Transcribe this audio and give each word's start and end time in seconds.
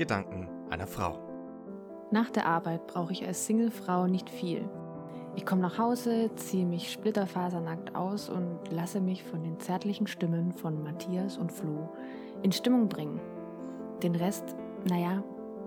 Gedanken 0.00 0.48
einer 0.70 0.86
Frau. 0.86 1.18
Nach 2.10 2.30
der 2.30 2.46
Arbeit 2.46 2.86
brauche 2.86 3.12
ich 3.12 3.26
als 3.26 3.44
Singlefrau 3.44 4.06
nicht 4.06 4.30
viel. 4.30 4.66
Ich 5.36 5.44
komme 5.44 5.60
nach 5.60 5.76
Hause, 5.76 6.30
ziehe 6.36 6.64
mich 6.64 6.90
splitterfasernackt 6.90 7.94
aus 7.94 8.30
und 8.30 8.58
lasse 8.70 9.02
mich 9.02 9.22
von 9.22 9.42
den 9.42 9.60
zärtlichen 9.60 10.06
Stimmen 10.06 10.54
von 10.54 10.82
Matthias 10.82 11.36
und 11.36 11.52
Flo 11.52 11.90
in 12.42 12.50
Stimmung 12.50 12.88
bringen. 12.88 13.20
Den 14.02 14.14
Rest, 14.14 14.56
naja, 14.88 15.22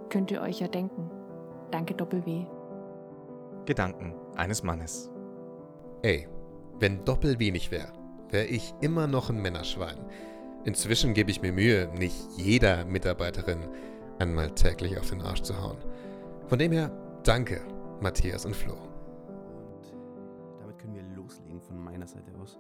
könnt 0.10 0.32
ihr 0.32 0.42
euch 0.42 0.62
ja 0.62 0.68
denken. 0.68 1.12
Danke 1.70 1.94
Doppel-W. 1.94 2.48
Gedanken 3.68 4.16
eines 4.36 4.64
Mannes. 4.64 5.12
Ey, 6.02 6.28
wenn 6.80 7.06
Doppel 7.06 7.38
wenig 7.38 7.70
wäre, 7.70 7.94
wäre 8.32 8.46
ich 8.46 8.74
immer 8.82 9.06
noch 9.06 9.30
ein 9.30 9.40
Männerschwein. 9.40 10.00
Inzwischen 10.64 11.14
gebe 11.14 11.30
ich 11.30 11.44
mir 11.44 11.54
Mühe, 11.54 11.88
nicht 11.96 12.16
jeder 12.36 12.84
Mitarbeiterin 12.86 13.70
einmal 14.24 14.56
täglich 14.56 14.98
auf 14.98 15.10
den 15.10 15.22
Arsch 15.22 15.42
zu 15.42 15.62
hauen. 15.62 15.78
Von 16.48 16.58
dem 16.58 16.72
her, 16.72 16.90
danke, 17.26 17.62
Matthias 18.00 18.46
und 18.46 18.56
Flo. 18.56 18.74
Und 18.74 19.94
damit 20.62 20.80
können 20.80 20.96
wir 20.96 21.04
loslegen 21.16 21.62
von 21.62 21.84
meiner 21.84 22.08
Seite 22.08 22.32
aus. 22.42 22.58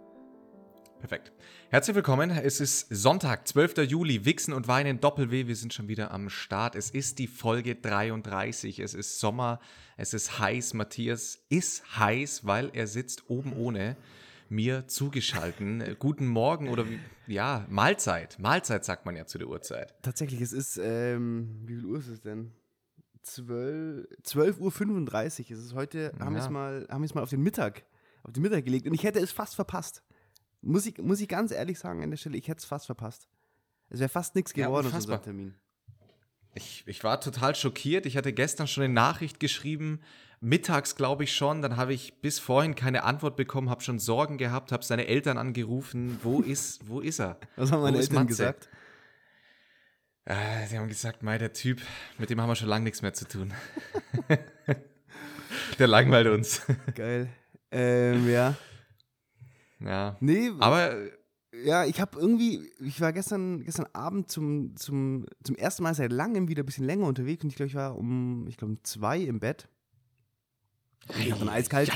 Perfekt. 0.99 1.31
Herzlich 1.69 1.95
willkommen. 1.95 2.31
Es 2.31 2.59
ist 2.59 2.87
Sonntag, 2.89 3.47
12. 3.47 3.77
Juli. 3.89 4.25
Wichsen 4.25 4.53
und 4.53 4.67
Weinen 4.67 4.99
Doppel-W. 4.99 5.47
Wir 5.47 5.55
sind 5.55 5.73
schon 5.73 5.87
wieder 5.87 6.11
am 6.11 6.29
Start. 6.29 6.75
Es 6.75 6.89
ist 6.89 7.17
die 7.19 7.27
Folge 7.27 7.75
33. 7.75 8.79
Es 8.79 8.93
ist 8.93 9.21
Sommer. 9.21 9.61
Es 9.95 10.13
ist 10.13 10.39
heiß. 10.39 10.73
Matthias 10.73 11.39
ist 11.47 11.97
heiß, 11.97 12.45
weil 12.45 12.71
er 12.73 12.87
sitzt 12.87 13.29
oben 13.29 13.53
ohne 13.53 13.95
mir 14.53 14.87
zugeschalten. 14.87 15.95
Guten 15.99 16.27
Morgen 16.27 16.69
oder 16.69 16.85
ja, 17.27 17.65
Mahlzeit. 17.69 18.37
Mahlzeit 18.39 18.85
sagt 18.85 19.05
man 19.05 19.15
ja 19.15 19.25
zu 19.25 19.37
der 19.37 19.47
Uhrzeit. 19.47 19.93
Tatsächlich, 20.03 20.39
es 20.41 20.53
ist, 20.53 20.77
ähm, 20.81 21.61
wie 21.65 21.75
viel 21.75 21.85
Uhr 21.85 21.97
ist 21.99 22.07
es 22.07 22.21
denn? 22.21 22.51
12, 23.23 24.05
12.35 24.23 24.59
Uhr. 25.51 25.57
Es 25.57 25.63
ist 25.65 25.73
heute, 25.73 26.13
haben 26.19 26.33
wir 26.33 26.39
Ja. 26.39 26.45
es 26.45 26.49
mal, 26.51 26.87
haben 26.89 27.01
wir 27.01 27.05
es 27.05 27.15
mal 27.15 27.23
auf 27.23 27.29
den 27.29 27.41
Mittag, 27.41 27.83
auf 28.23 28.31
den 28.33 28.43
Mittag 28.43 28.63
gelegt 28.65 28.85
und 28.87 28.93
ich 28.93 29.03
hätte 29.03 29.19
es 29.19 29.31
fast 29.31 29.55
verpasst. 29.55 30.03
Muss 30.61 30.85
ich, 30.85 30.97
muss 30.99 31.19
ich 31.19 31.27
ganz 31.27 31.51
ehrlich 31.51 31.79
sagen 31.79 32.03
an 32.03 32.09
der 32.11 32.17
Stelle, 32.17 32.37
ich 32.37 32.47
hätte 32.47 32.59
es 32.59 32.65
fast 32.65 32.85
verpasst. 32.85 33.27
Es 33.89 33.99
wäre 33.99 34.09
fast 34.09 34.35
nichts 34.35 34.53
Ja, 34.55 34.67
geworden 34.67 34.87
aus 34.87 34.93
unfassbar. 34.93 35.17
unserem 35.19 35.35
Termin. 35.37 35.55
Ich, 36.55 36.83
ich 36.85 37.03
war 37.03 37.19
total 37.19 37.55
schockiert. 37.55 38.05
Ich 38.05 38.15
hatte 38.17 38.31
gestern 38.31 38.67
schon 38.67 38.83
eine 38.83 38.93
Nachricht 38.93 39.39
geschrieben, 39.39 39.99
mittags 40.43 40.95
glaube 40.95 41.23
ich 41.23 41.33
schon. 41.33 41.61
Dann 41.61 41.77
habe 41.77 41.93
ich 41.93 42.21
bis 42.21 42.39
vorhin 42.39 42.75
keine 42.75 43.03
Antwort 43.03 43.35
bekommen, 43.35 43.69
habe 43.69 43.81
schon 43.81 43.99
Sorgen 43.99 44.37
gehabt, 44.37 44.71
habe 44.71 44.83
seine 44.83 45.07
Eltern 45.07 45.37
angerufen. 45.37 46.19
Wo 46.21 46.41
ist, 46.41 46.87
wo 46.87 46.99
ist 46.99 47.19
er? 47.19 47.39
Was 47.55 47.71
haben 47.71 47.81
meine 47.81 47.97
Eltern 47.97 48.15
Matze? 48.15 48.27
gesagt? 48.27 48.69
Äh, 50.25 50.67
sie 50.67 50.77
haben 50.77 50.87
gesagt, 50.87 51.21
mei, 51.21 51.37
der 51.37 51.51
Typ, 51.51 51.81
mit 52.17 52.29
dem 52.29 52.39
haben 52.39 52.49
wir 52.49 52.55
schon 52.55 52.69
lange 52.69 52.85
nichts 52.85 53.01
mehr 53.01 53.13
zu 53.13 53.27
tun. 53.27 53.53
der 55.79 55.87
langweilt 55.87 56.27
uns. 56.27 56.61
Geil. 56.95 57.27
ähm, 57.71 58.29
ja. 58.29 58.55
ja. 59.81 60.15
Nee, 60.21 60.51
Aber 60.59 60.95
Ja, 61.65 61.85
ich 61.85 61.99
habe 61.99 62.17
irgendwie, 62.19 62.71
ich 62.79 63.01
war 63.01 63.11
gestern, 63.13 63.63
gestern 63.63 63.87
Abend 63.93 64.31
zum, 64.31 64.75
zum, 64.77 65.25
zum 65.43 65.55
ersten 65.55 65.83
Mal 65.83 65.93
seit 65.93 66.11
langem 66.11 66.47
wieder 66.47 66.63
ein 66.63 66.65
bisschen 66.65 66.85
länger 66.85 67.05
unterwegs 67.05 67.43
und 67.43 67.49
ich 67.49 67.55
glaube, 67.57 67.67
ich 67.67 67.75
war 67.75 67.97
um, 67.97 68.47
ich 68.47 68.57
glaube, 68.57 68.73
um 68.73 68.83
zwei 68.83 69.19
im 69.19 69.39
Bett. 69.39 69.67
Ich 71.19 71.31
habe 71.31 71.39
dann 71.39 71.49
eiskalt, 71.49 71.91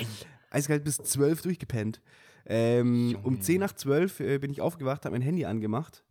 eiskalt 0.49 0.83
bis 0.83 0.97
zwölf 0.97 1.41
durchgepennt. 1.41 2.01
Ähm, 2.45 3.17
um 3.23 3.41
zehn 3.41 3.59
nach 3.59 3.73
zwölf 3.73 4.19
äh, 4.19 4.37
bin 4.37 4.51
ich 4.51 4.61
aufgewacht, 4.61 5.05
habe 5.05 5.13
mein 5.13 5.21
Handy 5.21 5.45
angemacht. 5.45 6.03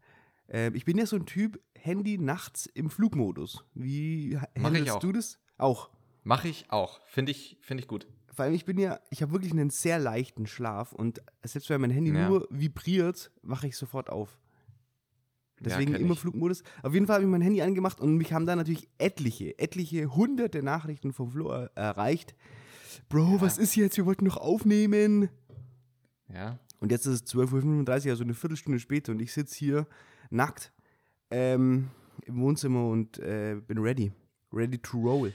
Ähm, 0.49 0.75
ich 0.75 0.85
bin 0.85 0.99
ja 0.99 1.07
so 1.07 1.17
ein 1.17 1.27
Typ, 1.27 1.61
Handy 1.75 2.19
nachts 2.19 2.67
im 2.67 2.91
Flugmodus. 2.91 3.65
Wie 3.75 4.39
handelst 4.63 5.03
du 5.03 5.13
das? 5.13 5.39
Auch. 5.59 5.91
mache 6.25 6.49
ich 6.49 6.67
auch. 6.71 7.01
Finde 7.07 7.33
ich, 7.33 7.57
finde 7.63 7.83
ich 7.83 7.89
gut. 7.89 8.07
Vor 8.35 8.45
allem, 8.45 8.55
ich 8.55 8.67
bin 8.67 8.79
ja, 8.79 9.01
ich 9.11 9.23
habe 9.23 9.33
wirklich 9.33 9.53
einen 9.53 9.71
sehr 9.71 9.99
leichten 9.99 10.47
Schlaf 10.47 10.93
und 10.93 11.23
selbst 11.43 11.71
wenn 11.71 11.81
mein 11.81 11.91
Handy 11.91 12.13
Ja. 12.13 12.29
nur 12.29 12.47
vibriert, 12.51 13.31
wache 13.43 13.69
ich 13.69 13.77
sofort 13.79 14.11
auf. 14.11 14.39
Deswegen 15.61 15.93
kenn 15.93 16.03
immer 16.03 16.13
ich. 16.13 16.21
Flugmodus. 16.21 16.63
Auf 16.83 16.93
jeden 16.93 17.07
Fall 17.07 17.15
habe 17.15 17.25
ich 17.25 17.31
mein 17.31 17.41
Handy 17.41 17.63
angemacht 17.63 17.99
und 17.99 18.17
mich 18.17 18.35
haben 18.35 18.45
da 18.45 18.55
natürlich 18.57 18.89
etliche, 18.99 19.59
etliche 19.59 20.15
hunderte 20.15 20.63
Nachrichten 20.63 21.15
vom 21.15 21.31
Flo 21.31 21.49
er 21.49 21.71
erreicht. 21.75 22.35
Bro, 23.09 23.41
was 23.41 23.59
ist 23.59 23.75
jetzt? 23.77 23.97
Wir 23.97 24.07
wollten 24.07 24.25
noch 24.25 24.37
aufnehmen. 24.37 25.29
Ja. 26.33 26.59
Und 26.81 26.93
jetzt 26.93 27.07
ist 27.07 27.25
es 27.27 27.35
12.35 27.35 28.05
Uhr, 28.07 28.11
also 28.11 28.25
eine 28.25 28.35
Viertelstunde 28.35 28.79
später 28.79 29.13
und 29.13 29.21
ich 29.21 29.33
sitze 29.33 29.57
hier 29.57 29.87
nackt 30.31 30.73
ähm, 31.31 31.89
im 32.27 32.41
Wohnzimmer 32.41 32.87
und 32.89 33.19
äh, 33.19 33.57
bin 33.67 33.79
ready. 33.79 34.13
Ready 34.53 34.79
to 34.79 34.99
roll. 34.99 35.33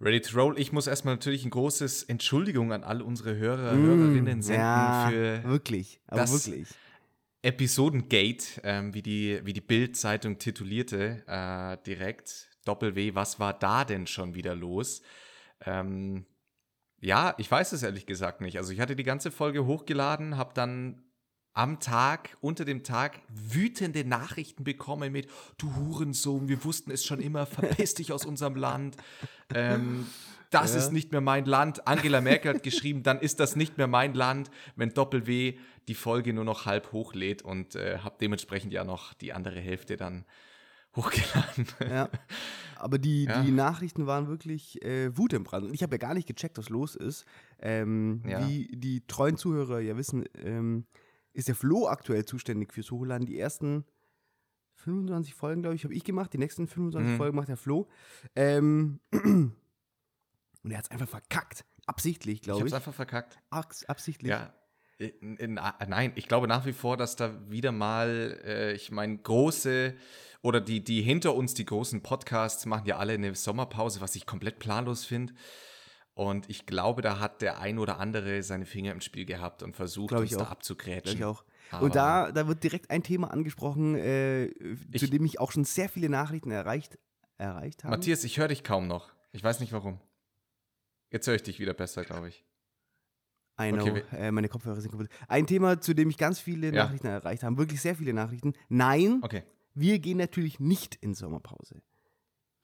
Ready 0.00 0.20
to 0.20 0.36
roll. 0.38 0.58
Ich 0.58 0.72
muss 0.72 0.86
erstmal 0.86 1.14
natürlich 1.14 1.44
ein 1.44 1.50
großes 1.50 2.02
Entschuldigung 2.04 2.72
an 2.72 2.84
all 2.84 3.00
unsere 3.02 3.36
Hörer, 3.36 3.74
Hörerinnen 3.76 4.42
senden 4.42 4.60
Mm, 4.60 4.64
ja, 4.64 5.08
für 5.10 5.44
wirklich, 5.44 6.00
aber 6.06 6.20
das- 6.22 6.46
wirklich. 6.46 6.68
Episodengate, 7.42 8.60
ähm, 8.62 8.94
wie 8.94 9.02
die, 9.02 9.40
wie 9.44 9.52
die 9.52 9.60
Bild-Zeitung 9.60 10.38
titulierte, 10.38 11.22
äh, 11.26 11.76
direkt. 11.86 12.48
Doppel-W, 12.64 13.14
was 13.14 13.38
war 13.38 13.52
da 13.52 13.84
denn 13.84 14.06
schon 14.06 14.34
wieder 14.34 14.54
los? 14.54 15.02
Ähm, 15.66 16.24
ja, 17.04 17.34
ich 17.38 17.50
weiß 17.50 17.72
es 17.72 17.82
ehrlich 17.82 18.06
gesagt 18.06 18.40
nicht. 18.40 18.56
Also 18.56 18.72
ich 18.72 18.80
hatte 18.80 18.96
die 18.96 19.02
ganze 19.02 19.30
Folge 19.30 19.66
hochgeladen, 19.66 20.36
habe 20.36 20.54
dann 20.54 21.02
am 21.52 21.78
Tag, 21.78 22.36
unter 22.40 22.64
dem 22.64 22.82
Tag, 22.82 23.20
wütende 23.28 24.04
Nachrichten 24.04 24.64
bekommen 24.64 25.12
mit, 25.12 25.28
du 25.58 25.74
Hurensohn, 25.76 26.48
wir 26.48 26.64
wussten 26.64 26.90
es 26.90 27.04
schon 27.04 27.20
immer, 27.20 27.46
verpiss 27.46 27.94
dich 27.94 28.12
aus 28.12 28.24
unserem 28.24 28.56
Land. 28.56 28.96
Ähm, 29.54 30.06
das 30.50 30.72
Ja. 30.72 30.78
ist 30.78 30.92
nicht 30.92 31.12
mehr 31.12 31.20
mein 31.20 31.44
Land. 31.44 31.86
Angela 31.86 32.20
Merkel 32.20 32.54
hat 32.54 32.62
geschrieben, 32.62 33.02
dann 33.02 33.20
ist 33.20 33.38
das 33.38 33.54
nicht 33.54 33.76
mehr 33.78 33.86
mein 33.86 34.14
Land, 34.14 34.50
wenn 34.76 34.90
Doppel-W 34.90 35.58
die 35.88 35.94
Folge 35.94 36.32
nur 36.32 36.44
noch 36.44 36.64
halb 36.66 36.90
hochlädt 36.92 37.42
und 37.42 37.76
äh, 37.76 37.98
habe 37.98 38.16
dementsprechend 38.20 38.72
ja 38.72 38.82
noch 38.84 39.14
die 39.14 39.32
andere 39.32 39.60
Hälfte 39.60 39.96
dann 39.96 40.24
hochgeladen. 40.96 41.66
Ja. 41.80 42.08
Aber 42.76 42.98
die, 42.98 43.24
Ja. 43.24 43.42
die 43.42 43.50
Nachrichten 43.50 44.06
waren 44.06 44.28
wirklich 44.28 44.82
äh, 44.84 45.16
Wut 45.16 45.32
im 45.32 45.44
Brand. 45.44 45.64
Und 45.66 45.74
ich 45.74 45.82
habe 45.82 45.94
ja 45.94 45.98
gar 45.98 46.14
nicht 46.14 46.26
gecheckt, 46.28 46.58
was 46.58 46.68
los 46.68 46.94
ist. 46.96 47.24
Ähm, 47.58 48.22
Ja. 48.26 48.46
Wie 48.46 48.68
die 48.76 49.06
treuen 49.06 49.36
Zuhörer 49.36 49.80
ja 49.80 49.96
wissen, 49.96 50.24
ähm, 50.38 50.86
ist 51.32 51.48
der 51.48 51.54
Flo 51.54 51.88
aktuell 51.88 52.24
zuständig 52.24 52.72
fürs 52.72 52.90
Hochladen. 52.90 53.26
Die 53.26 53.38
ersten 53.38 53.84
25 54.76 55.34
Folgen, 55.34 55.62
glaube 55.62 55.76
ich, 55.76 55.84
habe 55.84 55.94
ich 55.94 56.04
gemacht. 56.04 56.32
Die 56.32 56.38
nächsten 56.38 56.66
25 56.66 57.12
Mhm. 57.12 57.16
Folgen 57.16 57.36
macht 57.36 57.48
der 57.48 57.56
Flo. 57.56 57.88
Ähm, 58.36 59.00
und 59.12 60.70
er 60.70 60.78
hat 60.78 60.84
es 60.84 60.90
einfach 60.90 61.08
verkackt. 61.08 61.64
Absichtlich, 61.86 62.36
Ich 62.36 62.42
glaube 62.42 62.60
habe 62.60 62.68
ich. 62.68 62.72
es 62.72 62.76
einfach 62.76 62.94
verkackt. 62.94 63.38
Abs- 63.50 63.84
Absichtlich. 63.86 64.30
Ja. 64.30 64.52
In, 64.98 65.36
in, 65.36 65.56
äh, 65.56 65.86
nein, 65.88 66.12
ich 66.14 66.28
glaube 66.28 66.46
nach 66.46 66.66
wie 66.66 66.72
vor, 66.72 66.96
dass 66.96 67.16
da 67.16 67.32
wieder 67.50 67.72
mal, 67.72 68.40
äh, 68.44 68.72
ich 68.74 68.90
meine, 68.92 69.18
große 69.18 69.94
oder 70.42 70.60
die, 70.60 70.84
die 70.84 71.02
hinter 71.02 71.34
uns, 71.34 71.54
die 71.54 71.64
großen 71.64 72.02
Podcasts, 72.02 72.64
machen 72.66 72.86
ja 72.86 72.98
alle 72.98 73.14
eine 73.14 73.34
Sommerpause, 73.34 74.00
was 74.00 74.14
ich 74.14 74.24
komplett 74.26 74.58
planlos 74.58 75.04
finde. 75.04 75.32
Und 76.12 76.48
ich 76.48 76.64
glaube, 76.66 77.02
da 77.02 77.18
hat 77.18 77.42
der 77.42 77.58
ein 77.58 77.78
oder 77.78 77.98
andere 77.98 78.42
seine 78.44 78.66
Finger 78.66 78.92
im 78.92 79.00
Spiel 79.00 79.24
gehabt 79.24 79.64
und 79.64 79.74
versucht, 79.74 80.12
uns 80.12 80.30
ich 80.30 80.36
da 80.36 80.44
auch. 80.44 80.50
abzugrätschen. 80.52 81.16
Glaube 81.18 81.32
ich 81.40 81.40
auch. 81.40 81.44
Aber- 81.72 81.84
Und 81.86 81.94
da, 81.96 82.30
da 82.30 82.46
wird 82.46 82.62
direkt 82.62 82.90
ein 82.90 83.02
Thema 83.02 83.32
angesprochen, 83.32 83.96
äh, 83.96 84.52
zu 84.96 85.06
Ich- 85.06 85.10
dem 85.10 85.24
ich 85.24 85.40
auch 85.40 85.50
schon 85.50 85.64
sehr 85.64 85.88
viele 85.88 86.08
Nachrichten 86.08 86.52
erreicht, 86.52 86.98
erreicht 87.36 87.82
habe. 87.82 87.96
Matthias, 87.96 88.22
ich 88.22 88.38
höre 88.38 88.46
dich 88.48 88.62
kaum 88.62 88.86
noch. 88.86 89.10
Ich 89.32 89.42
weiß 89.42 89.58
nicht 89.58 89.72
warum. 89.72 89.98
Jetzt 91.10 91.26
höre 91.26 91.34
ich 91.34 91.42
dich 91.42 91.58
wieder 91.58 91.74
besser, 91.74 92.04
glaube 92.04 92.28
ich. 92.28 92.44
I 93.60 93.70
know, 93.70 93.82
Okay, 93.86 94.02
äh, 94.12 94.30
meine 94.32 94.48
Kopfhörer 94.48 94.80
sind 94.80 94.90
kaputt. 94.90 95.08
Ein 95.28 95.46
Thema, 95.46 95.80
zu 95.80 95.94
dem 95.94 96.10
ich 96.10 96.18
ganz 96.18 96.40
viele 96.40 96.66
Ja. 96.74 96.84
Nachrichten 96.86 97.06
erreicht 97.06 97.42
habe, 97.44 97.56
wirklich 97.56 97.80
sehr 97.80 97.94
viele 97.94 98.12
Nachrichten. 98.12 98.52
Nein, 98.68 99.20
Okay, 99.22 99.44
wir 99.74 99.98
gehen 100.00 100.18
natürlich 100.18 100.58
nicht 100.60 100.96
in 100.96 101.14
Sommerpause. 101.14 101.82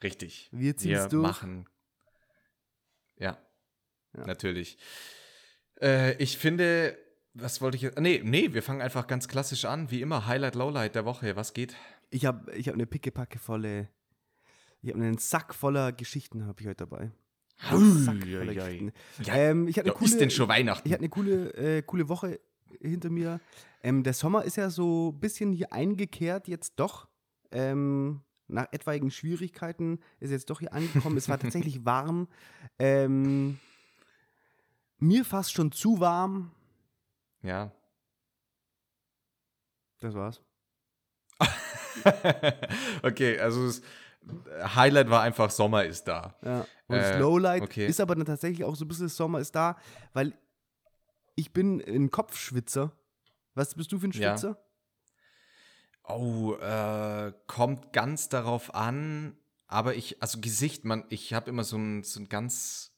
richtig. 0.02 0.48
Wir 0.52 0.76
ziehen 0.76 0.96
es 0.96 1.08
durch. 1.08 1.22
machen. 1.22 1.69
Ja, 3.19 3.38
Ja. 4.16 4.26
natürlich. 4.26 4.78
Äh, 5.81 6.14
ich 6.22 6.38
finde, 6.38 6.98
was 7.34 7.60
wollte 7.60 7.76
ich 7.76 7.82
jetzt? 7.82 7.98
Nee, 8.00 8.20
nee, 8.25 8.52
wir 8.52 8.62
fangen 8.62 8.81
einfach 8.82 9.06
ganz 9.06 9.28
klassisch 9.28 9.64
an. 9.66 9.90
Wie 9.90 10.00
immer, 10.02 10.26
Highlight, 10.26 10.54
Lowlight 10.56 10.94
der 10.96 11.04
Woche. 11.04 11.37
Was 11.37 11.52
geht? 11.52 11.76
Ich 12.10 12.25
habe 12.26 12.52
ich 12.56 12.66
hab 12.66 12.75
eine 12.75 12.87
pickepacke 12.87 13.38
volle, 13.38 13.88
ich 14.82 14.90
habe 14.90 15.00
einen 15.02 15.19
Sack 15.19 15.54
voller 15.54 15.92
Geschichten 15.92 16.46
habe 16.46 16.60
ich 16.60 16.66
heute 16.66 16.87
dabei. 16.87 17.12
Sack. 17.60 18.20
Geschichten. 18.20 18.92
Ja, 19.22 19.34
ähm, 19.34 19.68
ich 19.68 19.76
hatte 19.78 19.88
Ja, 19.88 19.92
eine 19.92 19.98
coole, 19.98 20.10
ist 20.10 20.20
denn 20.20 20.30
schon 20.30 20.48
Weihnachten? 20.48 20.86
Ich 20.88 20.92
hatte 20.92 21.02
eine 21.02 21.10
coole, 21.10 21.54
äh, 21.54 21.82
coole 21.82 22.08
Woche 22.08 22.40
hinter 22.80 23.10
mir. 23.10 23.40
Ähm, 23.82 24.02
der 24.02 24.12
Sommer 24.14 24.44
ist 24.44 24.56
ja 24.56 24.70
so 24.70 25.10
ein 25.10 25.20
bisschen 25.20 25.52
hier 25.52 25.72
eingekehrt 25.72 26.48
jetzt 26.48 26.74
doch. 26.76 27.08
Ähm, 27.50 28.22
nach 28.48 28.66
etwaigen 28.72 29.10
Schwierigkeiten 29.10 30.00
ist 30.18 30.30
jetzt 30.30 30.50
doch 30.50 30.60
hier 30.60 30.72
angekommen. 30.72 31.16
es 31.16 31.28
war 31.28 31.38
tatsächlich 31.38 31.84
warm. 31.84 32.28
Ähm, 32.78 33.58
mir 34.98 35.24
fast 35.24 35.52
schon 35.52 35.72
zu 35.72 36.00
warm. 36.00 36.50
ja. 37.42 37.72
Das 40.02 40.14
war's. 40.14 40.40
okay, 43.02 43.38
also 43.38 43.66
es, 43.66 43.82
Highlight 44.74 45.10
war 45.10 45.22
einfach 45.22 45.50
Sommer 45.50 45.84
ist 45.84 46.04
da. 46.04 46.34
Ja. 46.44 46.66
Und 46.86 46.96
Äh, 46.96 47.16
Slowlight 47.16 47.62
okay. 47.62 47.86
ist 47.86 48.00
aber 48.00 48.14
dann 48.14 48.26
tatsächlich 48.26 48.64
auch 48.64 48.74
so 48.76 48.84
ein 48.84 48.88
bisschen 48.88 49.08
Sommer 49.08 49.40
ist 49.40 49.54
da, 49.54 49.76
weil 50.12 50.34
ich 51.36 51.52
bin 51.52 51.80
ein 51.80 52.10
Kopfschwitzer. 52.10 52.92
Was 53.54 53.74
bist 53.74 53.90
du 53.92 53.98
für 53.98 54.08
ein 54.08 54.12
Ja. 54.12 54.36
Schwitzer? 54.36 54.58
Oh, 56.04 56.54
äh, 56.54 57.32
kommt 57.46 57.92
ganz 57.92 58.28
darauf 58.28 58.74
an, 58.74 59.36
aber 59.66 59.94
ich, 59.94 60.20
also 60.22 60.40
Gesicht, 60.40 60.84
man, 60.84 61.04
ich 61.08 61.32
habe 61.34 61.48
immer 61.50 61.62
so 61.62 61.76
ein, 61.76 62.02
so 62.02 62.18
ein 62.20 62.28
ganz, 62.28 62.92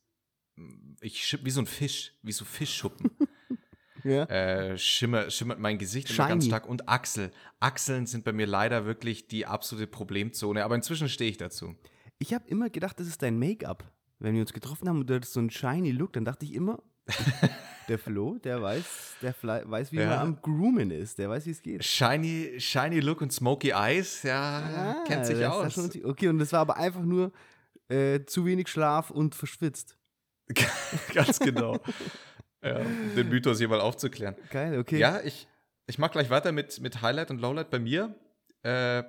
ich 1.00 1.38
wie 1.44 1.50
so 1.50 1.60
ein 1.60 1.66
Fisch, 1.66 2.14
wie 2.22 2.32
so 2.32 2.44
Fischschuppen. 2.44 3.10
Ja. 4.04 4.24
äh, 4.24 4.76
schimmer, 4.78 5.30
schimmert 5.30 5.58
mein 5.58 5.78
Gesicht 5.78 6.10
immer 6.10 6.28
ganz 6.28 6.44
Shiny. 6.44 6.50
stark 6.50 6.68
und 6.68 6.88
Achsel. 6.88 7.30
Achseln 7.60 8.06
sind 8.06 8.24
bei 8.24 8.32
mir 8.32 8.46
leider 8.46 8.84
wirklich 8.84 9.28
die 9.28 9.46
absolute 9.46 9.86
Problemzone, 9.86 10.64
aber 10.64 10.74
inzwischen 10.74 11.08
stehe 11.08 11.30
ich 11.30 11.36
dazu. 11.38 11.74
Ich 12.18 12.34
habe 12.34 12.46
immer 12.48 12.70
gedacht, 12.70 12.98
das 13.00 13.06
ist 13.06 13.22
dein 13.22 13.38
Make-up. 13.38 13.84
Wenn 14.18 14.34
wir 14.34 14.40
uns 14.42 14.52
getroffen 14.52 14.88
haben 14.88 15.00
und 15.00 15.10
du 15.10 15.14
hattest 15.14 15.32
so 15.32 15.40
einen 15.40 15.50
shiny 15.50 15.90
Look, 15.90 16.12
dann 16.12 16.24
dachte 16.24 16.44
ich 16.44 16.54
immer, 16.54 16.80
der 17.88 17.98
Flo, 17.98 18.38
der 18.38 18.62
weiß, 18.62 18.84
der 19.22 19.34
weiß, 19.42 19.90
wie 19.92 19.96
Ja. 19.96 20.06
man 20.06 20.18
am 20.20 20.40
Groomen 20.40 20.90
ist. 20.92 21.18
Der 21.18 21.28
weiß, 21.28 21.46
wie 21.46 21.50
es 21.50 21.60
geht. 21.62 21.84
Shiny, 21.84 22.54
shiny 22.58 23.00
Look 23.00 23.20
und 23.20 23.32
Smoky 23.32 23.70
Eyes, 23.70 24.22
ja, 24.22 24.60
Ah, 25.00 25.04
kennt 25.06 25.26
sich 25.26 25.44
aus. 25.44 25.74
schon- 25.74 25.90
okay, 26.04 26.28
und 26.28 26.38
das 26.38 26.52
war 26.52 26.60
aber 26.60 26.76
einfach 26.76 27.02
nur 27.02 27.32
äh, 27.88 28.24
zu 28.24 28.46
wenig 28.46 28.68
Schlaf 28.68 29.10
und 29.10 29.34
verschwitzt. 29.34 29.96
Ganz 31.14 31.38
genau. 31.40 31.78
ja, 32.62 32.80
den 33.16 33.28
Mythos 33.28 33.58
hier 33.58 33.68
mal 33.68 33.80
aufzuklären. 33.80 34.34
Geil, 34.50 34.78
okay. 34.78 34.98
Ja, 34.98 35.20
ich, 35.22 35.46
ich 35.86 35.98
mache 35.98 36.12
gleich 36.12 36.30
weiter 36.30 36.52
mit, 36.52 36.80
mit 36.80 37.02
Highlight 37.02 37.30
und 37.30 37.40
Lowlight 37.40 37.70
bei 37.70 37.78
mir. 37.78 38.14
Äh, 38.62 39.02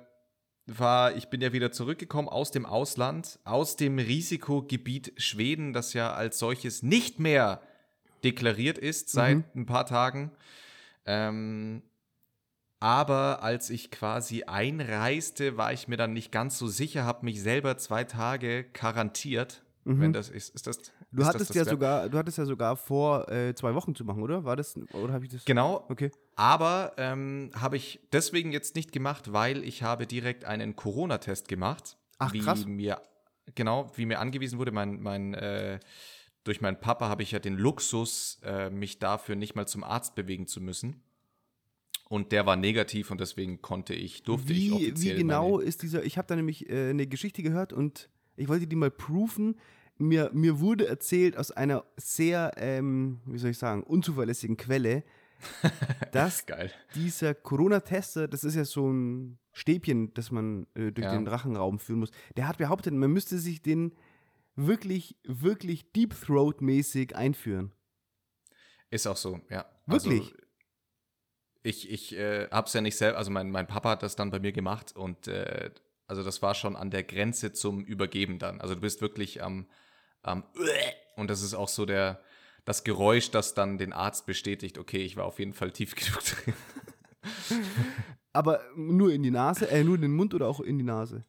war, 0.66 1.14
ich 1.14 1.28
bin 1.28 1.40
ja 1.42 1.52
wieder 1.52 1.72
zurückgekommen 1.72 2.28
aus 2.28 2.50
dem 2.50 2.64
Ausland, 2.64 3.38
aus 3.44 3.76
dem 3.76 3.98
Risikogebiet 3.98 5.12
Schweden, 5.18 5.72
das 5.74 5.92
ja 5.92 6.14
als 6.14 6.38
solches 6.38 6.82
nicht 6.82 7.20
mehr 7.20 7.60
deklariert 8.24 8.78
ist 8.78 9.10
seit 9.10 9.36
Mhm. 9.36 9.44
ein 9.54 9.66
paar 9.66 9.84
Tagen. 9.84 10.30
Ähm, 11.04 11.82
aber 12.80 13.42
als 13.42 13.70
ich 13.70 13.90
quasi 13.90 14.44
einreiste, 14.44 15.56
war 15.56 15.72
ich 15.72 15.88
mir 15.88 15.96
dann 15.96 16.12
nicht 16.12 16.32
ganz 16.32 16.58
so 16.58 16.66
sicher, 16.66 17.04
habe 17.04 17.24
mich 17.24 17.42
selber 17.42 17.76
zwei 17.76 18.04
Tage 18.04 18.64
quarantiert. 18.64 19.62
Mhm. 19.84 20.00
Wenn 20.00 20.12
das 20.12 20.30
ist, 20.30 20.54
ist 20.54 20.66
das. 20.66 20.78
Du 21.14 21.24
hattest 21.24 21.54
ja 21.54 21.64
sogar, 21.64 22.08
du 22.08 22.18
hattest 22.18 22.38
ja 22.38 22.44
sogar 22.44 22.76
vor, 22.76 23.30
äh, 23.30 23.54
zwei 23.54 23.74
Wochen 23.74 23.94
zu 23.94 24.04
machen, 24.04 24.22
oder? 24.22 24.44
War 24.44 24.56
das, 24.56 24.76
oder 24.92 25.12
habe 25.12 25.24
ich 25.24 25.30
das? 25.30 25.44
Genau, 25.44 25.84
Okay. 25.88 26.10
Aber 26.36 26.92
ähm, 26.96 27.50
habe 27.54 27.76
ich 27.76 28.00
deswegen 28.12 28.50
jetzt 28.52 28.74
nicht 28.74 28.90
gemacht, 28.90 29.32
weil 29.32 29.62
ich 29.62 29.84
habe 29.84 30.06
direkt 30.06 30.44
einen 30.44 30.74
Corona-Test 30.74 31.46
gemacht. 31.46 31.96
Ach, 32.18 32.32
wie 32.32 32.40
krass. 32.40 32.66
Mir, 32.66 33.00
genau, 33.54 33.92
wie 33.94 34.06
mir 34.06 34.18
angewiesen 34.18 34.58
wurde. 34.58 34.72
Mein, 34.72 35.00
mein, 35.00 35.34
äh, 35.34 35.78
durch 36.42 36.60
meinen 36.60 36.80
Papa 36.80 37.08
habe 37.08 37.22
ich 37.22 37.30
ja 37.30 37.38
den 37.38 37.56
Luxus, 37.56 38.40
äh, 38.44 38.70
mich 38.70 38.98
dafür 38.98 39.36
nicht 39.36 39.54
mal 39.54 39.66
zum 39.66 39.84
Arzt 39.84 40.14
bewegen 40.14 40.46
zu 40.46 40.60
müssen. 40.60 41.02
Und 42.08 42.32
der 42.32 42.46
war 42.46 42.56
negativ 42.56 43.10
und 43.10 43.20
deswegen 43.20 43.62
konnte 43.62 43.94
ich, 43.94 44.22
durfte 44.24 44.52
ich 44.52 44.70
Wie, 44.70 44.72
offiziell 44.72 45.16
wie 45.16 45.20
genau 45.20 45.58
ist 45.58 45.82
dieser, 45.82 46.04
ich 46.04 46.18
habe 46.18 46.28
da 46.28 46.36
nämlich 46.36 46.68
äh, 46.68 46.90
eine 46.90 47.06
Geschichte 47.06 47.42
gehört 47.42 47.72
und 47.72 48.10
ich 48.36 48.48
wollte 48.48 48.66
die 48.66 48.76
mal 48.76 48.90
proofen. 48.90 49.56
Mir, 49.96 50.30
mir 50.32 50.60
wurde 50.60 50.86
erzählt 50.88 51.36
aus 51.36 51.50
einer 51.50 51.84
sehr, 51.96 52.52
ähm, 52.56 53.20
wie 53.26 53.38
soll 53.38 53.50
ich 53.50 53.58
sagen, 53.58 53.82
unzuverlässigen 53.84 54.56
Quelle, 54.56 55.04
dass 56.12 56.44
dieser 56.94 57.34
Corona-Tester, 57.34 58.28
das 58.28 58.44
ist 58.44 58.54
ja 58.56 58.64
so 58.64 58.90
ein 58.90 59.38
Stäbchen, 59.52 60.12
das 60.14 60.30
man 60.30 60.66
äh, 60.74 60.90
durch 60.90 61.04
Ja. 61.04 61.12
den 61.12 61.26
Rachenraum 61.28 61.78
führen 61.78 62.00
muss, 62.00 62.10
der 62.36 62.48
hat 62.48 62.58
behauptet, 62.58 62.92
man 62.94 63.12
müsste 63.12 63.38
sich 63.38 63.62
den 63.62 63.92
wirklich, 64.56 65.16
wirklich 65.24 65.92
Deep 65.92 66.14
Throat-mäßig 66.20 67.14
einführen. 67.14 67.72
Ist 68.90 69.06
auch 69.06 69.16
so, 69.16 69.40
ja. 69.50 69.64
Wirklich? 69.86 70.22
Also, 70.22 70.36
ich 71.62 71.90
ich 71.90 72.16
äh, 72.16 72.48
hab's 72.50 72.72
ja 72.74 72.80
nicht 72.80 72.96
selbst, 72.96 73.16
also 73.16 73.30
mein, 73.30 73.50
mein 73.50 73.66
Papa 73.66 73.90
hat 73.90 74.02
das 74.02 74.16
dann 74.16 74.30
bei 74.30 74.38
mir 74.38 74.52
gemacht 74.52 74.94
und 74.96 75.28
äh, 75.28 75.70
also 76.06 76.22
das 76.22 76.42
war 76.42 76.54
schon 76.54 76.76
an 76.76 76.90
der 76.90 77.02
Grenze 77.02 77.52
zum 77.52 77.84
Übergeben 77.84 78.38
dann. 78.38 78.60
Also 78.60 78.74
du 78.74 78.80
bist 78.82 79.00
wirklich 79.00 79.42
am, 79.42 79.66
am 80.24 80.44
und 81.16 81.30
das 81.30 81.42
ist 81.42 81.54
auch 81.54 81.68
so 81.68 81.86
der, 81.86 82.20
das 82.64 82.84
Geräusch, 82.84 83.30
das 83.30 83.54
dann 83.54 83.78
den 83.78 83.92
Arzt 83.92 84.26
bestätigt, 84.26 84.78
okay, 84.78 85.02
ich 85.04 85.16
war 85.16 85.24
auf 85.24 85.38
jeden 85.38 85.52
Fall 85.52 85.70
tief 85.70 85.94
genug 85.94 86.22
drin. 86.24 86.54
Aber 88.32 88.60
nur 88.74 89.12
in 89.12 89.22
die 89.22 89.30
Nase, 89.30 89.70
äh, 89.70 89.84
nur 89.84 89.94
in 89.94 90.02
den 90.02 90.14
Mund 90.14 90.34
oder 90.34 90.48
auch 90.48 90.60
in 90.60 90.78
die 90.78 90.84
Nase? 90.84 91.24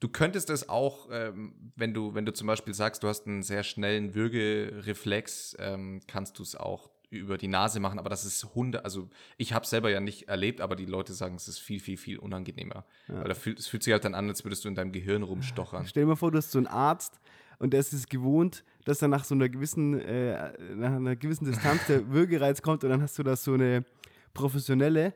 Du 0.00 0.08
könntest 0.08 0.48
es 0.50 0.68
auch, 0.68 1.08
ähm, 1.10 1.72
wenn 1.74 1.92
du, 1.92 2.14
wenn 2.14 2.24
du 2.24 2.32
zum 2.32 2.46
Beispiel 2.46 2.72
sagst, 2.72 3.02
du 3.02 3.08
hast 3.08 3.26
einen 3.26 3.42
sehr 3.42 3.64
schnellen 3.64 4.14
Würgereflex, 4.14 5.56
ähm, 5.58 6.00
kannst 6.06 6.38
du 6.38 6.44
es 6.44 6.54
auch 6.54 6.90
über 7.10 7.38
die 7.38 7.48
Nase 7.48 7.80
machen, 7.80 7.98
aber 7.98 8.10
das 8.10 8.24
ist 8.24 8.54
Hunde, 8.54 8.84
also 8.84 9.08
ich 9.38 9.54
habe 9.54 9.64
es 9.64 9.70
selber 9.70 9.90
ja 9.90 9.98
nicht 9.98 10.28
erlebt, 10.28 10.60
aber 10.60 10.76
die 10.76 10.84
Leute 10.84 11.14
sagen, 11.14 11.34
es 11.36 11.48
ist 11.48 11.58
viel, 11.58 11.80
viel, 11.80 11.96
viel 11.96 12.18
unangenehmer. 12.18 12.84
Ja. 13.08 13.22
Weil 13.22 13.28
da 13.28 13.34
fühlt, 13.34 13.58
es 13.58 13.66
fühlt 13.66 13.82
sich 13.82 13.92
halt 13.92 14.04
dann 14.04 14.14
an, 14.14 14.28
als 14.28 14.44
würdest 14.44 14.64
du 14.64 14.68
in 14.68 14.74
deinem 14.74 14.92
Gehirn 14.92 15.22
rumstochern. 15.22 15.86
Stell 15.86 16.04
dir 16.04 16.08
mal 16.08 16.16
vor, 16.16 16.30
du 16.30 16.38
hast 16.38 16.52
so 16.52 16.58
einen 16.58 16.66
Arzt 16.66 17.18
und 17.58 17.72
der 17.72 17.80
ist 17.80 17.92
es 17.92 18.08
gewohnt, 18.08 18.64
dass 18.84 19.02
er 19.02 19.08
nach 19.08 19.24
so 19.24 19.34
einer 19.34 19.48
gewissen, 19.48 19.98
äh, 20.00 20.52
nach 20.74 20.92
einer 20.92 21.16
gewissen 21.16 21.44
Distanz 21.44 21.86
der 21.86 22.08
Würgereiz 22.08 22.62
kommt. 22.62 22.84
Und 22.84 22.90
dann 22.90 23.02
hast 23.02 23.18
du 23.18 23.22
da 23.22 23.36
so 23.36 23.54
eine 23.54 23.84
professionelle 24.32 25.12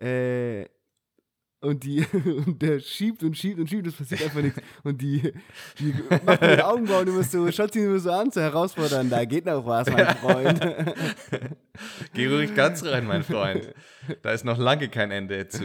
äh, 0.00 0.64
und 1.60 1.82
die 1.84 2.04
und 2.46 2.60
der 2.62 2.78
schiebt 2.80 3.22
und 3.24 3.36
schiebt 3.36 3.58
und 3.60 3.68
schiebt, 3.68 3.86
es 3.88 3.94
passiert 3.94 4.22
einfach 4.22 4.42
nichts. 4.42 4.60
Und 4.84 5.00
die, 5.02 5.32
die 5.78 5.92
macht 6.24 6.40
mit 6.40 6.50
den 6.50 6.60
Augenbrauen 6.60 7.08
immer 7.08 7.22
so, 7.24 7.50
schaut 7.50 7.74
ihn 7.74 7.84
immer 7.86 7.98
so 7.98 8.10
an, 8.12 8.30
so 8.30 8.40
herausfordernd, 8.40 9.10
da 9.10 9.24
geht 9.24 9.44
noch 9.46 9.66
was, 9.66 9.90
mein 9.90 10.06
Freund. 10.16 10.60
Geh 12.14 12.26
ruhig 12.26 12.54
ganz 12.54 12.84
rein, 12.84 13.06
mein 13.06 13.22
Freund. 13.22 13.72
Da 14.22 14.30
ist 14.32 14.44
noch 14.44 14.58
lange 14.58 14.88
kein 14.88 15.10
Ende 15.10 15.48
zu. 15.48 15.64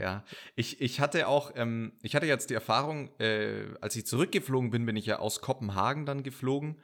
Ja, 0.00 0.24
ich, 0.56 0.80
ich 0.80 1.00
hatte 1.00 1.26
auch, 1.28 1.52
ähm, 1.56 1.92
ich 2.02 2.14
hatte 2.14 2.26
jetzt 2.26 2.50
die 2.50 2.54
Erfahrung, 2.54 3.10
äh, 3.18 3.64
als 3.80 3.96
ich 3.96 4.06
zurückgeflogen 4.06 4.70
bin, 4.70 4.86
bin 4.86 4.96
ich 4.96 5.06
ja 5.06 5.18
aus 5.18 5.40
Kopenhagen 5.40 6.04
dann 6.06 6.22
geflogen 6.22 6.76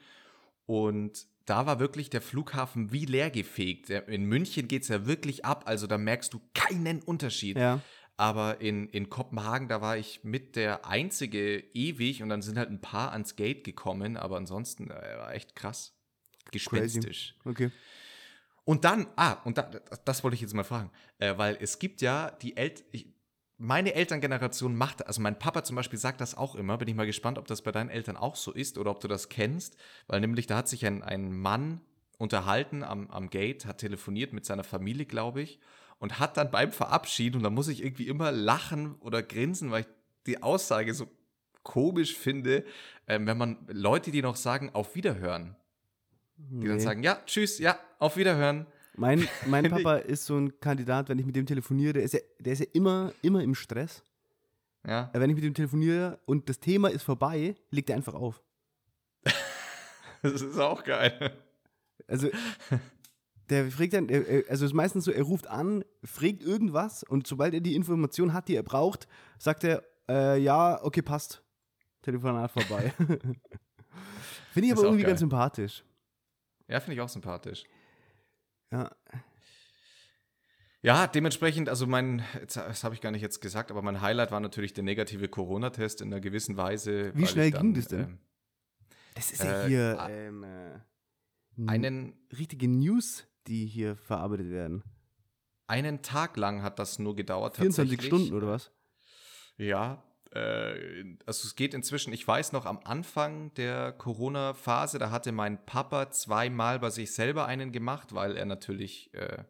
und 0.67 1.27
da 1.47 1.67
war 1.67 1.79
wirklich 1.79 2.09
der 2.09 2.23
Flughafen 2.23 2.91
wie 2.91 3.05
leergefegt. 3.05 3.91
Der- 3.91 4.09
In 4.09 4.25
München 4.25 4.67
geht 4.67 4.83
es 4.83 4.89
ja 4.89 5.07
wirklich 5.07 5.45
ab, 5.45 5.65
also 5.67 5.87
da 5.87 5.99
merkst 5.99 6.33
du 6.33 6.41
keinen 6.55 7.03
Unterschied. 7.03 7.59
ja. 7.59 7.81
Aber 8.17 8.61
in, 8.61 8.89
in 8.91 9.11
Kopenhagen, 9.11 9.69
da 9.69 9.81
war 9.81 9.97
ich 9.97 10.23
mit 10.23 10.55
der 10.55 10.87
einzige 10.87 11.59
ewig 11.75 12.23
und 12.23 12.29
dann 12.29 12.43
sind 12.43 12.57
halt 12.59 12.71
ein 12.71 12.81
paar 12.81 13.13
ans 13.13 13.35
Gate 13.35 13.65
gekommen, 13.65 14.17
aber 14.17 14.37
ansonsten 14.37 14.91
äh, 14.91 15.19
war 15.19 15.35
echt 15.35 15.57
krass. 15.57 15.95
Gespenstisch. 16.53 17.35
Okay. 17.45 17.71
Und 18.65 18.85
dann, 18.85 19.09
ah, 19.17 19.35
und 19.45 19.59
da, 19.59 19.63
das, 19.63 20.05
das 20.05 20.25
wollte 20.25 20.37
ich 20.37 20.41
jetzt 20.41 20.55
mal 20.55 20.65
fragen, 20.65 20.91
äh, 21.19 21.37
weil 21.37 21.59
es 21.61 21.79
gibt 21.79 22.01
ja 22.03 22.31
die 22.31 22.57
Eltern, 22.57 22.87
meine 23.57 23.95
Elterngeneration 23.95 24.77
macht, 24.77 25.07
also 25.07 25.21
mein 25.21 25.39
Papa 25.39 25.65
zum 25.65 25.77
Beispiel 25.77 25.99
sagt 25.99 26.21
das 26.21 26.37
auch 26.37 26.55
immer, 26.55 26.79
bin 26.79 26.89
ich 26.89 26.95
mal 26.95 27.07
gespannt, 27.07 27.39
ob 27.39 27.47
das 27.47 27.63
bei 27.63 27.73
deinen 27.73 27.91
Eltern 27.91 28.17
auch 28.17 28.37
so 28.37 28.53
ist 28.53 28.79
oder 28.79 28.91
ob 28.91 29.01
du 29.01 29.09
das 29.09 29.29
kennst, 29.29 29.77
weil 30.07 30.21
nämlich 30.21 30.47
da 30.47 30.59
hat 30.59 30.69
sich 30.69 30.85
ein, 30.87 31.03
ein 31.03 31.33
Mann 31.33 31.81
unterhalten 32.19 32.83
am, 32.83 33.11
am 33.11 33.31
Gate, 33.31 33.67
hat 33.67 33.79
telefoniert 33.79 34.33
mit 34.33 34.45
seiner 34.45 34.65
Familie, 34.65 35.07
glaube 35.07 35.43
ich, 35.43 35.61
und 36.05 36.19
hat 36.19 36.37
dann 36.37 36.51
beim 36.51 36.71
Verabschieden, 36.71 37.39
und 37.39 37.45
da 37.45 37.49
muss 37.49 37.67
ich 37.69 37.83
irgendwie 37.83 38.09
immer 38.09 38.31
lachen 38.31 38.95
oder 39.01 39.23
grinsen, 39.23 39.71
weil 39.71 39.81
ich 39.85 39.87
die 40.27 40.43
Aussage 40.43 40.93
so 40.93 41.09
komisch 41.63 42.15
finde, 42.15 42.63
ähm, 43.09 43.27
wenn 43.27 43.39
man 43.39 43.57
Leute, 43.69 44.11
die 44.11 44.21
noch 44.21 44.37
sagen, 44.37 44.69
auf 44.75 44.95
Wiederhören, 44.97 45.57
die 46.37 46.67
dann 46.67 46.77
Nee. 46.77 46.83
sagen, 46.83 47.03
ja, 47.03 47.23
tschüss, 47.25 47.59
ja, 47.59 47.79
auf 47.99 48.19
Wiederhören. 48.19 48.67
Mein, 48.97 49.27
mein 49.47 49.71
Papa 49.71 49.97
ist 49.97 50.27
so 50.27 50.37
ein 50.37 50.61
Kandidat, 50.61 51.09
wenn 51.09 51.19
ich 51.19 51.25
mit 51.25 51.37
dem 51.37 51.47
telefoniere, 51.47 51.95
der 51.95 52.03
ist 52.03 52.13
ja, 52.13 52.21
der 52.39 52.53
ist 52.53 52.59
ja 52.59 52.67
immer, 52.75 53.15
immer 53.23 53.43
im 53.43 53.55
Stress. 53.55 54.05
Ja. 54.87 55.09
Wenn 55.15 55.31
ich 55.31 55.37
mit 55.37 55.45
ihm 55.47 55.55
telefoniere 55.55 56.19
und 56.27 56.51
das 56.51 56.61
Thema 56.61 56.89
ist 56.89 57.03
vorbei, 57.03 57.55
legt 57.71 57.89
er 57.89 57.97
einfach 57.97 58.13
auf. 58.15 58.43
Das 60.21 60.43
ist 60.43 60.59
auch 60.59 60.85
geil. 60.85 61.35
Also, 62.07 62.29
der 63.51 63.71
fragt 63.71 63.93
dann, 63.93 64.09
also 64.09 64.27
es 64.49 64.63
ist 64.63 64.73
meistens 64.75 65.05
so, 65.05 65.11
er 65.11 65.23
ruft 65.23 65.47
an, 65.47 65.85
fragt 66.03 66.43
irgendwas 66.43 67.03
und 67.03 67.27
sobald 67.27 67.55
er 67.55 67.61
die 67.61 67.75
Information 67.75 68.33
hat, 68.33 68.49
die 68.49 68.57
er 68.57 68.63
braucht, 68.63 69.07
sagt 69.39 69.65
er, 69.65 69.83
äh, 70.09 70.39
ja, 70.39 70.83
okay, 70.83 71.03
passt. 71.03 71.43
Telefonat 72.03 72.51
vorbei. 72.51 72.93
Finde 74.53 74.67
ich 74.67 74.73
aber 74.73 74.83
irgendwie 74.83 75.03
geil. 75.03 75.11
ganz 75.11 75.21
sympathisch. 75.21 75.85
Ja, 76.69 76.81
finde 76.81 76.95
ich 76.95 77.01
auch 77.01 77.09
sympathisch. 77.09 77.65
Ja. 78.71 78.91
Ja, 80.83 81.07
dementsprechend, 81.07 81.71
also 81.71 81.87
mein, 81.87 82.23
das 82.53 82.85
habe 82.85 82.95
ich 82.95 83.01
gar 83.01 83.11
nicht 83.11 83.23
jetzt 83.23 83.41
gesagt, 83.41 83.71
aber 83.71 83.81
mein 83.81 84.03
Highlight 84.03 84.31
war 84.31 84.41
natürlich 84.41 84.75
der 84.75 84.85
negative 84.85 85.29
Corona-Test 85.29 86.03
in 86.03 86.13
einer 86.13 86.21
gewissen 86.21 86.59
Weise. 86.59 87.11
Wie 87.15 87.27
schnell 87.27 87.49
ich 87.49 87.55
ging 87.55 87.73
dann, 87.73 87.75
das 87.75 87.89
denn? 87.89 88.01
ähm, 88.01 88.19
Das 89.15 89.33
ist 89.33 89.43
ja 89.43 89.65
Äh, 89.65 89.69
hier 89.69 89.97
ah, 89.99 90.11
ähm, 90.11 90.45
äh, 90.45 90.81
einen, 91.67 92.13
richtige 92.37 92.69
News, 92.69 93.27
die 93.47 93.67
hier 93.67 93.97
verarbeitet 93.97 94.51
werden. 94.51 94.83
einen 95.67 96.03
Tag 96.03 96.37
lang 96.37 96.63
hat 96.63 96.79
das 96.79 96.99
nur 96.99 97.17
gedauert. 97.17 97.57
24 97.57 97.97
tatsächlich. 97.97 98.07
Stunden 98.07 98.35
oder 98.35 98.49
was? 98.49 98.71
Ja, 99.57 100.03
äh, 100.35 101.17
also 101.27 101.47
es 101.47 101.55
geht 101.55 101.75
inzwischen, 101.75 102.13
ich 102.13 102.27
weiß 102.27 102.53
noch, 102.53 102.67
am 102.67 102.81
Anfang 102.85 103.55
der 103.55 103.93
Corona-Phase, 103.93 104.99
da 104.99 105.11
hatte 105.11 105.33
mein 105.33 105.65
Papa 105.65 106.11
zweimal 106.11 106.81
bei 106.81 106.91
sich 106.91 107.13
selber 107.13 107.47
einen 107.47 107.73
gemacht, 107.73 108.15
weil 108.15 108.37
er 108.37 108.45
natürlich 108.45 109.15
äh, 109.15 109.45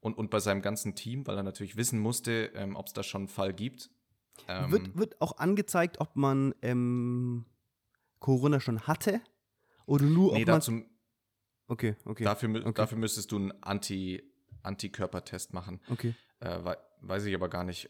und, 0.00 0.16
und 0.16 0.30
bei 0.30 0.40
seinem 0.40 0.62
ganzen 0.62 0.94
Team, 0.94 1.26
weil 1.26 1.36
er 1.36 1.42
natürlich 1.42 1.76
wissen 1.76 1.98
musste, 1.98 2.50
ähm, 2.54 2.76
ob 2.76 2.86
es 2.86 2.92
da 2.92 3.02
schon 3.02 3.22
einen 3.22 3.28
Fall 3.28 3.52
gibt. 3.52 3.90
Ähm, 4.48 4.72
wird, 4.72 4.96
wird 4.96 5.20
auch 5.20 5.38
angezeigt, 5.38 6.00
ob 6.00 6.16
man 6.16 6.54
ähm, 6.62 7.44
Corona 8.18 8.60
schon 8.60 8.86
hatte 8.86 9.20
oder 9.86 10.04
nur 10.04 10.32
nee, 10.32 10.42
ob 10.42 10.46
man. 10.46 10.56
dazu, 10.56 10.82
Okay, 11.72 11.96
okay. 12.04 12.24
dafür, 12.24 12.50
okay. 12.60 12.72
dafür 12.74 12.98
müsstest 12.98 13.32
du 13.32 13.36
einen 13.36 13.62
Anti, 13.62 14.22
Antikörpertest 14.62 15.54
machen. 15.54 15.80
okay. 15.90 16.14
Äh, 16.40 16.62
wei- 16.64 16.76
weiß 17.00 17.24
ich 17.24 17.34
aber 17.34 17.48
gar 17.48 17.64
nicht. 17.64 17.88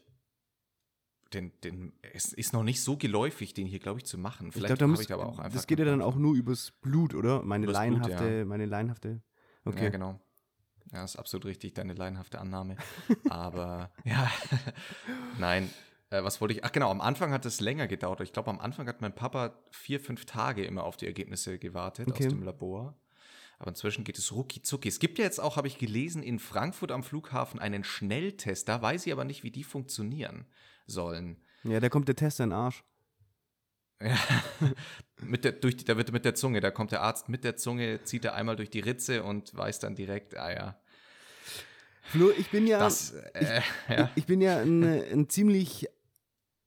Den, 1.33 1.51
den, 1.63 1.93
es 2.13 2.31
ist 2.31 2.53
noch 2.53 2.61
nicht 2.63 2.81
so 2.83 2.95
geläufig, 2.95 3.53
den 3.55 3.65
hier, 3.65 3.79
glaube 3.79 3.99
ich, 3.99 4.05
zu 4.05 4.17
machen. 4.19 4.47
Ich 4.49 4.53
Vielleicht 4.53 4.71
habe 4.81 4.87
muss, 4.87 5.01
ich 5.01 5.11
aber 5.11 5.25
auch 5.25 5.39
einfach. 5.39 5.51
das 5.53 5.65
geht 5.67 5.79
ja 5.79 5.85
dann 5.85 6.01
auch 6.01 6.15
nur 6.15 6.35
übers 6.35 6.71
Blut, 6.81 7.13
oder? 7.15 7.41
Meine 7.41 7.65
Übers 7.65 7.85
Blut, 7.85 7.99
laienhafte, 7.99 8.45
meine 8.45 8.65
laienhafte. 8.67 9.21
Bock. 9.63 9.73
Okay. 9.73 9.85
Ja, 9.85 9.89
genau. 9.89 10.19
Ja, 10.91 11.03
ist 11.03 11.15
absolut 11.15 11.45
richtig, 11.45 11.73
deine 11.73 11.93
laienhafte 11.95 12.39
Annahme. 12.39 12.75
aber, 13.29 13.91
ja, 14.05 14.31
nein. 15.39 15.69
Äh, 16.11 16.23
was 16.23 16.39
wollte 16.39 16.53
ich? 16.53 16.63
Ach 16.63 16.71
genau, 16.71 16.91
am 16.91 17.01
Anfang 17.01 17.31
hat 17.31 17.45
es 17.47 17.59
länger 17.59 17.87
gedauert. 17.87 18.21
Ich 18.21 18.31
glaube, 18.33 18.51
am 18.51 18.59
Anfang 18.59 18.87
hat 18.87 19.01
mein 19.01 19.15
Papa 19.15 19.57
vier, 19.71 19.99
fünf 19.99 20.25
Tage 20.25 20.63
immer 20.63 20.83
auf 20.83 20.97
die 20.97 21.07
Ergebnisse 21.07 21.57
gewartet 21.57 22.07
Okay. 22.09 22.27
aus 22.27 22.29
dem 22.33 22.43
Labor. 22.43 22.95
Aber 23.59 23.69
inzwischen 23.69 24.03
geht 24.03 24.17
es 24.17 24.31
rucki 24.31 24.61
zucki. 24.61 24.89
Es 24.89 24.99
gibt 24.99 25.17
ja 25.17 25.25
jetzt 25.25 25.39
auch, 25.39 25.57
habe 25.57 25.67
ich 25.67 25.77
gelesen, 25.77 26.21
in 26.21 26.39
Frankfurt 26.39 26.91
am 26.91 27.03
Flughafen 27.03 27.59
einen 27.59 27.83
Schnelltest. 27.83 28.67
Da 28.67 28.81
weiß 28.81 29.05
ich 29.05 29.13
aber 29.13 29.25
nicht, 29.25 29.43
wie 29.43 29.51
die 29.51 29.63
funktionieren 29.63 30.45
sollen. 30.85 31.37
Ja, 31.63 31.79
da 31.79 31.89
kommt 31.89 32.07
der 32.07 32.15
Test 32.15 32.39
in 32.39 32.49
den 32.49 32.53
Arsch. 32.53 32.83
Ja, 34.01 34.17
mit 35.21 35.45
der, 35.45 35.53
durch 35.53 35.77
die, 35.77 35.85
da 35.85 35.95
wird 35.95 36.11
mit 36.11 36.25
der 36.25 36.35
Zunge, 36.35 36.59
da 36.59 36.71
kommt 36.71 36.91
der 36.91 37.01
Arzt 37.01 37.29
mit 37.29 37.43
der 37.45 37.55
Zunge, 37.55 38.03
zieht 38.03 38.25
er 38.25 38.33
einmal 38.33 38.57
durch 38.57 38.69
die 38.69 38.81
Ritze 38.81 39.23
und 39.23 39.55
weiß 39.55 39.79
dann 39.79 39.95
direkt, 39.95 40.35
ah 40.35 40.51
ja, 40.51 40.83
Flo, 42.03 42.31
ich 42.37 42.49
bin 42.51 42.67
ja. 42.67 42.79
das, 42.79 43.11
äh, 43.33 43.61
ja. 43.89 44.11
Ich 44.15 44.25
bin 44.25 44.41
ja 44.41 44.59
ein, 44.59 44.83
ein 44.83 45.29
ziemlich, 45.29 45.87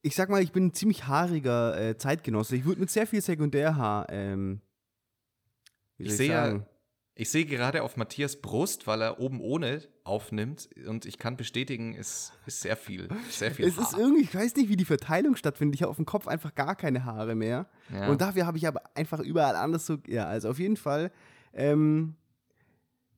ich 0.03 0.15
sag 0.15 0.31
mal, 0.31 0.43
ich 0.43 0.53
bin 0.53 0.67
ein 0.67 0.75
ziemlich 0.75 1.07
haariger 1.07 1.79
äh, 1.79 1.99
Zeitgenosse. 1.99 2.57
Ich 2.57 2.65
würde 2.65 2.81
mit 2.81 2.91
sehr 2.91 3.07
viel 3.07 3.21
Sekundärhaar, 3.21 4.07
ähm, 4.09 4.61
Ich 5.99 6.09
soll 6.09 6.17
sehe 6.17 6.31
ja-? 6.31 6.67
Ich 7.19 7.31
sehe 7.31 7.47
gerade 7.47 7.83
auf 7.83 7.97
Matthias 7.97 8.37
Brust, 8.37 8.87
weil 8.87 9.01
er 9.01 9.19
oben 9.19 9.41
ohne 9.41 9.83
aufnimmt 10.05 10.69
und 10.87 11.07
ich 11.07 11.19
kann 11.19 11.39
bestätigen, 11.39 11.95
es 11.99 12.33
ist 12.45 12.61
sehr 12.61 12.77
viel, 12.77 13.09
sehr 13.31 13.51
viel 13.53 13.65
Es 13.67 13.79
ist 13.79 13.93
Haar. 13.95 14.01
irgendwie, 14.01 14.23
ich 14.23 14.35
weiß 14.35 14.55
nicht, 14.57 14.69
wie 14.69 14.77
die 14.77 14.85
Verteilung 14.85 15.35
stattfindet. 15.35 15.77
Ich 15.77 15.83
habe 15.83 15.91
auf 15.91 15.97
dem 15.97 16.05
Kopf 16.05 16.29
einfach 16.29 16.55
gar 16.55 16.77
keine 16.77 17.05
Haare 17.07 17.35
mehr. 17.35 17.71
Ja. 17.91 18.09
Und 18.09 18.21
dafür 18.21 18.45
habe 18.47 18.59
ich 18.59 18.69
aber 18.69 18.83
einfach 18.95 19.21
überall 19.21 19.57
anders 19.57 19.87
so, 19.87 19.97
ja, 20.07 20.27
also 20.27 20.51
auf 20.51 20.59
jeden 20.59 20.77
Fall, 20.77 21.11
ähm, 21.55 22.17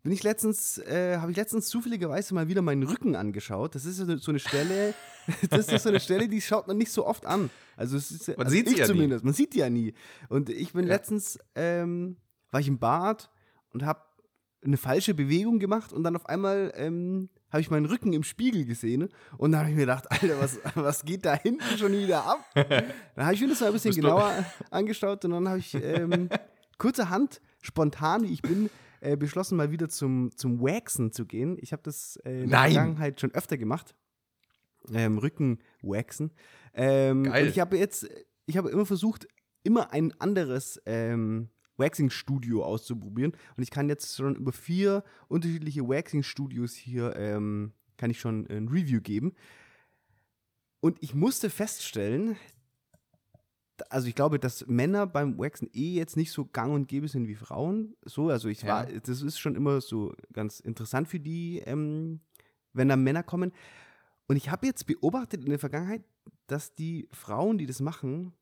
bin 0.04 0.12
ich 0.12 0.22
letztens, 0.22 0.78
äh, 0.78 1.16
habe 1.18 1.32
ich 1.32 1.36
letztens 1.36 1.66
zufälligerweise 1.68 2.32
mal 2.34 2.46
wieder 2.46 2.62
meinen 2.62 2.84
Rücken 2.84 3.16
angeschaut. 3.16 3.74
Das 3.74 3.84
ist 3.84 3.96
so 3.96 4.30
eine- 4.30 4.38
Stelle, 4.38 4.94
das 5.50 5.68
ist 5.72 5.82
so 5.82 5.88
eine 5.88 5.98
Stelle, 5.98 6.28
die 6.28 6.40
schaut 6.40 6.68
man 6.68 6.78
nicht 6.78 6.92
so 6.92 7.04
oft 7.04 7.26
an. 7.26 7.50
Also 7.76 7.96
es 7.96 8.12
ist, 8.12 8.28
Man 8.28 8.46
also 8.46 8.52
sieht 8.52 8.68
sie 8.68 8.74
ich 8.74 8.78
ja 8.78 8.84
nie. 8.86 8.92
zumindest, 8.92 9.24
man 9.24 9.34
sieht 9.34 9.54
die 9.54 9.58
ja 9.58 9.68
nie. 9.68 9.92
Und 10.28 10.50
ich 10.50 10.72
bin 10.72 10.86
Ja. 10.86 10.94
letztens, 10.94 11.40
ähm, 11.56 12.16
war 12.52 12.60
ich 12.60 12.68
im 12.68 12.78
Bad 12.78 13.28
und 13.72 13.84
habe 13.84 14.02
eine 14.64 14.76
falsche 14.76 15.14
Bewegung 15.14 15.58
gemacht 15.60 15.92
und 15.92 16.02
dann 16.02 16.16
auf 16.16 16.26
einmal 16.26 16.72
ähm, 16.74 17.28
habe 17.50 17.60
ich 17.60 17.70
meinen 17.70 17.86
Rücken 17.86 18.12
im 18.12 18.24
Spiegel 18.24 18.64
gesehen 18.64 19.08
und 19.36 19.52
dann 19.52 19.60
habe 19.60 19.70
ich 19.70 19.76
mir 19.76 19.82
gedacht, 19.82 20.06
Alter, 20.10 20.40
was, 20.40 20.58
was 20.74 21.04
geht 21.04 21.24
da 21.24 21.34
hinten 21.34 21.78
schon 21.78 21.92
wieder 21.92 22.24
ab? 22.26 22.44
Dann 22.54 23.24
habe 23.24 23.34
ich 23.34 23.40
mir 23.40 23.48
das 23.48 23.60
mal 23.60 23.68
ein 23.68 23.72
bisschen 23.72 23.90
Bist 23.90 23.98
du- 23.98 24.02
genauer 24.02 24.44
angeschaut 24.70 25.24
und 25.24 25.30
dann 25.30 25.48
habe 25.48 25.58
ich 25.60 25.74
ähm, 25.74 26.28
kurzerhand, 26.76 27.40
spontan 27.62 28.24
wie 28.24 28.32
ich 28.32 28.42
bin, 28.42 28.68
äh, 29.00 29.16
beschlossen, 29.16 29.56
mal 29.56 29.70
wieder 29.70 29.88
zum, 29.88 30.36
zum 30.36 30.60
Waxen 30.60 31.12
zu 31.12 31.24
gehen. 31.24 31.56
Ich 31.60 31.72
habe 31.72 31.82
das 31.84 32.16
äh, 32.24 32.42
in 32.42 32.50
der 32.50 32.58
Nein. 32.60 32.72
Vergangenheit 32.72 33.20
schon 33.20 33.32
öfter 33.34 33.56
gemacht. 33.56 33.94
Ähm, 34.92 35.18
Rücken 35.18 35.60
waxen. 35.82 36.32
Ähm, 36.74 37.24
Geil. 37.24 37.44
Und 37.44 37.48
ich 37.50 37.60
habe 37.60 37.76
jetzt, 37.78 38.08
ich 38.46 38.56
habe 38.56 38.70
immer 38.70 38.86
versucht, 38.86 39.28
immer 39.62 39.92
ein 39.92 40.12
anderes 40.20 40.80
ähm, 40.86 41.48
Waxing-Studio 41.78 42.64
auszuprobieren. 42.64 43.32
Und 43.56 43.62
ich 43.62 43.70
kann 43.70 43.88
jetzt 43.88 44.16
schon 44.16 44.36
über 44.36 44.52
vier 44.52 45.04
unterschiedliche 45.28 45.88
Waxing-Studios 45.88 46.74
hier, 46.74 47.16
ähm, 47.16 47.72
kann 47.96 48.10
ich 48.10 48.20
schon 48.20 48.46
ein 48.48 48.68
Review 48.68 49.00
geben. 49.00 49.32
Und 50.80 51.02
ich 51.02 51.14
musste 51.14 51.50
feststellen, 51.50 52.36
also 53.90 54.08
ich 54.08 54.14
glaube, 54.14 54.38
dass 54.38 54.66
Männer 54.66 55.06
beim 55.06 55.38
Waxen 55.38 55.68
eh 55.72 55.94
jetzt 55.94 56.16
nicht 56.16 56.32
so 56.32 56.44
gang 56.44 56.72
und 56.72 56.88
gäbe 56.88 57.08
sind 57.08 57.28
wie 57.28 57.34
Frauen. 57.36 57.96
So, 58.04 58.28
also 58.28 58.48
ich 58.48 58.64
war, 58.64 58.90
Ja. 58.90 59.00
das 59.00 59.22
ist 59.22 59.38
schon 59.38 59.54
immer 59.54 59.80
so 59.80 60.14
ganz 60.32 60.60
interessant 60.60 61.08
für 61.08 61.20
die, 61.20 61.58
ähm, 61.64 62.20
wenn 62.72 62.88
da 62.88 62.96
Männer 62.96 63.22
kommen. 63.22 63.52
Und 64.26 64.36
ich 64.36 64.50
habe 64.50 64.66
jetzt 64.66 64.86
beobachtet 64.86 65.42
in 65.44 65.50
der 65.50 65.58
Vergangenheit, 65.58 66.04
dass 66.46 66.74
die 66.74 67.08
Frauen, 67.12 67.58
die 67.58 67.66
das 67.66 67.80
machen, 67.80 68.32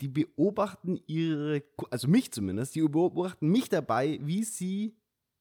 die 0.00 0.08
beobachten 0.08 1.00
ihre, 1.06 1.62
also 1.90 2.08
mich 2.08 2.30
zumindest, 2.32 2.74
die 2.74 2.82
beobachten 2.82 3.48
mich 3.48 3.68
dabei, 3.68 4.18
wie 4.22 4.44
sie 4.44 4.94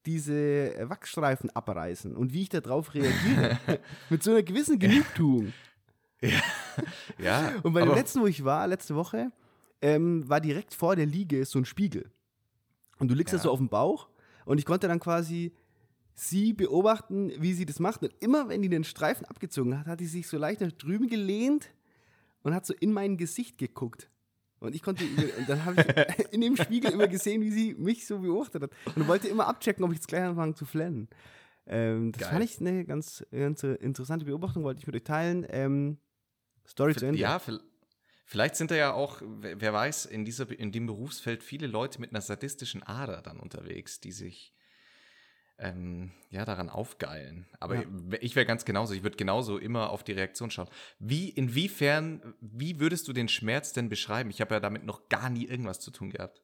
diese 0.06 0.34
äh, 0.76 0.90
Wachsstreifen 0.90 1.50
abreißen 1.52 2.16
und 2.16 2.34
wie 2.34 2.44
ich 2.44 2.50
darauf 2.50 2.94
reagiere. 2.94 3.60
Mit 4.10 4.24
so 4.24 4.32
einer 4.32 4.44
gewissen 4.44 4.80
Genugtuung. 4.80 5.54
ja, 7.20 7.54
Und 7.64 7.74
bei 7.74 7.82
dem 7.82 7.94
letzten, 7.94 8.22
wo 8.22 8.28
ich 8.28 8.44
war, 8.44 8.68
letzte 8.68 8.96
Woche, 8.96 9.32
ähm, 9.82 10.28
war 10.28 10.42
direkt 10.42 10.74
vor 10.74 10.96
der 10.96 11.06
Liege 11.06 11.46
so 11.46 11.60
ein 11.60 11.66
Spiegel. 11.66 12.10
Und 13.00 13.10
du 13.12 13.16
liegst 13.16 13.34
da 13.34 13.38
Ja. 13.38 13.44
so 13.44 13.52
auf 13.52 13.60
dem 13.60 13.70
Bauch 13.70 14.10
und 14.46 14.58
ich 14.58 14.66
konnte 14.66 14.88
dann 14.88 15.00
quasi 15.00 15.54
sie 16.16 16.54
beobachten, 16.54 17.32
wie 17.40 17.54
sie 17.54 17.66
das 17.68 17.80
macht. 17.80 18.02
Und 18.02 18.12
immer 18.20 18.50
wenn 18.50 18.64
die 18.64 18.70
den 18.70 18.84
Streifen 18.84 19.26
abgezogen 19.26 19.78
hat, 19.78 19.86
hat 19.86 20.00
sie 20.00 20.08
sich 20.08 20.28
so 20.28 20.38
leicht 20.38 20.62
nach 20.62 20.72
drüben 20.72 21.08
gelehnt 21.08 21.70
und 22.42 22.56
hat 22.56 22.66
so 22.66 22.74
in 22.74 22.92
mein 22.92 23.18
Gesicht 23.18 23.58
geguckt. 23.60 24.10
Und 24.60 24.74
ich 24.76 24.82
konnte, 24.82 25.04
und 25.06 25.48
dann 25.48 25.66
habe 25.66 25.82
ich 25.82 26.26
in 26.34 26.42
dem 26.42 26.58
Spiegel 26.58 26.92
immer 26.92 27.08
gesehen, 27.08 27.42
wie 27.42 27.52
sie 27.52 27.74
mich 27.76 28.08
so 28.08 28.20
beobachtet 28.20 28.64
hat. 28.64 28.72
Und 28.96 29.08
wollte 29.08 29.28
immer 29.28 29.48
abchecken, 29.48 29.84
ob 29.86 29.92
ich 29.92 29.98
jetzt 29.98 30.08
gleich 30.08 30.24
anfange 30.24 30.56
zu 30.56 30.66
flennen. 30.66 31.08
Ähm, 31.68 32.12
das 32.12 32.22
Geil. 32.22 32.30
fand 32.32 32.44
ich 32.46 32.60
eine 32.60 32.86
ganz, 32.86 33.24
ganz 33.32 33.62
interessante 33.64 34.26
Beobachtung, 34.26 34.64
wollte 34.64 34.80
ich 34.80 34.88
mit 34.88 34.96
euch 34.96 35.04
teilen. 35.04 35.46
Ähm, 35.50 35.98
Story 36.68 36.96
zu 36.96 37.06
Ende. 37.06 37.20
Ja, 37.20 37.38
vi- 37.38 37.60
vielleicht 38.26 38.56
sind 38.56 38.72
da 38.72 38.76
ja 38.76 38.94
auch, 38.94 39.22
wer 39.22 39.62
wer 39.62 39.74
weiß, 39.74 40.06
in, 40.08 40.26
dieser, 40.26 40.50
in 40.58 40.72
dem 40.72 40.86
Berufsfeld 40.88 41.44
viele 41.44 41.68
Leute 41.68 42.02
mit 42.02 42.12
einer 42.12 42.22
sadistischen 42.22 42.84
Ader 42.84 43.22
dann 43.22 43.40
unterwegs, 43.40 44.00
die 44.00 44.12
sich 44.12 44.54
ähm, 45.60 46.12
ja 46.30 46.46
daran 46.46 46.70
aufgeilen. 46.70 47.46
Aber 47.60 47.76
Ja. 47.76 47.84
ich 48.22 48.36
wäre 48.36 48.46
ganz 48.46 48.66
genauso, 48.66 48.94
ich 48.94 49.04
würde 49.04 49.18
genauso 49.18 49.58
immer 49.58 49.90
auf 49.90 50.04
die 50.04 50.12
Reaktion 50.12 50.52
schauen. 50.52 50.70
Wie, 51.00 51.30
inwiefern, 51.30 52.36
wie 52.42 52.80
würdest 52.80 53.08
du 53.08 53.14
den 53.14 53.28
Schmerz 53.28 53.74
denn 53.74 53.90
beschreiben? 53.90 54.30
Ich 54.30 54.42
habe 54.42 54.54
ja 54.56 54.60
damit 54.60 54.84
noch 54.86 55.10
gar 55.10 55.30
nie 55.30 55.46
irgendwas 55.46 55.80
zu 55.80 55.92
tun 55.92 56.10
gehabt. 56.12 56.42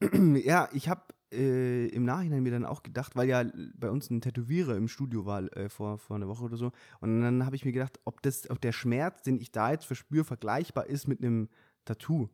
Ja, 0.44 0.68
ich 0.72 0.88
habe 0.88 1.02
äh, 1.32 1.88
im 1.88 2.04
Nachhinein 2.04 2.42
mir 2.42 2.52
dann 2.52 2.64
auch 2.64 2.82
gedacht, 2.82 3.16
weil 3.16 3.28
ja 3.28 3.44
bei 3.74 3.90
uns 3.90 4.10
ein 4.10 4.20
Tätowierer 4.20 4.76
im 4.76 4.88
Studio 4.88 5.26
war 5.26 5.44
äh, 5.56 5.68
vor, 5.68 5.98
vor 5.98 6.16
einer 6.16 6.28
Woche 6.28 6.44
oder 6.44 6.56
so. 6.56 6.70
Und 7.00 7.20
dann 7.20 7.44
habe 7.44 7.56
ich 7.56 7.64
mir 7.64 7.72
gedacht, 7.72 7.98
ob, 8.04 8.22
das, 8.22 8.48
ob 8.48 8.60
der 8.60 8.72
Schmerz, 8.72 9.22
den 9.22 9.40
ich 9.40 9.50
da 9.50 9.72
jetzt 9.72 9.86
verspüre, 9.86 10.24
vergleichbar 10.24 10.86
ist 10.86 11.08
mit 11.08 11.20
einem 11.20 11.48
Tattoo. 11.84 12.28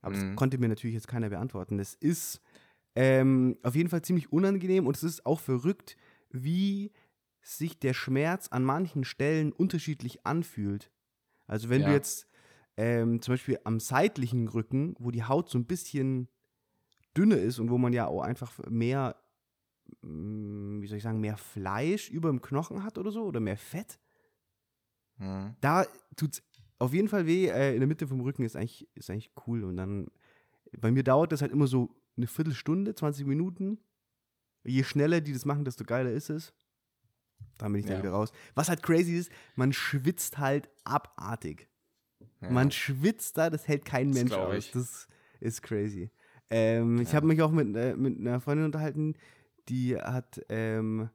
Aber 0.00 0.14
das 0.14 0.24
Mhm. 0.24 0.36
konnte 0.36 0.58
mir 0.58 0.68
natürlich 0.68 0.94
jetzt 0.94 1.06
keiner 1.08 1.30
beantworten. 1.30 1.78
Das 1.78 1.94
ist 1.94 2.40
ähm, 2.94 3.58
auf 3.62 3.74
jeden 3.74 3.88
Fall 3.88 4.02
ziemlich 4.02 4.32
unangenehm 4.32 4.86
und 4.86 4.96
es 4.96 5.02
ist 5.02 5.26
auch 5.26 5.40
verrückt, 5.40 5.96
wie 6.30 6.92
sich 7.42 7.78
der 7.78 7.94
Schmerz 7.94 8.48
an 8.48 8.64
manchen 8.64 9.04
Stellen 9.04 9.52
unterschiedlich 9.52 10.24
anfühlt. 10.26 10.90
Also 11.46 11.70
wenn 11.70 11.84
du 11.84 11.90
Ja. 11.90 11.92
jetzt 11.92 12.26
ähm, 12.76 13.22
zum 13.22 13.34
Beispiel 13.34 13.58
am 13.64 13.80
seitlichen 13.80 14.48
Rücken, 14.48 14.94
wo 14.98 15.10
die 15.10 15.24
Haut 15.24 15.50
so 15.50 15.58
ein 15.58 15.66
bisschen 15.66 16.28
dünner 17.16 17.38
ist 17.38 17.58
und 17.58 17.70
wo 17.70 17.78
man 17.78 17.92
ja 17.92 18.06
auch 18.06 18.22
einfach 18.22 18.58
mehr, 18.68 19.16
mm, 20.02 20.82
wie 20.82 20.86
soll 20.86 20.98
ich 20.98 21.04
sagen, 21.04 21.20
mehr 21.20 21.36
Fleisch 21.36 22.10
über 22.10 22.30
dem 22.30 22.42
Knochen 22.42 22.84
hat 22.84 22.98
oder 22.98 23.10
so 23.12 23.24
oder 23.24 23.40
mehr 23.40 23.56
Fett, 23.58 23.98
Hm. 25.18 25.54
da 25.60 25.84
tut 26.16 26.34
es 26.34 26.42
auf 26.78 26.92
jeden 26.92 27.08
Fall 27.08 27.26
weh. 27.26 27.46
Äh, 27.48 27.74
in 27.74 27.80
der 27.80 27.86
Mitte 27.86 28.06
vom 28.06 28.20
Rücken 28.20 28.42
ist 28.44 28.56
eigentlich, 28.56 28.88
ist 28.94 29.10
eigentlich 29.10 29.30
cool. 29.46 29.64
Und 29.64 29.76
dann, 29.76 30.08
bei 30.78 30.90
mir 30.90 31.04
dauert 31.04 31.32
das 31.32 31.42
halt 31.42 31.52
immer 31.52 31.66
so 31.66 31.94
eine 32.16 32.26
Viertelstunde, 32.26 32.94
20 32.94 33.26
Minuten. 33.26 33.78
Je 34.64 34.84
schneller 34.84 35.20
die 35.20 35.32
das 35.32 35.44
machen, 35.44 35.64
desto 35.64 35.84
geiler 35.84 36.10
ist 36.12 36.30
es. 36.30 36.52
Dann 37.58 37.72
bin 37.72 37.82
ich 37.82 37.88
Ja. 37.90 37.98
wieder 37.98 38.10
raus. 38.10 38.32
Was 38.54 38.68
halt 38.68 38.82
crazy 38.82 39.16
ist, 39.16 39.30
man 39.56 39.72
schwitzt 39.72 40.38
halt 40.38 40.68
abartig. 40.84 41.68
Ja. 42.40 42.50
Man 42.50 42.70
schwitzt 42.70 43.36
da, 43.38 43.50
das 43.50 43.66
hält 43.68 43.84
kein 43.84 44.08
Das 44.08 44.14
Mensch 44.18 44.32
aus. 44.32 44.54
ich. 44.56 44.70
Das 44.72 45.08
ist 45.40 45.62
crazy. 45.62 46.10
Ähm, 46.50 47.00
Ich 47.00 47.08
Ja. 47.08 47.14
habe 47.14 47.26
mich 47.26 47.40
auch 47.42 47.50
mit, 47.50 47.74
äh, 47.76 47.96
mit 47.96 48.18
einer 48.18 48.40
Freundin 48.40 48.66
unterhalten, 48.66 49.14
die 49.68 49.96
hat 49.96 50.40
ähm, 50.48 51.08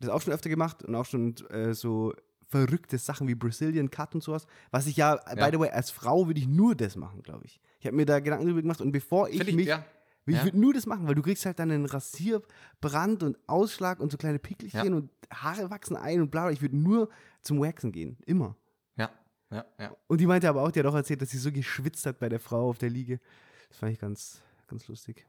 das 0.00 0.10
auch 0.10 0.20
schon 0.22 0.32
öfter 0.32 0.48
gemacht 0.50 0.82
und 0.84 0.94
auch 0.94 1.04
schon 1.04 1.34
äh, 1.50 1.74
so 1.74 2.12
verrückte 2.46 2.96
Sachen 2.96 3.28
wie 3.28 3.34
Brazilian 3.34 3.90
Cut 3.90 4.14
und 4.14 4.22
sowas. 4.22 4.46
Was 4.70 4.86
ich 4.86 4.96
ja, 4.96 5.16
Ja. 5.16 5.34
by 5.46 5.50
the 5.52 5.60
way, 5.60 5.68
als 5.70 5.90
Frau 5.90 6.26
würde 6.26 6.40
ich 6.40 6.48
nur 6.48 6.74
das 6.74 6.96
machen, 6.96 7.22
glaube 7.22 7.44
ich. 7.44 7.60
Ich 7.80 7.86
habe 7.86 7.96
mir 7.96 8.06
da 8.06 8.18
Gedanken 8.20 8.46
darüber 8.46 8.62
gemacht 8.62 8.80
und 8.80 8.90
bevor 8.92 9.28
ich, 9.28 9.40
ich, 9.46 9.54
mich, 9.54 9.66
ja. 9.66 9.84
Ich 10.30 10.36
Ja. 10.38 10.44
würde 10.44 10.58
nur 10.58 10.72
das 10.74 10.86
machen, 10.86 11.06
weil 11.06 11.14
du 11.14 11.22
kriegst 11.22 11.44
halt 11.46 11.58
dann 11.58 11.70
einen 11.70 11.86
Rasierbrand 11.86 13.22
und 13.22 13.38
Ausschlag 13.46 14.00
und 14.00 14.10
so 14.12 14.18
kleine 14.18 14.38
Pickelchen 14.38 14.84
Ja. 14.88 14.94
und 14.94 15.10
Haare 15.32 15.70
wachsen 15.70 15.96
ein 15.96 16.20
und 16.20 16.30
bla 16.30 16.42
bla. 16.44 16.52
Ich 16.52 16.60
würde 16.62 16.76
nur 16.76 17.08
zum 17.42 17.60
Waxen 17.60 17.92
gehen, 17.92 18.16
immer. 18.26 18.56
Ja, 18.96 19.10
ja, 19.50 19.64
ja. 19.78 19.96
Und 20.06 20.20
die 20.20 20.26
meinte 20.26 20.48
aber 20.48 20.62
auch, 20.62 20.70
die 20.70 20.80
hat 20.80 20.86
auch 20.86 20.94
erzählt, 20.94 21.22
dass 21.22 21.30
sie 21.30 21.38
so 21.38 21.52
geschwitzt 21.52 22.04
hat 22.06 22.18
bei 22.18 22.28
der 22.28 22.40
Frau 22.40 22.68
auf 22.68 22.78
der 22.78 22.90
Liege. 22.90 23.20
Das 23.68 23.78
fand 23.78 23.92
ich 23.92 23.98
ganz, 23.98 24.42
ganz 24.66 24.88
lustig. 24.88 25.26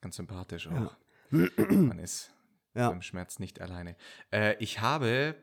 Ganz 0.00 0.16
sympathisch 0.16 0.66
Ja. 0.66 0.86
auch. 0.86 0.96
Man 1.70 1.98
ist 1.98 2.32
Ja. 2.74 2.90
beim 2.90 3.02
Schmerz 3.02 3.38
nicht 3.38 3.60
alleine. 3.60 3.96
Äh, 4.30 4.56
ich 4.62 4.80
habe, 4.80 5.34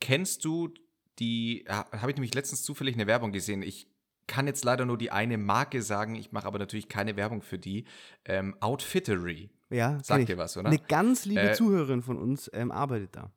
kennst 0.00 0.44
du 0.44 0.72
die, 1.18 1.64
ha- 1.68 1.86
habe 1.92 2.10
ich 2.10 2.16
nämlich 2.16 2.34
letztens 2.34 2.62
zufällig 2.62 2.94
eine 2.94 3.06
Werbung 3.06 3.32
gesehen. 3.32 3.62
Ich 3.62 3.86
kann 4.32 4.46
jetzt 4.46 4.64
leider 4.64 4.86
nur 4.86 4.96
die 4.96 5.10
eine 5.12 5.36
Marke 5.36 5.82
sagen, 5.82 6.14
ich 6.14 6.32
mache 6.32 6.46
aber 6.46 6.58
natürlich 6.58 6.88
keine 6.88 7.16
Werbung 7.16 7.42
für 7.42 7.58
die. 7.58 7.84
Ähm, 8.24 8.56
Outfittery. 8.60 9.50
Ja, 9.68 9.98
Sagt 10.02 10.20
ich. 10.20 10.26
dir 10.26 10.38
was, 10.38 10.56
oder? 10.56 10.68
Eine 10.68 10.78
ganz 10.78 11.26
liebe 11.26 11.50
Äh, 11.50 11.54
Zuhörerin 11.54 12.02
von 12.02 12.16
uns 12.18 12.50
ähm, 12.54 12.70
arbeitet 12.70 13.14
da. 13.16 13.30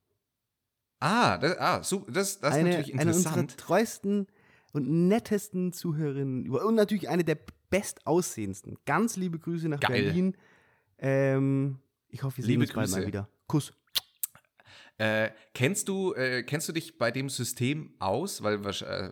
Ah, 1.02 1.38
das, 1.38 1.58
ah, 1.60 1.84
su- 1.84 2.06
das, 2.10 2.40
das 2.40 2.52
ist 2.54 2.60
eine, 2.60 2.70
natürlich 2.70 2.94
eine 3.00 3.12
unserer 3.14 3.38
interessant. 3.40 3.58
treuesten 3.60 4.28
und 4.72 5.08
nettesten 5.08 5.74
Zuhörerinnen 5.74 6.50
und 6.50 6.76
natürlich 6.76 7.10
eine 7.10 7.24
der 7.24 7.38
bestaussehendsten. 7.70 8.78
Ganz 8.86 9.18
liebe 9.18 9.38
Grüße 9.38 9.68
nach 9.70 9.80
Geil. 9.82 10.04
Berlin. 10.04 10.38
Ähm, 10.98 11.80
ich 12.10 12.24
hoffe, 12.24 12.38
wir 12.38 12.44
sehen 12.46 12.52
Liebe 12.62 12.64
uns 12.64 12.74
bald 12.74 12.90
mal 12.90 12.96
Grüße. 12.98 13.08
wieder. 13.08 13.30
Kuss. 13.48 13.74
Äh, 14.98 15.32
kennst 15.54 15.90
du, 15.90 16.14
äh, 16.14 16.44
kennst 16.44 16.70
du 16.70 16.74
dich 16.74 16.98
bei 16.98 17.12
dem 17.12 17.30
System 17.30 17.94
aus? 18.00 18.42
Weil 18.44 18.66
äh, 18.66 19.12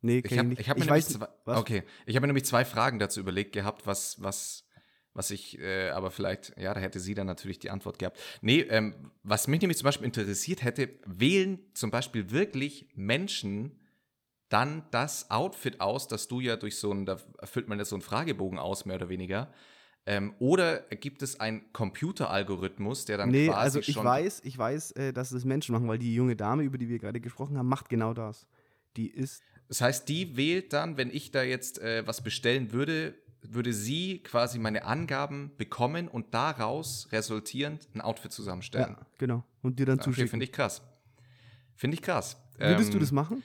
Nee, 0.00 0.18
ich 0.18 0.30
ich 0.30 0.38
hab 0.38 0.46
mir 0.46 0.52
ich 0.52 0.66
nämlich 0.66 0.88
weiß, 0.88 1.08
zwei, 1.08 1.28
was? 1.44 1.58
okay, 1.58 1.82
ich 2.06 2.14
habe 2.14 2.22
mir 2.22 2.28
nämlich 2.28 2.44
zwei 2.44 2.64
Fragen 2.64 2.98
dazu 2.98 3.20
überlegt 3.20 3.52
gehabt, 3.52 3.86
was 3.86 4.22
was 4.22 4.64
was 5.18 5.32
ich, 5.32 5.58
äh, 5.58 5.90
aber 5.90 6.12
vielleicht, 6.12 6.56
ja, 6.56 6.72
da 6.72 6.80
hätte 6.80 7.00
sie 7.00 7.14
dann 7.14 7.26
natürlich 7.26 7.58
die 7.58 7.70
Antwort 7.70 7.98
gehabt. 7.98 8.18
Nee, 8.40 8.60
ähm, 8.60 9.10
was 9.24 9.48
mich 9.48 9.60
nämlich 9.60 9.76
zum 9.76 9.86
Beispiel 9.86 10.06
interessiert 10.06 10.62
hätte, 10.62 10.90
wählen 11.06 11.58
zum 11.74 11.90
Beispiel 11.90 12.30
wirklich 12.30 12.88
Menschen 12.94 13.80
dann 14.48 14.84
das 14.92 15.30
Outfit 15.30 15.80
aus, 15.80 16.06
das 16.06 16.28
du 16.28 16.38
ja 16.40 16.56
durch 16.56 16.78
so 16.78 16.92
ein, 16.92 17.04
da 17.04 17.16
füllt 17.42 17.68
man 17.68 17.78
ja 17.78 17.84
so 17.84 17.96
einen 17.96 18.02
Fragebogen 18.02 18.58
aus, 18.58 18.86
mehr 18.86 18.96
oder 18.96 19.08
weniger. 19.08 19.52
Ähm, 20.06 20.34
oder 20.38 20.82
gibt 20.82 21.22
es 21.22 21.38
einen 21.38 21.70
Computeralgorithmus, 21.72 23.04
der 23.04 23.18
dann 23.18 23.30
Nee, 23.30 23.48
quasi 23.48 23.58
also 23.58 23.78
ich 23.80 23.92
schon 23.92 24.06
weiß, 24.06 24.42
ich 24.44 24.56
weiß, 24.56 24.92
äh, 24.92 25.12
dass 25.12 25.30
das 25.30 25.44
Menschen 25.44 25.74
machen, 25.74 25.88
weil 25.88 25.98
die 25.98 26.14
junge 26.14 26.36
Dame, 26.36 26.62
über 26.62 26.78
die 26.78 26.88
wir 26.88 26.98
gerade 26.98 27.20
gesprochen 27.20 27.58
haben, 27.58 27.68
macht 27.68 27.88
genau 27.90 28.14
das. 28.14 28.46
Die 28.96 29.10
ist 29.10 29.42
Das 29.68 29.80
heißt, 29.80 30.08
die 30.08 30.36
wählt 30.36 30.72
dann, 30.72 30.96
wenn 30.96 31.10
ich 31.10 31.30
da 31.30 31.42
jetzt 31.42 31.78
äh, 31.78 32.06
was 32.06 32.22
bestellen 32.22 32.72
würde, 32.72 33.14
würde 33.42 33.72
sie 33.72 34.18
quasi 34.20 34.58
meine 34.58 34.84
Angaben 34.84 35.52
bekommen 35.56 36.08
und 36.08 36.34
daraus 36.34 37.08
resultierend 37.12 37.88
ein 37.94 38.00
Outfit 38.00 38.32
zusammenstellen. 38.32 38.96
ja, 38.98 39.06
genau 39.18 39.44
und 39.62 39.78
dir 39.78 39.86
dann 39.86 39.98
Okay, 39.98 40.04
zuschicken. 40.10 40.30
finde 40.30 40.44
ich 40.44 40.52
krass. 40.52 40.82
Finde 41.74 41.94
ich 41.94 42.02
krass. 42.02 42.36
Würdest 42.58 42.90
du 42.92 42.94
Ähm, 42.96 43.00
das 43.00 43.12
machen? 43.12 43.42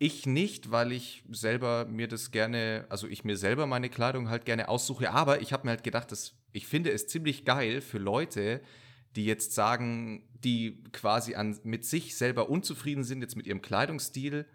Ich 0.00 0.26
nicht, 0.26 0.70
weil 0.70 0.92
ich 0.92 1.24
selber 1.30 1.84
mir 1.86 2.06
das 2.06 2.30
gerne, 2.30 2.86
also 2.88 3.08
ich 3.08 3.24
mir 3.24 3.36
selber 3.36 3.66
meine 3.66 3.88
Kleidung 3.88 4.28
halt 4.28 4.44
gerne 4.44 4.68
aussuche, 4.68 5.10
aber 5.10 5.40
ich 5.40 5.52
habe 5.52 5.66
mir 5.66 5.70
halt 5.70 5.82
gedacht, 5.82 6.12
dass 6.12 6.34
ich 6.52 6.66
finde 6.68 6.92
es 6.92 7.08
ziemlich 7.08 7.44
geil 7.44 7.80
für 7.80 7.98
Leute, 7.98 8.60
die 9.16 9.24
jetzt 9.24 9.54
sagen, 9.54 10.22
die 10.44 10.84
quasi 10.92 11.34
an, 11.34 11.58
mit 11.64 11.84
sich 11.84 12.16
selber 12.16 12.48
unzufrieden 12.48 13.02
sind, 13.02 13.22
jetzt 13.22 13.34
mit 13.34 13.46
ihrem 13.46 13.60
Kleidungsstil, 13.60 14.46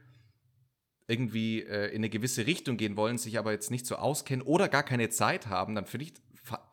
irgendwie 1.08 1.62
äh, 1.62 1.88
in 1.90 1.98
eine 1.98 2.10
gewisse 2.10 2.46
Richtung 2.48 2.78
gehen 2.78 2.96
wollen, 2.98 3.18
sich 3.18 3.38
aber 3.38 3.52
jetzt 3.52 3.72
nicht 3.72 3.86
so 3.86 3.96
auskennen 3.96 4.46
oder 4.46 4.70
gar 4.70 4.84
keine 4.84 5.10
Zeit 5.10 5.48
haben, 5.48 5.76
dann 5.76 5.86
finde 5.86 6.06
ich, 6.06 6.14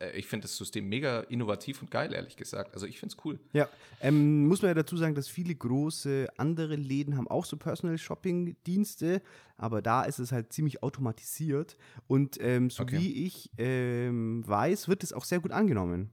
äh, 0.01 0.16
ich 0.19 0.27
finde 0.27 0.43
das 0.45 0.57
System 0.57 0.88
mega 0.88 1.21
innovativ 1.23 1.83
und 1.83 1.90
geil, 1.90 2.12
ehrlich 2.12 2.37
gesagt. 2.37 2.73
Also 2.75 2.87
ich 2.87 3.01
finde 3.01 3.14
es 3.16 3.25
cool. 3.25 3.40
Ja, 3.53 3.69
ähm, 4.01 4.47
muss 4.47 4.62
man 4.62 4.71
ja 4.71 4.75
dazu 4.75 4.97
sagen, 4.97 5.14
dass 5.14 5.29
viele 5.29 5.55
große 5.55 6.29
andere 6.37 6.77
Läden 6.77 7.16
haben 7.16 7.29
auch 7.29 7.45
so 7.45 7.57
Personal 7.57 7.99
Shopping 7.99 8.57
Dienste, 8.66 9.21
aber 9.57 9.83
da 9.83 10.05
ist 10.05 10.19
es 10.21 10.31
halt 10.33 10.53
ziemlich 10.53 10.83
automatisiert 10.83 11.77
und 12.07 12.38
ähm, 12.40 12.71
so 12.71 12.85
Okay. 12.85 12.99
wie 12.99 13.27
ich 13.27 13.51
ähm, 13.59 14.47
weiß, 14.47 14.87
wird 14.88 15.03
es 15.03 15.12
auch 15.12 15.25
sehr 15.25 15.40
gut 15.40 15.51
angenommen. 15.53 16.11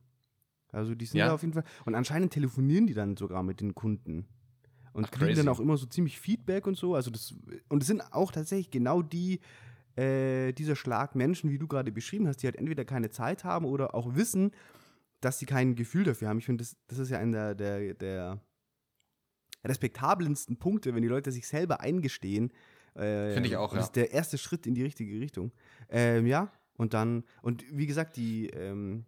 Also 0.72 0.96
die 0.96 1.06
sind 1.06 1.20
Ja. 1.20 1.28
da 1.28 1.34
auf 1.34 1.42
jeden 1.44 1.54
Fall 1.54 1.64
und 1.86 1.96
anscheinend 1.96 2.34
telefonieren 2.34 2.88
die 2.88 2.94
dann 2.94 3.16
sogar 3.16 3.42
mit 3.42 3.62
den 3.62 3.74
Kunden 3.74 4.28
und 4.98 5.06
Ach, 5.06 5.12
kriegen 5.12 5.28
crazy. 5.28 5.42
dann 5.42 5.48
auch 5.50 5.60
immer 5.60 5.78
so 5.78 5.86
ziemlich 5.86 6.20
Feedback 6.20 6.66
und 6.66 6.76
so. 6.76 6.96
Also 6.96 7.12
das 7.12 7.36
und 7.70 7.84
es 7.84 7.88
sind 7.88 8.02
auch 8.14 8.32
tatsächlich 8.32 8.72
genau 8.72 9.04
die 9.04 9.40
äh, 9.96 10.54
dieser 10.54 10.76
Schlag 10.76 11.14
Menschen, 11.14 11.52
wie 11.52 11.60
du 11.60 11.68
gerade 11.68 11.92
beschrieben 11.92 12.28
hast, 12.28 12.38
die 12.38 12.48
halt 12.48 12.56
entweder 12.56 12.84
keine 12.84 13.12
Zeit 13.12 13.44
haben 13.44 13.66
oder 13.66 13.94
auch 13.94 14.16
wissen, 14.16 14.52
dass 15.22 15.38
sie 15.38 15.46
kein 15.46 15.76
Gefühl 15.76 16.04
dafür 16.04 16.30
haben. 16.30 16.40
Ich 16.40 16.46
finde, 16.46 16.64
das, 16.64 16.78
das 16.88 16.98
ist 16.98 17.12
ja 17.12 17.20
einer 17.20 17.54
der, 17.54 17.94
der 17.94 18.42
respektabelsten 19.64 20.58
Punkte, 20.58 20.96
wenn 20.96 21.04
die 21.04 21.08
Leute 21.08 21.32
sich 21.32 21.48
selber 21.48 21.80
eingestehen. 21.80 22.52
Äh, 22.96 23.34
Finde 23.34 23.50
ich 23.50 23.56
auch, 23.56 23.74
ja. 23.74 23.78
Das 23.78 23.88
ist 23.88 23.96
der 23.96 24.12
erste 24.12 24.40
Schritt 24.40 24.66
in 24.66 24.74
die 24.74 24.84
richtige 24.84 25.20
Richtung. 25.20 25.52
Ähm, 25.90 26.26
ja, 26.26 26.52
und 26.76 26.96
dann, 26.96 27.24
und 27.44 27.64
wie 27.72 27.86
gesagt, 27.86 28.18
die, 28.18 28.48
ähm, 28.48 29.06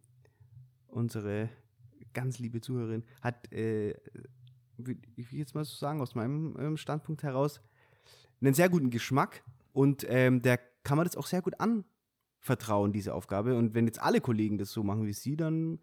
unsere 0.88 1.50
ganz 2.14 2.38
liebe 2.38 2.62
Zuhörerin 2.62 3.04
hat, 3.22 3.52
äh, 3.52 3.96
würd 4.86 4.98
ich 5.16 5.32
will 5.32 5.40
jetzt 5.40 5.56
mal 5.56 5.66
so 5.66 5.76
sagen, 5.76 6.02
aus 6.02 6.16
meinem 6.16 6.56
ähm, 6.60 6.78
Standpunkt 6.78 7.24
heraus, 7.24 7.62
einen 8.42 8.54
sehr 8.54 8.70
guten 8.70 8.90
Geschmack 8.90 9.44
und 9.74 10.06
ähm, 10.10 10.42
der 10.42 10.60
kann 10.84 10.98
man 10.98 11.06
das 11.06 11.16
auch 11.18 11.28
sehr 11.28 11.42
gut 11.42 11.56
anvertrauen, 11.60 12.94
diese 12.94 13.14
Aufgabe. 13.14 13.56
Und 13.58 13.74
wenn 13.76 13.86
jetzt 13.86 14.02
alle 14.02 14.22
Kollegen 14.22 14.58
das 14.58 14.72
so 14.72 14.84
machen 14.84 15.06
wie 15.06 15.14
sie, 15.14 15.36
dann 15.36 15.80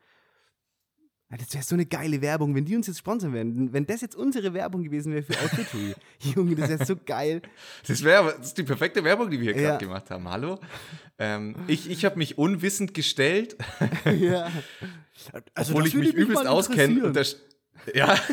ja, 1.28 1.36
das 1.38 1.52
wäre 1.54 1.64
so 1.64 1.74
eine 1.74 1.86
geile 1.86 2.22
Werbung, 2.22 2.54
wenn 2.54 2.64
die 2.64 2.76
uns 2.76 2.86
jetzt 2.86 2.98
sponsern 3.00 3.32
werden. 3.32 3.72
Wenn 3.72 3.84
das 3.84 4.00
jetzt 4.00 4.14
unsere 4.14 4.54
Werbung 4.54 4.84
gewesen 4.84 5.12
wäre 5.12 5.24
für 5.24 5.32
Outfittery. 5.40 5.94
Junge, 6.20 6.54
das 6.54 6.68
wäre 6.68 6.84
so 6.86 6.94
geil. 6.94 7.42
Das 7.84 8.04
wäre 8.04 8.40
die 8.56 8.62
perfekte 8.62 9.02
Werbung, 9.02 9.28
die 9.28 9.40
wir 9.40 9.52
hier 9.52 9.60
Ja. 9.60 9.68
gerade 9.70 9.84
gemacht 9.84 10.08
haben. 10.10 10.28
Hallo? 10.28 10.60
Ähm, 11.18 11.56
ich 11.66 11.90
ich 11.90 12.04
habe 12.04 12.16
mich 12.16 12.38
unwissend 12.38 12.94
gestellt, 12.94 13.56
ja. 14.04 14.50
Also, 15.54 15.72
obwohl 15.72 15.88
ich 15.88 15.94
würde 15.94 16.08
mich 16.08 16.16
übelst 16.16 16.46
auskenne. 16.46 17.06
und 17.06 17.16
Ja. 17.94 18.18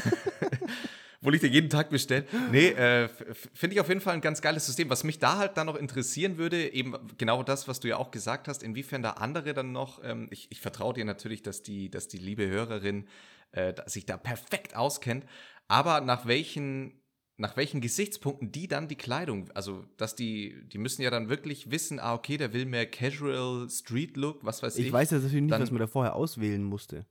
Obwohl 1.19 1.35
ich 1.35 1.41
dir 1.41 1.47
jeden 1.47 1.69
Tag 1.69 1.89
bestelle. 1.89 2.25
Nee, 2.51 2.67
äh, 2.69 3.07
finde 3.53 3.75
ich 3.75 3.79
auf 3.79 3.87
jeden 3.87 4.01
Fall 4.01 4.13
ein 4.13 4.19
ganz 4.19 4.41
geiles 4.41 4.65
System. 4.65 4.89
Was 4.89 5.05
mich 5.05 5.19
da 5.19 5.37
halt 5.37 5.55
dann 5.55 5.67
noch 5.67 5.77
interessieren 5.77 6.37
würde, 6.37 6.73
eben 6.73 6.95
genau 7.17 7.43
das, 7.43 7.69
was 7.69 7.79
du 7.79 7.87
ja 7.87 7.95
auch 7.95 8.11
gesagt 8.11 8.49
hast, 8.49 8.61
inwiefern 8.61 9.01
da 9.03 9.11
andere 9.11 9.53
dann 9.53 9.71
noch, 9.71 10.03
ähm, 10.03 10.27
ich, 10.31 10.47
ich 10.51 10.59
vertraue 10.59 10.93
dir 10.93 11.05
natürlich, 11.05 11.41
dass 11.41 11.63
die, 11.63 11.89
dass 11.89 12.09
die 12.09 12.17
liebe 12.17 12.45
Hörerin 12.45 13.07
äh, 13.53 13.73
sich 13.85 14.05
da 14.05 14.17
perfekt 14.17 14.75
auskennt, 14.75 15.25
aber 15.69 16.01
nach 16.01 16.25
welchen, 16.25 16.99
nach 17.37 17.55
welchen 17.55 17.79
Gesichtspunkten 17.79 18.51
die 18.51 18.67
dann 18.67 18.89
die 18.89 18.97
Kleidung, 18.97 19.49
also 19.53 19.85
dass 19.95 20.15
die, 20.15 20.67
die 20.67 20.77
müssen 20.77 21.03
ja 21.03 21.09
dann 21.09 21.29
wirklich 21.29 21.71
wissen, 21.71 22.01
ah, 22.01 22.15
okay, 22.15 22.35
der 22.35 22.51
will 22.51 22.65
mehr 22.65 22.85
Casual 22.85 23.69
Street 23.69 24.17
Look, 24.17 24.43
was 24.43 24.61
weiß 24.61 24.75
ich. 24.75 24.87
Ich 24.87 24.91
weiß 24.93 25.11
ja 25.11 25.19
natürlich 25.19 25.41
nicht, 25.43 25.51
dann- 25.53 25.61
was 25.61 25.71
man 25.71 25.79
da 25.79 25.87
vorher 25.87 26.15
auswählen 26.15 26.63
musste. 26.63 27.05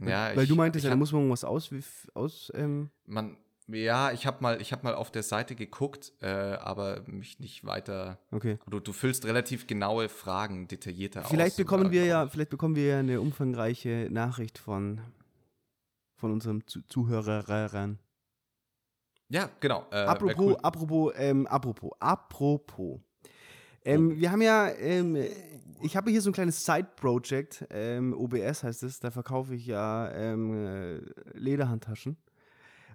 Ja, 0.00 0.34
Weil 0.34 0.42
ich, 0.44 0.48
du 0.48 0.56
meintest 0.56 0.84
ja, 0.84 0.90
da 0.90 0.96
muss 0.96 1.12
man 1.12 1.28
was 1.30 1.44
aus, 1.44 1.70
aus 2.14 2.52
ähm, 2.54 2.90
Man, 3.06 3.36
ja, 3.68 4.12
ich 4.12 4.26
habe 4.26 4.42
mal, 4.42 4.60
ich 4.60 4.72
hab 4.72 4.82
mal 4.84 4.94
auf 4.94 5.10
der 5.10 5.22
Seite 5.22 5.54
geguckt, 5.54 6.12
äh, 6.20 6.26
aber 6.28 7.02
mich 7.06 7.38
nicht 7.40 7.64
weiter. 7.64 8.18
okay. 8.30 8.58
Du, 8.68 8.80
du 8.80 8.92
füllst 8.92 9.24
relativ 9.24 9.66
genaue 9.66 10.08
Fragen 10.08 10.68
detaillierter 10.68 11.24
aus. 11.24 11.30
Vielleicht 11.30 11.56
bekommen 11.56 11.84
oder- 11.84 11.92
wir 11.92 12.04
ja, 12.04 12.26
vielleicht 12.28 12.50
bekommen 12.50 12.74
wir 12.76 12.86
ja 12.86 12.98
eine 12.98 13.20
umfangreiche 13.20 14.08
Nachricht 14.10 14.58
von, 14.58 15.00
von 16.16 16.32
unserem 16.32 16.66
Zu 16.66 16.82
Zuhörern. 16.82 17.98
Ja, 19.28 19.48
genau. 19.60 19.86
Äh, 19.90 19.96
apropos, 19.96 20.36
cool. 20.38 20.56
apropos, 20.62 21.12
ähm, 21.16 21.46
apropos, 21.46 21.90
apropos. 21.98 23.00
Ähm, 23.84 24.18
Wir 24.18 24.32
haben 24.32 24.42
ja, 24.42 24.70
ähm, 24.70 25.16
ich 25.82 25.96
habe 25.96 26.10
hier 26.10 26.22
so 26.22 26.30
ein 26.30 26.32
kleines 26.32 26.64
Side-Project, 26.64 27.66
ähm, 27.70 28.14
OBS 28.14 28.62
heißt 28.62 28.82
es, 28.82 29.00
da 29.00 29.10
verkaufe 29.10 29.54
ich 29.54 29.66
ja 29.66 30.10
ähm, 30.12 30.66
äh, 30.66 30.98
Lederhandtaschen. 31.34 32.16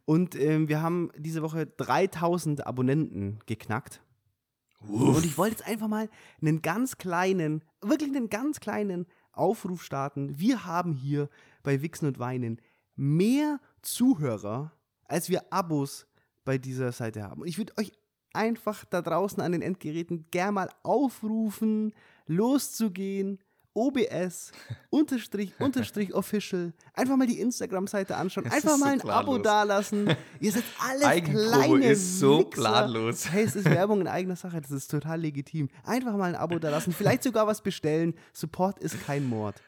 Und 0.06 0.36
ähm, 0.36 0.68
wir 0.68 0.82
haben 0.82 1.12
diese 1.16 1.44
Woche 1.44 1.68
3000 1.68 2.66
Abonnenten 2.66 3.40
geknackt. 3.46 4.02
Und 4.88 5.26
ich 5.26 5.38
wollte 5.38 5.58
jetzt 5.58 5.68
einfach 5.68 5.88
mal 5.88 6.10
einen 6.42 6.62
ganz 6.62 6.98
kleinen, 6.98 7.64
wirklich 7.82 8.10
einen 8.10 8.30
ganz 8.30 8.60
kleinen 8.60 9.06
Aufruf 9.32 9.84
starten. 9.84 10.40
Wir 10.40 10.66
haben 10.66 10.94
hier 10.94 11.30
bei 11.64 11.82
Wichsen 11.82 12.08
und 12.08 12.18
Weinen 12.18 12.62
mehr 12.96 13.60
Zuhörer, 13.82 14.72
als 15.06 15.30
wir 15.30 15.54
Abos 15.54 16.08
bei 16.44 16.58
dieser 16.58 16.92
Seite 16.92 17.24
haben. 17.24 17.42
Und 17.42 17.48
ich 17.48 17.58
würde 17.58 17.74
euch 17.78 17.92
einfach 18.34 18.86
da 18.86 19.02
draußen 19.02 19.42
an 19.42 19.52
den 19.52 19.62
Endgeräten 19.62 20.26
gern 20.32 20.54
mal 20.56 20.70
aufrufen, 20.84 21.94
loszugehen 22.28 23.40
OBS 23.76 24.52
unterstrich 24.90 25.54
unterstrich 25.60 26.14
official. 26.14 26.74
Einfach 26.94 27.16
mal 27.16 27.28
die 27.28 27.40
Instagram-Seite 27.40 28.16
anschauen. 28.18 28.46
Es 28.48 28.54
Einfach 28.54 28.78
mal 28.78 29.00
so 29.00 29.08
ein 29.08 29.14
Abo 29.14 29.34
planlos. 29.40 29.42
dalassen. 29.44 30.16
Ihr 30.40 30.52
seid 30.52 30.64
alles 30.90 31.04
Eigenpromo 31.04 31.50
kleine 31.52 31.86
ist 31.86 32.20
so 32.20 32.40
Wichser. 32.40 32.50
planlos. 32.50 33.32
Hey, 33.32 33.44
es 33.44 33.56
ist 33.56 33.66
Werbung 33.70 34.02
in 34.02 34.08
eigener 34.08 34.36
Sache. 34.36 34.60
Das 34.60 34.72
ist 34.72 34.90
total 34.90 35.22
legitim. 35.22 35.70
Einfach 35.84 36.14
mal 36.18 36.30
ein 36.30 36.36
Abo 36.36 36.60
dalassen. 36.60 36.94
Vielleicht 36.94 37.24
sogar 37.24 37.48
was 37.48 37.62
bestellen. 37.62 38.16
Support 38.34 38.80
ist 38.80 39.00
kein 39.06 39.28
Mord. 39.30 39.62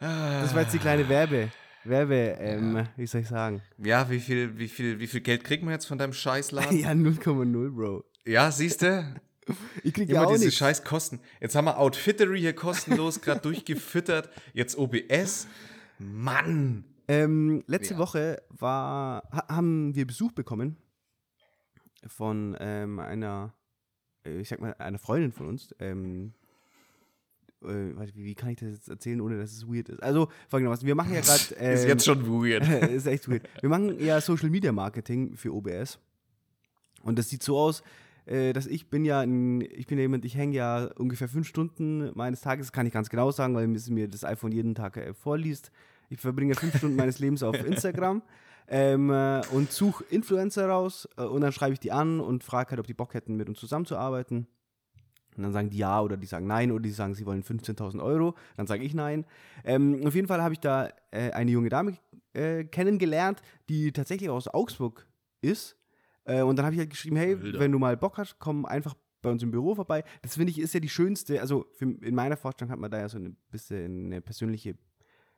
Das 0.00 0.52
war 0.54 0.62
jetzt 0.62 0.74
die 0.74 0.78
kleine 0.78 1.08
Werbe. 1.08 1.50
Werbe, 1.84 2.36
ähm, 2.40 2.86
wie 2.96 3.06
soll 3.06 3.20
ich 3.22 3.28
sagen? 3.28 3.60
Ja, 3.78 4.08
wie 4.10 4.20
viel, 4.20 4.58
wie 4.58 4.68
viel, 4.68 4.98
wie 5.00 5.06
viel 5.06 5.20
Geld 5.20 5.44
kriegen 5.44 5.66
wir 5.66 5.72
jetzt 5.72 5.86
von 5.86 5.98
deinem 5.98 6.12
Scheißladen? 6.12 6.78
Ja, 6.78 6.90
0,0, 6.90 7.70
Bro. 7.74 8.04
Ja, 8.24 8.50
siehst 8.50 8.82
du? 8.82 9.04
Ich 9.82 9.92
krieg 9.92 10.08
ja 10.08 10.16
Immer 10.22 10.26
auch 10.28 10.32
diese 10.32 10.46
nichts. 10.46 10.58
scheiß 10.58 10.84
Kosten. 10.84 11.20
Jetzt 11.38 11.54
haben 11.54 11.66
wir 11.66 11.76
Outfittery 11.78 12.40
hier 12.40 12.54
kostenlos 12.54 13.20
gerade 13.20 13.40
durchgefüttert. 13.42 14.30
Jetzt 14.54 14.78
OBS. 14.78 15.46
Mann! 15.98 16.84
Ähm, 17.08 17.62
letzte 17.66 17.92
Ja. 17.94 17.98
Woche 18.00 18.42
war, 18.48 19.28
ha, 19.30 19.46
haben 19.54 19.94
wir 19.94 20.06
Besuch 20.06 20.32
bekommen 20.32 20.78
von 22.06 22.56
ähm, 22.58 22.98
einer, 22.98 23.52
äh, 24.24 24.38
ich 24.40 24.48
sag 24.48 24.60
mal, 24.62 24.74
einer 24.78 24.98
Freundin 24.98 25.32
von 25.32 25.46
uns. 25.48 25.74
Ähm, 25.78 26.32
äh, 27.68 27.96
warte, 27.96 28.14
wie, 28.14 28.24
wie 28.24 28.34
kann 28.34 28.50
ich 28.50 28.58
das 28.58 28.70
jetzt 28.70 28.88
erzählen, 28.88 29.20
ohne 29.20 29.38
dass 29.38 29.52
es 29.52 29.66
weird 29.66 29.88
ist? 29.88 30.02
Also, 30.02 30.28
folgendermaßen, 30.48 30.86
wir 30.86 30.94
machen 30.94 31.14
ja 31.14 31.20
gerade. 31.20 31.40
Ähm, 31.58 31.74
Ist 31.74 31.86
jetzt 31.86 32.04
schon 32.04 32.26
weird. 32.26 32.66
ist 32.90 33.06
echt 33.06 33.28
weird. 33.28 33.48
Wir 33.60 33.68
machen 33.68 33.98
ja 34.00 34.20
Social 34.20 34.50
Media 34.50 34.72
Marketing 34.72 35.36
für 35.36 35.52
OBS. 35.52 35.98
Und 37.02 37.18
das 37.18 37.28
sieht 37.28 37.42
so 37.42 37.58
aus, 37.58 37.82
äh, 38.26 38.52
dass 38.52 38.66
ich 38.66 38.88
bin 38.88 39.04
ja 39.04 39.20
ein, 39.20 39.60
ich 39.60 39.86
bin 39.86 39.98
ja 39.98 40.02
jemand, 40.02 40.24
ich 40.24 40.36
hänge 40.36 40.56
ja 40.56 40.90
ungefähr 40.96 41.28
fünf 41.28 41.46
Stunden 41.46 42.10
meines 42.14 42.40
Tages, 42.40 42.72
kann 42.72 42.86
ich 42.86 42.92
ganz 42.92 43.10
genau 43.10 43.30
sagen, 43.30 43.54
weil 43.54 43.66
mir 43.66 44.08
das 44.08 44.24
iPhone 44.24 44.52
jeden 44.52 44.74
Tag 44.74 44.96
äh, 44.96 45.12
vorliest. 45.12 45.70
Ich 46.08 46.20
verbringe 46.20 46.54
fünf 46.54 46.76
Stunden 46.76 46.96
meines 46.96 47.18
Lebens 47.18 47.42
auf 47.42 47.54
Instagram 47.66 48.22
ähm, 48.68 49.10
äh, 49.10 49.42
und 49.48 49.70
suche 49.70 50.04
Influencer 50.04 50.68
raus 50.68 51.08
äh, 51.16 51.22
und 51.22 51.42
dann 51.42 51.52
schreibe 51.52 51.74
ich 51.74 51.80
die 51.80 51.92
an 51.92 52.20
und 52.20 52.44
frage 52.44 52.70
halt, 52.70 52.80
ob 52.80 52.86
die 52.86 52.94
Bock 52.94 53.14
hätten, 53.14 53.36
mit 53.36 53.48
uns 53.48 53.58
zusammenzuarbeiten. 53.58 54.46
Und 55.36 55.42
dann 55.42 55.52
sagen 55.52 55.70
die 55.70 55.78
ja 55.78 56.00
oder 56.00 56.16
die 56.16 56.26
sagen 56.26 56.46
nein 56.46 56.70
oder 56.70 56.82
die 56.82 56.90
sagen, 56.90 57.14
sie 57.14 57.26
wollen 57.26 57.42
15.000 57.42 58.02
Euro. 58.02 58.34
Dann 58.56 58.66
sage 58.66 58.84
ich 58.84 58.94
nein. 58.94 59.24
Ähm, 59.64 60.06
auf 60.06 60.14
jeden 60.14 60.28
Fall 60.28 60.42
habe 60.42 60.54
ich 60.54 60.60
da 60.60 60.90
äh, 61.10 61.30
eine 61.32 61.50
junge 61.50 61.68
Dame 61.68 61.96
äh, 62.32 62.64
kennengelernt, 62.64 63.42
die 63.68 63.92
tatsächlich 63.92 64.30
aus 64.30 64.48
Augsburg 64.48 65.06
ist. 65.40 65.76
Äh, 66.24 66.42
und 66.42 66.56
dann 66.56 66.66
habe 66.66 66.74
ich 66.74 66.80
halt 66.80 66.90
geschrieben, 66.90 67.16
hey, 67.16 67.34
Alter. 67.34 67.58
wenn 67.58 67.72
du 67.72 67.78
mal 67.78 67.96
Bock 67.96 68.18
hast, 68.18 68.38
komm 68.38 68.64
einfach 68.64 68.94
bei 69.24 69.30
uns 69.30 69.42
im 69.42 69.50
Büro 69.50 69.74
vorbei. 69.74 70.04
Das 70.22 70.36
finde 70.36 70.50
ich 70.50 70.60
ist 70.60 70.74
ja 70.74 70.80
die 70.80 70.88
schönste, 70.88 71.40
also 71.40 71.66
für, 71.72 71.84
in 71.84 72.14
meiner 72.14 72.36
Vorstellung 72.36 72.70
hat 72.70 72.78
man 72.78 72.90
da 72.90 72.98
ja 72.98 73.08
so 73.08 73.18
ein 73.18 73.36
bisschen 73.50 74.06
eine 74.06 74.20
persönliche 74.20 74.76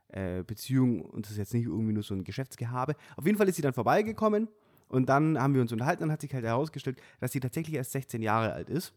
äh, 0.09 0.43
Beziehung 0.43 1.03
und 1.03 1.25
das 1.25 1.33
ist 1.33 1.39
jetzt 1.39 1.55
nicht 1.55 1.67
irgendwie 1.67 1.93
nur 1.93 2.03
so 2.03 2.15
ein 2.15 2.25
Geschäftsgehabe. 2.25 2.95
Auf 3.17 3.25
jeden 3.25 3.39
Fall 3.39 3.49
ist 3.49 3.57
sie 3.57 3.63
dann 3.63 3.73
vorbeigekommen 3.73 4.49
und 4.89 5.09
dann 5.09 5.41
haben 5.41 5.55
wir 5.55 5.63
uns 5.63 5.73
unterhalten 5.73 6.05
und 6.05 6.13
hat 6.13 6.21
sich 6.21 6.35
halt 6.35 6.45
herausgestellt, 6.45 7.01
dass 7.21 7.33
sie 7.33 7.41
tatsächlich 7.41 7.77
erst 7.77 7.93
16 7.93 8.23
Jahre 8.23 8.53
alt 8.53 8.69
ist. 8.69 8.93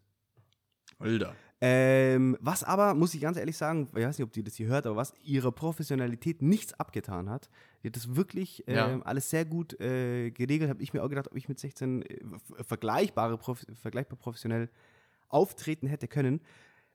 Alter. 1.00 1.36
Ähm, 1.62 2.38
was 2.40 2.64
aber, 2.64 2.94
muss 2.94 3.14
ich 3.14 3.20
ganz 3.20 3.36
ehrlich 3.38 3.58
sagen, 3.58 3.90
ich 3.94 4.02
weiß 4.06 4.18
nicht, 4.18 4.26
ob 4.26 4.32
die 4.32 4.44
das 4.44 4.56
hier 4.56 4.68
hört, 4.68 4.86
aber 4.86 4.96
was 4.96 5.14
ihrer 5.24 5.52
Professionalität 5.52 6.42
nichts 6.42 6.74
abgetan 6.74 7.30
hat. 7.30 7.50
Die 7.84 7.88
hat 7.88 7.98
das 7.98 8.16
wirklich 8.16 8.64
ähm, 8.68 8.76
Ja. 8.76 9.02
alles 9.02 9.30
sehr 9.30 9.44
gut 9.44 9.78
äh, 9.82 10.32
geregelt. 10.32 10.70
Habe 10.70 10.82
ich 10.82 10.94
mir 10.94 11.04
auch 11.04 11.10
gedacht, 11.10 11.28
ob 11.30 11.36
ich 11.36 11.50
mit 11.50 11.60
16 11.60 12.04
äh, 12.04 12.20
vergleichbare, 12.64 13.38
prof 13.38 13.66
vergleichbar 13.82 14.18
professionell 14.18 14.70
auftreten 15.28 15.88
hätte 15.88 16.08
können. 16.08 16.40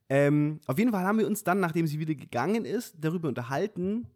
Ähm, 0.08 0.60
auf 0.66 0.78
jeden 0.78 0.92
Fall 0.92 1.04
haben 1.04 1.18
wir 1.18 1.26
uns 1.26 1.44
dann, 1.44 1.60
nachdem 1.60 1.86
sie 1.86 1.98
wieder 1.98 2.14
gegangen 2.14 2.64
ist, 2.64 2.96
darüber 2.98 3.28
unterhalten, 3.28 4.06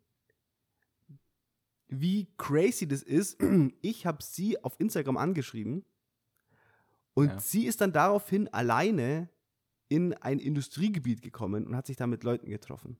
wie 1.88 2.28
crazy 2.38 2.86
das 2.88 3.02
ist. 3.02 3.38
Ich 3.82 4.06
habe 4.06 4.22
sie 4.22 4.62
auf 4.64 4.78
Instagram 4.78 5.16
angeschrieben 5.18 5.84
und 7.14 7.28
Ja. 7.28 7.40
sie 7.40 7.66
ist 7.66 7.80
dann 7.80 7.92
daraufhin 7.92 8.48
alleine 8.48 9.28
in 9.88 10.14
ein 10.14 10.38
Industriegebiet 10.38 11.22
gekommen 11.22 11.66
und 11.66 11.76
hat 11.76 11.86
sich 11.86 11.96
da 11.96 12.06
mit 12.06 12.24
Leuten 12.24 12.48
getroffen. 12.50 12.98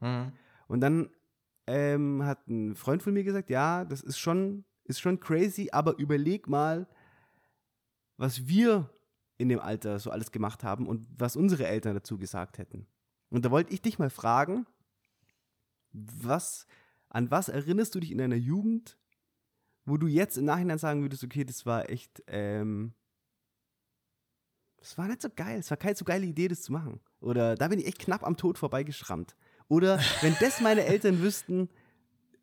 Mhm. 0.00 0.32
Und 0.68 0.80
dann 0.80 1.10
ähm, 1.66 2.22
hat 2.24 2.46
ein 2.48 2.74
Freund 2.74 3.02
von 3.02 3.14
mir 3.14 3.24
gesagt, 3.24 3.50
ja, 3.50 3.84
das 3.84 4.02
ist 4.02 4.18
schon, 4.18 4.64
ist 4.84 5.00
schon 5.00 5.20
crazy, 5.20 5.70
aber 5.72 5.98
überleg 5.98 6.48
mal, 6.48 6.86
was 8.16 8.46
wir 8.46 8.90
in 9.38 9.48
dem 9.48 9.60
Alter 9.60 9.98
so 9.98 10.10
alles 10.10 10.30
gemacht 10.32 10.64
haben 10.64 10.86
und 10.86 11.06
was 11.16 11.36
unsere 11.36 11.66
Eltern 11.66 11.94
dazu 11.94 12.18
gesagt 12.18 12.58
hätten. 12.58 12.86
Und 13.28 13.44
da 13.44 13.50
wollte 13.50 13.72
ich 13.74 13.82
dich 13.82 13.98
mal 13.98 14.10
fragen, 14.10 14.66
was, 15.92 16.66
an 17.08 17.30
was 17.30 17.48
erinnerst 17.48 17.94
du 17.94 18.00
dich 18.00 18.12
in 18.12 18.18
deiner 18.18 18.36
Jugend, 18.36 18.96
wo 19.84 19.96
du 19.96 20.06
jetzt 20.06 20.36
im 20.38 20.44
Nachhinein 20.44 20.78
sagen 20.78 21.02
würdest, 21.02 21.24
okay, 21.24 21.44
das 21.44 21.66
war 21.66 21.90
echt, 21.90 22.22
ähm, 22.26 22.94
das 24.78 24.96
war 24.98 25.08
nicht 25.08 25.22
so 25.22 25.28
geil, 25.34 25.58
es 25.58 25.70
war 25.70 25.76
keine 25.76 25.96
so 25.96 26.04
geile 26.04 26.26
Idee, 26.26 26.48
das 26.48 26.62
zu 26.62 26.72
machen. 26.72 27.00
Oder 27.20 27.54
da 27.54 27.68
bin 27.68 27.78
ich 27.78 27.86
echt 27.86 27.98
knapp 27.98 28.24
am 28.24 28.36
Tod 28.36 28.58
vorbeigeschrammt. 28.58 29.34
Oder 29.68 29.98
wenn 30.20 30.36
das 30.40 30.60
meine 30.60 30.84
Eltern 30.84 31.20
wüssten 31.20 31.68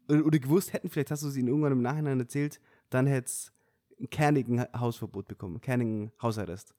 oder, 0.10 0.26
oder 0.26 0.40
gewusst 0.40 0.74
hätten, 0.74 0.90
vielleicht 0.90 1.12
hast 1.12 1.24
du 1.24 1.28
es 1.28 1.38
ihnen 1.38 1.48
irgendwann 1.48 1.72
im 1.72 1.82
Nachhinein 1.82 2.20
erzählt, 2.20 2.60
dann 2.90 3.08
hätte 3.08 3.28
es 3.28 3.54
ein 4.00 4.10
kernigen 4.10 4.66
Hausverbot 4.78 5.28
bekommen, 5.28 5.62
kernigen 5.62 6.12
Hausarrest. 6.22 6.76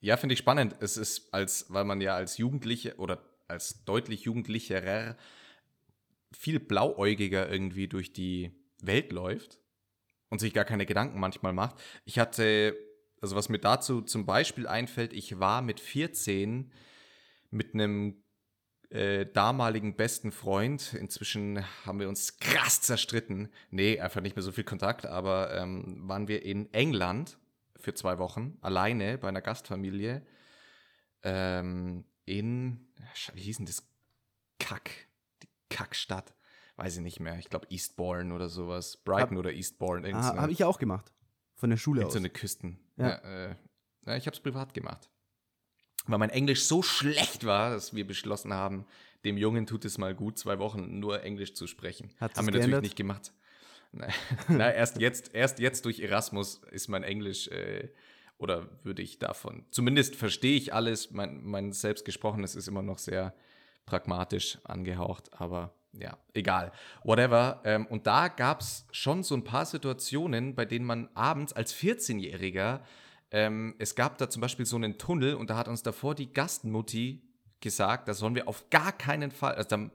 Ja, 0.00 0.16
finde 0.16 0.34
ich 0.34 0.38
spannend. 0.38 0.76
Es 0.80 0.96
ist 0.96 1.34
als, 1.34 1.66
weil 1.68 1.84
man 1.84 2.00
ja 2.00 2.14
als 2.14 2.38
Jugendliche 2.38 2.96
oder 2.96 3.22
als 3.48 3.84
deutlich 3.84 4.22
Jugendlicherer 4.22 5.16
viel 6.32 6.60
blauäugiger 6.60 7.50
irgendwie 7.50 7.88
durch 7.88 8.12
die 8.12 8.52
Welt 8.80 9.12
läuft 9.12 9.58
und 10.28 10.38
sich 10.38 10.54
gar 10.54 10.64
keine 10.64 10.86
Gedanken 10.86 11.18
manchmal 11.18 11.52
macht. 11.52 11.76
Ich 12.04 12.18
hatte, 12.18 12.76
also 13.20 13.36
was 13.36 13.48
mir 13.48 13.58
dazu 13.58 14.02
zum 14.02 14.26
Beispiel 14.26 14.66
einfällt, 14.66 15.12
ich 15.12 15.38
war 15.38 15.62
mit 15.62 15.80
14 15.80 16.70
mit 17.50 17.74
einem 17.74 18.22
äh, 18.90 19.26
damaligen 19.26 19.96
besten 19.96 20.32
Freund. 20.32 20.94
Inzwischen 20.94 21.64
haben 21.84 22.00
wir 22.00 22.08
uns 22.08 22.38
krass 22.38 22.80
zerstritten. 22.80 23.48
Nee, 23.70 24.00
einfach 24.00 24.20
nicht 24.20 24.36
mehr 24.36 24.42
so 24.42 24.52
viel 24.52 24.64
Kontakt, 24.64 25.06
aber 25.06 25.54
ähm, 25.54 26.08
waren 26.08 26.28
wir 26.28 26.42
in 26.44 26.72
England 26.72 27.38
für 27.76 27.94
zwei 27.94 28.18
Wochen 28.18 28.58
alleine 28.60 29.18
bei 29.18 29.28
einer 29.28 29.42
Gastfamilie 29.42 30.26
ähm, 31.22 32.04
in, 32.24 32.88
wie 33.34 33.40
hieß 33.40 33.58
denn 33.58 33.66
das? 33.66 33.86
Kack, 34.58 34.90
die 35.42 35.48
Kackstadt. 35.70 36.34
Weiß 36.76 36.96
ich 36.96 37.02
nicht 37.02 37.20
mehr. 37.20 37.38
Ich 37.38 37.50
glaube 37.50 37.66
Eastbourne 37.70 38.32
oder 38.34 38.48
sowas. 38.48 38.98
Brighton 38.98 39.36
oder 39.36 39.52
Eastbourne. 39.52 40.08
Ah, 40.14 40.36
Habe 40.36 40.52
ich 40.52 40.60
ja 40.60 40.66
auch 40.66 40.78
gemacht. 40.78 41.12
Von 41.58 41.70
der 41.70 41.76
Schule 41.76 42.06
aus. 42.06 42.12
so 42.12 42.18
eine 42.18 42.30
Küsten. 42.30 42.78
Ja. 42.96 43.08
Ja. 43.08 43.56
äh, 44.06 44.16
ich 44.16 44.26
habe 44.26 44.34
es 44.34 44.40
privat 44.40 44.72
gemacht. 44.72 45.10
Weil 46.06 46.18
mein 46.18 46.30
Englisch 46.30 46.64
so 46.64 46.82
schlecht 46.82 47.44
war, 47.44 47.70
dass 47.70 47.94
wir 47.94 48.06
beschlossen 48.06 48.54
haben, 48.54 48.86
dem 49.24 49.36
Jungen 49.36 49.66
tut 49.66 49.84
es 49.84 49.98
mal 49.98 50.14
gut, 50.14 50.38
zwei 50.38 50.58
Wochen 50.58 51.00
nur 51.00 51.22
Englisch 51.22 51.54
zu 51.54 51.66
sprechen. 51.66 52.10
Hat 52.20 52.36
haben 52.36 52.46
wir 52.46 52.52
natürlich 52.52 52.62
geändert? 52.62 52.82
nicht 52.82 52.96
gemacht. 52.96 53.32
Na, 53.92 54.06
na, 54.48 54.72
erst 54.72 55.00
jetzt, 55.00 55.34
erst 55.34 55.58
jetzt 55.58 55.84
durch 55.84 55.98
Erasmus 56.00 56.62
ist 56.70 56.88
mein 56.88 57.02
Englisch 57.02 57.48
äh, 57.48 57.88
oder 58.38 58.68
würde 58.84 59.02
ich 59.02 59.18
davon. 59.18 59.66
Zumindest 59.70 60.14
verstehe 60.14 60.56
ich 60.56 60.72
alles. 60.72 61.10
Mein, 61.10 61.44
mein 61.44 61.72
selbstgesprochenes 61.72 62.54
ist 62.54 62.68
immer 62.68 62.82
noch 62.82 62.98
sehr 62.98 63.34
pragmatisch 63.84 64.58
angehaucht, 64.64 65.32
aber 65.32 65.74
ja, 65.98 66.16
egal. 66.34 66.72
Whatever. 67.04 67.60
Ähm, 67.64 67.86
und 67.86 68.06
da 68.06 68.28
gab 68.28 68.60
es 68.60 68.86
schon 68.92 69.22
so 69.22 69.34
ein 69.34 69.44
paar 69.44 69.66
Situationen, 69.66 70.54
bei 70.54 70.64
denen 70.64 70.84
man 70.84 71.08
abends 71.14 71.52
als 71.52 71.74
14-Jähriger, 71.74 72.80
ähm, 73.30 73.74
es 73.78 73.94
gab 73.94 74.18
da 74.18 74.30
zum 74.30 74.40
Beispiel 74.40 74.64
so 74.64 74.76
einen 74.76 74.98
Tunnel 74.98 75.34
und 75.34 75.50
da 75.50 75.56
hat 75.56 75.68
uns 75.68 75.82
davor 75.82 76.14
die 76.14 76.32
Gastmutti 76.32 77.22
gesagt, 77.60 78.08
da 78.08 78.14
sollen 78.14 78.34
wir 78.34 78.48
auf 78.48 78.70
gar 78.70 78.92
keinen 78.92 79.30
Fall, 79.30 79.54
also 79.54 79.68
da, 79.68 79.90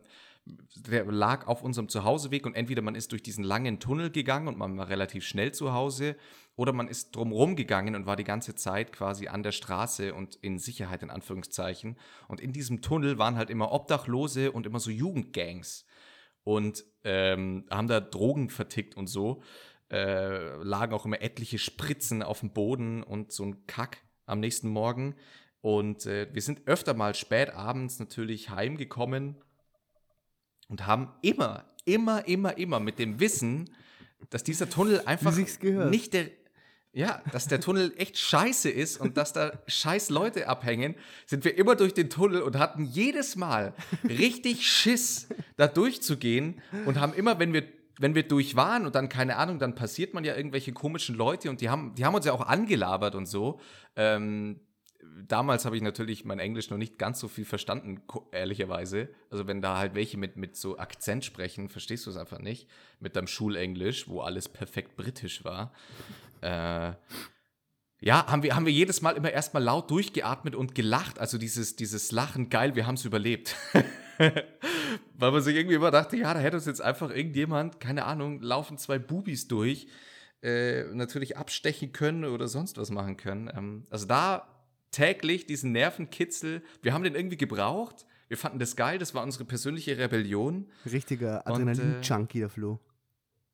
der 0.75 1.05
lag 1.05 1.47
auf 1.47 1.63
unserem 1.63 1.89
Zuhauseweg 1.89 2.45
und 2.45 2.55
entweder 2.55 2.81
man 2.81 2.95
ist 2.95 3.11
durch 3.11 3.23
diesen 3.23 3.43
langen 3.43 3.79
Tunnel 3.79 4.11
gegangen 4.11 4.47
und 4.47 4.57
man 4.57 4.77
war 4.77 4.89
relativ 4.89 5.25
schnell 5.25 5.53
zu 5.53 5.73
Hause 5.73 6.15
oder 6.55 6.73
man 6.73 6.87
ist 6.87 7.15
drumherum 7.15 7.55
gegangen 7.55 7.95
und 7.95 8.05
war 8.05 8.15
die 8.15 8.23
ganze 8.23 8.53
Zeit 8.53 8.91
quasi 8.91 9.27
an 9.27 9.41
der 9.41 9.53
Straße 9.53 10.13
und 10.13 10.35
in 10.35 10.59
Sicherheit 10.59 11.01
in 11.01 11.09
Anführungszeichen. 11.09 11.97
Und 12.27 12.41
in 12.41 12.51
diesem 12.51 12.81
Tunnel 12.81 13.17
waren 13.17 13.37
halt 13.37 13.49
immer 13.49 13.71
Obdachlose 13.71 14.51
und 14.51 14.67
immer 14.67 14.79
so 14.79 14.91
Jugendgangs 14.91 15.85
und 16.43 16.83
ähm, 17.03 17.65
haben 17.69 17.87
da 17.87 17.99
Drogen 17.99 18.49
vertickt 18.49 18.95
und 18.95 19.07
so. 19.07 19.41
Äh, 19.91 20.55
lagen 20.63 20.93
auch 20.93 21.05
immer 21.05 21.21
etliche 21.21 21.57
Spritzen 21.57 22.23
auf 22.23 22.39
dem 22.39 22.51
Boden 22.51 23.03
und 23.03 23.31
so 23.31 23.43
ein 23.45 23.67
Kack 23.67 23.97
am 24.25 24.39
nächsten 24.39 24.69
Morgen. 24.69 25.15
Und 25.61 26.05
äh, 26.05 26.27
wir 26.33 26.41
sind 26.41 26.67
öfter 26.67 26.93
mal 26.93 27.15
spät 27.15 27.53
abends 27.53 27.99
natürlich 27.99 28.49
heimgekommen 28.49 29.35
und 30.67 30.87
haben 30.87 31.13
immer, 31.21 31.65
immer, 31.85 32.27
immer, 32.27 32.57
immer 32.57 32.79
mit 32.79 32.99
dem 32.99 33.19
Wissen, 33.19 33.69
dass 34.29 34.43
dieser 34.43 34.69
Tunnel 34.69 35.01
einfach 35.05 35.35
nicht 35.35 36.13
der, 36.13 36.31
ja, 36.93 37.21
dass 37.31 37.47
der 37.47 37.59
Tunnel 37.59 37.91
echt 37.97 38.19
scheiße 38.19 38.69
ist 38.69 39.01
und 39.01 39.17
dass 39.17 39.33
da 39.33 39.51
scheiß 39.67 40.09
Leute 40.09 40.47
abhängen, 40.47 40.95
sind 41.25 41.43
wir 41.43 41.57
immer 41.57 41.75
durch 41.75 41.95
den 41.95 42.09
Tunnel 42.09 42.43
und 42.43 42.57
hatten 42.57 42.85
jedes 42.85 43.35
Mal 43.35 43.73
richtig 44.07 44.67
Schiss, 44.67 45.27
da 45.57 45.67
durchzugehen 45.67 46.61
und 46.85 46.99
haben 46.99 47.13
immer, 47.13 47.39
wenn 47.39 47.53
wir 47.53 47.63
wenn 47.99 48.15
wir 48.15 48.23
durch 48.23 48.55
waren 48.55 48.87
und 48.87 48.95
dann, 48.95 49.07
keine 49.07 49.37
Ahnung, 49.37 49.59
dann 49.59 49.75
passiert 49.75 50.15
man 50.15 50.23
ja 50.23 50.35
irgendwelche 50.35 50.73
komischen 50.73 51.15
Leute 51.15 51.51
und 51.51 51.61
die 51.61 51.69
haben, 51.69 51.93
die 51.93 52.05
haben 52.05 52.15
uns 52.15 52.25
ja 52.25 52.33
auch 52.33 52.41
angelabert 52.41 53.13
und 53.13 53.27
so. 53.27 53.59
Ähm, 53.95 54.59
damals 55.27 55.65
habe 55.65 55.75
ich 55.75 55.81
natürlich 55.81 56.25
mein 56.25 56.39
Englisch 56.39 56.69
noch 56.69 56.77
nicht 56.77 56.97
ganz 56.97 57.19
so 57.19 57.27
viel 57.27 57.45
verstanden, 57.45 58.01
ehrlicherweise. 58.31 59.09
Also 59.29 59.47
wenn 59.47 59.61
da 59.61 59.77
halt 59.77 59.95
welche 59.95 60.17
mit, 60.17 60.37
mit 60.37 60.55
so 60.55 60.77
Akzent 60.77 61.23
sprechen, 61.23 61.69
verstehst 61.69 62.05
du 62.05 62.09
es 62.09 62.17
einfach 62.17 62.39
nicht. 62.39 62.67
Mit 62.99 63.15
deinem 63.15 63.27
Schulenglisch, 63.27 64.07
wo 64.07 64.21
alles 64.21 64.49
perfekt 64.49 64.95
britisch 64.95 65.43
war. 65.43 65.71
Äh, 66.43 66.93
ja, 68.01 68.27
haben 68.27 68.43
wir, 68.43 68.53
haben 68.55 68.65
wir 68.65 68.73
jedes 68.73 69.01
Mal 69.01 69.11
immer 69.11 69.31
erstmal 69.31 69.63
laut 69.63 69.89
durchgeatmet 69.89 70.55
und 70.55 70.75
gelacht. 70.75 71.19
Also 71.19 71.37
dieses, 71.37 71.77
dieses 71.77 72.11
Lachen, 72.11 72.49
geil, 72.49 72.75
wir 72.75 72.85
haben 72.85 72.95
es 72.95 73.05
überlebt. 73.05 73.55
Weil 74.17 75.31
man 75.31 75.41
sich 75.41 75.55
irgendwie 75.55 75.75
immer 75.75 75.89
dachte, 75.89 76.17
ja, 76.17 76.33
da 76.33 76.39
hätte 76.41 76.57
uns 76.57 76.65
jetzt 76.65 76.81
einfach 76.81 77.09
irgendjemand, 77.09 77.79
keine 77.79 78.03
Ahnung, 78.03 78.41
laufen 78.41 78.77
zwei 78.77 78.99
Bubis 78.99 79.47
durch, 79.47 79.87
äh, 80.41 80.83
natürlich 80.93 81.37
abstechen 81.37 81.93
können 81.93 82.25
oder 82.25 82.49
sonst 82.49 82.77
was 82.77 82.91
machen 82.91 83.15
können. 83.15 83.49
Ähm, 83.55 83.85
also 83.89 84.05
da 84.05 84.47
täglich 84.91 85.45
diesen 85.45 85.71
Nervenkitzel, 85.71 86.61
wir 86.81 86.93
haben 86.93 87.03
den 87.03 87.15
irgendwie 87.15 87.37
gebraucht. 87.37 88.05
Wir 88.27 88.37
fanden 88.37 88.59
das 88.59 88.75
geil, 88.75 88.99
das 88.99 89.13
war 89.13 89.23
unsere 89.23 89.45
persönliche 89.45 89.97
Rebellion. 89.97 90.69
Richtiger 90.85 91.47
Adrenalin-Junkie, 91.47 92.39
der 92.39 92.49
Flo. 92.49 92.79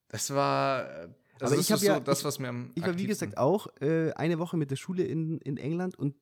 Das 0.08 0.34
war, 0.34 1.10
also 1.42 1.54
Aber 1.54 1.62
ich 1.62 1.72
habe 1.72 1.86
ja, 1.86 1.96
so 1.96 2.00
das, 2.02 2.24
was 2.24 2.40
mir 2.40 2.50
am 2.50 2.72
Ich 2.76 2.84
war 2.84 2.98
wie 2.98 3.08
gesagt 3.08 3.38
auch 3.38 3.68
äh, 3.82 4.12
eine 4.14 4.40
Woche 4.40 4.58
mit 4.58 4.72
der 4.72 4.76
Schule 4.76 5.04
in, 5.04 5.40
in 5.40 5.58
England 5.58 5.98
und 5.98 6.16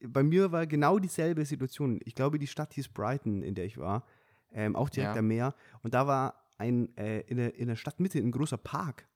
bei 0.00 0.22
mir 0.22 0.52
war 0.52 0.66
genau 0.66 0.98
dieselbe 0.98 1.44
Situation. 1.44 2.00
Ich 2.04 2.14
glaube, 2.14 2.38
die 2.38 2.46
Stadt 2.46 2.74
hieß 2.74 2.88
Brighton, 2.88 3.42
in 3.42 3.54
der 3.54 3.64
ich 3.64 3.78
war, 3.78 4.04
ähm, 4.52 4.76
auch 4.76 4.88
direkt 4.88 5.14
ja. 5.14 5.18
am 5.18 5.26
Meer. 5.26 5.54
Und 5.82 5.94
da 5.94 6.06
war 6.06 6.44
ein, 6.56 6.96
äh, 6.96 7.20
in, 7.22 7.36
der, 7.36 7.54
in 7.56 7.68
der 7.68 7.76
Stadtmitte 7.76 8.18
ein 8.18 8.30
großer 8.30 8.58
Park. 8.58 9.08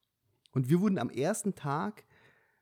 Und 0.53 0.69
wir 0.69 0.81
wurden 0.81 0.99
am 0.99 1.11
ersten 1.11 1.55
Tag 1.55 2.05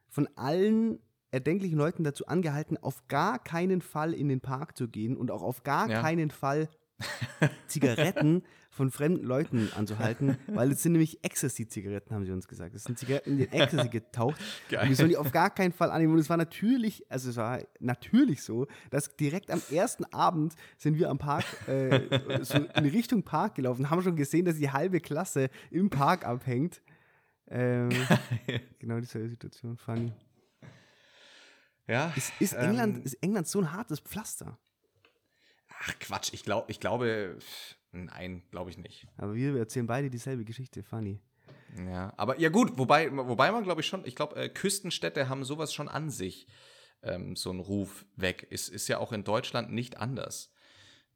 von 0.09 0.29
allen 0.37 1.01
erdenklichen 1.31 1.79
Leuten 1.79 2.05
dazu 2.05 2.27
angehalten, 2.27 2.77
auf 2.77 3.07
gar 3.09 3.39
keinen 3.39 3.81
Fall 3.81 4.15
in 4.15 4.29
den 4.29 4.41
Park 4.41 4.77
zu 4.77 4.89
gehen 4.89 5.17
und 5.17 5.31
auch 5.31 5.43
auf 5.43 5.63
gar 5.63 5.89
ja. 5.89 6.01
keinen 6.01 6.31
Fall 6.31 6.69
Zigaretten 7.67 8.43
von 8.71 8.91
fremden 8.91 9.25
Leuten 9.25 9.69
anzuhalten, 9.77 10.39
weil 10.47 10.71
es 10.71 10.83
sind 10.83 10.93
nämlich 10.93 11.23
Ecstasy-Zigaretten, 11.25 12.15
haben 12.15 12.25
sie 12.25 12.33
uns 12.33 12.47
gesagt. 12.47 12.75
Es 12.75 12.85
sind 12.85 12.99
Zigaretten 12.99 13.39
in 13.39 13.53
Ecstasy 13.53 13.89
getaucht. 13.91 14.41
Geil. 14.69 14.85
Und 14.85 14.89
wir 14.91 14.97
sollen 14.97 15.09
die 15.09 15.17
auf 15.17 15.33
gar 15.33 15.51
keinen 15.51 15.73
Fall 15.73 15.91
annehmen. 15.91 16.15
Und 16.15 16.21
es 16.21 16.31
war 16.31 16.37
natürlich, 16.37 17.05
also 17.11 17.31
es 17.31 17.37
war 17.37 17.61
natürlich 17.81 18.43
so, 18.43 18.67
dass 18.91 19.17
direkt 19.17 19.51
am 19.51 19.61
ersten 19.71 20.05
Abend 20.07 20.55
sind 20.79 20.99
wir 20.99 21.11
am 21.11 21.19
Park, 21.19 21.45
äh, 21.69 22.01
so 22.43 22.59
in 22.59 22.87
Richtung 22.87 23.23
Park 23.25 23.57
gelaufen, 23.57 23.91
haben 23.91 24.03
schon 24.03 24.17
gesehen, 24.17 24.45
dass 24.45 24.57
die 24.57 24.71
halbe 24.71 25.01
Klasse 25.01 25.51
im 25.71 25.91
Park 25.91 26.25
abhängt. 26.25 26.81
Ähm, 27.49 27.91
genau 28.79 29.01
dieselbe 29.01 29.29
Situation, 29.29 29.77
funny. 29.77 30.13
Ja. 31.89 32.13
Ist, 32.17 32.33
ist, 32.39 32.53
England, 32.53 32.99
ähm, 32.99 33.03
ist 33.03 33.15
England 33.15 33.49
so 33.49 33.59
ein 33.59 33.73
hartes 33.73 33.99
Pflaster? 33.99 34.57
Ach 35.83 35.99
Quatsch, 35.99 36.33
ich 36.33 36.45
glaube, 36.45 36.71
ich 36.71 36.79
glaube, 36.79 37.39
nein, 37.93 38.43
glaube 38.51 38.71
ich 38.71 38.77
nicht. 38.77 39.07
Aber 39.17 39.35
wir 39.35 39.57
erzählen 39.57 39.87
beide 39.87 40.11
dieselbe 40.11 40.45
Geschichte, 40.45 40.83
funny. 40.83 41.21
Ja, 41.89 42.13
aber 42.17 42.39
ja 42.39 42.51
gut, 42.51 42.77
wobei, 42.77 43.11
wobei 43.17 43.51
man 43.51 43.65
glaube 43.65 43.81
ich 43.81 43.87
schon, 43.87 44.05
ich 44.05 44.15
glaube, 44.15 44.37
äh, 44.37 44.49
Küstenstädte 44.49 45.29
haben 45.29 45.45
sowas 45.45 45.73
schon 45.73 45.89
an 45.89 46.11
sich, 46.11 46.47
ähm, 47.03 47.35
so 47.35 47.51
ein 47.51 47.61
Ruf 47.61 48.05
weg. 48.17 48.47
Ist, 48.51 48.69
ist 48.69 48.89
ja 48.89 48.99
auch 48.99 49.13
in 49.13 49.25
Deutschland 49.25 49.73
nicht 49.73 49.97
anders. 49.97 50.53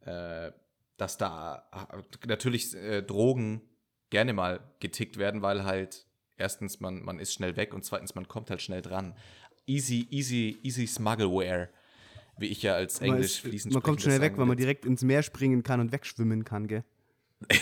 Äh, 0.00 0.52
dass 0.96 1.18
da 1.18 1.68
äh, 1.92 2.26
natürlich 2.26 2.74
äh, 2.74 3.02
Drogen 3.02 3.62
gerne 4.10 4.32
mal 4.32 4.60
getickt 4.80 5.18
werden, 5.18 5.42
weil 5.42 5.64
halt 5.64 6.06
erstens 6.36 6.80
man, 6.80 7.02
man 7.02 7.18
ist 7.18 7.34
schnell 7.34 7.56
weg 7.56 7.74
und 7.74 7.84
zweitens 7.84 8.14
man 8.14 8.28
kommt 8.28 8.48
halt 8.48 8.62
schnell 8.62 8.80
dran. 8.80 9.16
Easy, 9.66 10.06
easy, 10.10 10.58
easy 10.62 10.86
Smuggleware 10.86 11.68
wie 12.38 12.46
ich 12.46 12.62
ja 12.62 12.74
als 12.74 13.00
Englisch 13.00 13.40
fließend 13.40 13.74
Man 13.74 13.82
kommt 13.82 14.02
schnell 14.02 14.20
weg, 14.20 14.34
weil 14.36 14.46
man 14.46 14.56
direkt 14.56 14.84
ins 14.84 15.02
Meer 15.02 15.22
springen 15.22 15.62
kann 15.62 15.80
und 15.80 15.92
wegschwimmen 15.92 16.44
kann, 16.44 16.66
gell? 16.66 16.84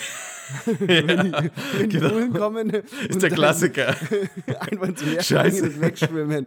wenn 0.65 1.07
die, 1.07 1.51
wenn 1.77 1.89
die 1.89 1.99
genau. 1.99 2.37
kommen. 2.37 2.69
Ist 2.69 3.21
der 3.21 3.29
Klassiker. 3.29 3.89
einfach 4.59 4.87
ins 4.87 5.05
Meer 5.05 5.21
Scheiße. 5.21 5.57
springen 5.57 5.75
und 5.75 5.81
wegschwimmen. 5.81 6.45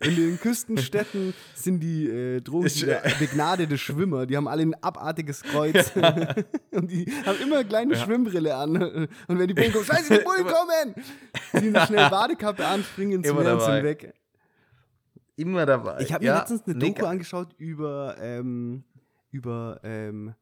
In 0.00 0.16
den 0.16 0.40
Küstenstädten 0.40 1.32
sind 1.54 1.80
die 1.80 2.08
äh, 2.08 2.40
Drogendealer 2.40 3.02
begnadete 3.20 3.78
Schwimmer. 3.78 4.26
Die 4.26 4.36
haben 4.36 4.48
alle 4.48 4.62
ein 4.62 4.74
abartiges 4.82 5.42
Kreuz. 5.42 5.92
und 6.72 6.90
die 6.90 7.06
haben 7.24 7.38
immer 7.40 7.58
eine 7.58 7.68
kleine 7.68 7.94
ja. 7.94 8.00
Schwimmbrille 8.00 8.54
an. 8.54 8.76
Und 9.28 9.38
wenn 9.38 9.46
die 9.46 9.54
Bullen 9.54 9.72
kommen, 9.72 9.84
scheiße, 9.84 10.18
die 10.18 10.24
Bullen 10.24 10.46
kommen! 10.46 10.94
Ziehen 11.52 11.76
schnell 11.86 12.10
Badekappe 12.10 12.66
an, 12.66 12.82
springen 12.82 13.12
ins 13.12 13.32
Meer 13.32 13.54
und 13.54 13.60
sind 13.60 13.84
weg 13.84 14.14
immer 15.36 15.66
dabei. 15.66 16.00
Ich 16.00 16.12
habe 16.12 16.24
mir 16.24 16.34
letztens 16.34 16.62
eine 16.64 16.78
Doku 16.78 17.02
nee, 17.02 17.08
angeschaut 17.08 17.54
über, 17.58 18.16
ähm, 18.20 18.84
über 19.30 19.80
ähm, 19.82 20.34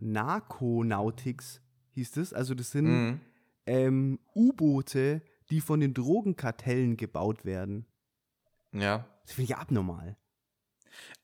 Narkonautics, 0.00 1.60
hieß 1.92 2.16
es. 2.18 2.32
Also 2.32 2.54
das 2.54 2.70
sind 2.70 2.86
mhm. 2.86 3.20
ähm, 3.66 4.18
U-Boote, 4.34 5.22
die 5.50 5.60
von 5.60 5.80
den 5.80 5.94
Drogenkartellen 5.94 6.96
gebaut 6.96 7.44
werden. 7.44 7.86
Ja. 8.72 9.06
Das 9.24 9.32
finde 9.32 9.52
ich 9.52 9.56
abnormal. 9.56 10.16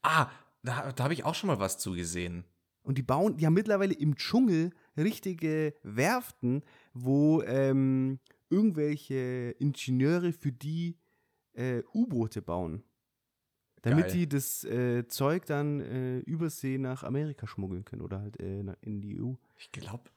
Ah, 0.02 0.28
da, 0.62 0.92
da 0.92 1.04
habe 1.04 1.14
ich 1.14 1.24
auch 1.24 1.34
schon 1.34 1.48
mal 1.48 1.58
was 1.58 1.78
zugesehen. 1.78 2.44
Und 2.82 2.98
die 2.98 3.02
bauen, 3.02 3.36
die 3.36 3.46
haben 3.46 3.54
mittlerweile 3.54 3.94
im 3.94 4.16
Dschungel 4.16 4.70
richtige 4.96 5.74
Werften, 5.82 6.62
wo 6.92 7.42
ähm, 7.42 8.20
irgendwelche 8.48 9.54
Ingenieure 9.58 10.32
für 10.32 10.52
die 10.52 10.96
äh, 11.54 11.82
U-Boote 11.94 12.42
bauen. 12.42 12.84
Damit 13.86 14.06
Geil. 14.06 14.12
die 14.14 14.28
das 14.28 14.64
äh, 14.64 15.06
Zeug 15.06 15.46
dann 15.46 15.80
äh, 15.80 16.18
übersee 16.18 16.76
nach 16.76 17.04
Amerika 17.04 17.46
schmuggeln 17.46 17.84
können 17.84 18.02
oder 18.02 18.20
halt 18.20 18.40
äh, 18.40 18.64
in 18.80 19.00
die 19.00 19.20
EU. 19.20 19.34
Ich 19.56 19.70
glaube, 19.70 20.10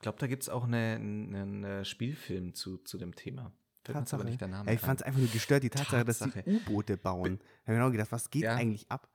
glaub, 0.00 0.18
da 0.18 0.26
gibt 0.26 0.42
es 0.42 0.50
auch 0.50 0.64
einen 0.64 1.34
eine 1.34 1.86
Spielfilm 1.86 2.52
zu, 2.52 2.76
zu 2.78 2.98
dem 2.98 3.14
Thema. 3.14 3.50
Tatsache. 3.82 4.24
Nicht 4.24 4.42
der 4.42 4.48
Name 4.48 4.68
ja, 4.68 4.74
ich 4.74 4.80
fand 4.80 5.00
es 5.00 5.06
einfach 5.06 5.20
nur 5.20 5.30
gestört, 5.30 5.62
die 5.62 5.70
Tatsache, 5.70 6.04
Tatsache. 6.04 6.32
dass 6.32 6.44
die 6.44 6.50
U-Boote 6.50 6.98
bauen. 6.98 7.40
Ich 7.62 7.68
habe 7.68 7.78
genau 7.78 7.90
gedacht, 7.90 8.12
was 8.12 8.28
geht 8.28 8.42
ja. 8.42 8.56
eigentlich 8.56 8.90
ab? 8.90 9.08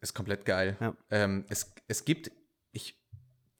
Ist 0.00 0.12
komplett 0.12 0.44
geil. 0.44 0.76
Ja. 0.78 0.94
Ähm, 1.08 1.46
es, 1.48 1.74
es 1.86 2.04
gibt 2.04 2.30
ich, 2.72 3.02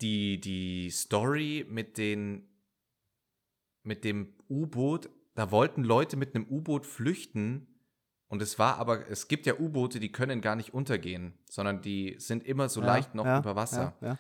die, 0.03 0.39
die 0.39 0.91
Story 0.91 1.67
mit, 1.67 1.97
den, 1.97 2.47
mit 3.85 4.05
dem 4.05 4.35
U-Boot, 4.51 5.09
da 5.35 5.51
wollten 5.51 5.83
Leute 5.83 6.19
mit 6.19 6.35
einem 6.35 6.47
U-Boot 6.47 6.85
flüchten 6.85 7.78
und 8.29 8.43
es 8.43 8.59
war 8.59 8.79
aber, 8.79 9.09
es 9.09 9.29
gibt 9.29 9.47
ja 9.47 9.55
U-Boote, 9.59 10.01
die 10.01 10.13
können 10.13 10.41
gar 10.41 10.57
nicht 10.57 10.75
untergehen, 10.75 11.35
sondern 11.49 11.81
die 11.81 12.17
sind 12.19 12.45
immer 12.45 12.69
so 12.69 12.81
ja, 12.81 12.87
leicht 12.87 13.15
noch 13.15 13.25
ja, 13.25 13.39
über 13.39 13.57
Wasser. 13.57 13.95
Ja, 14.01 14.19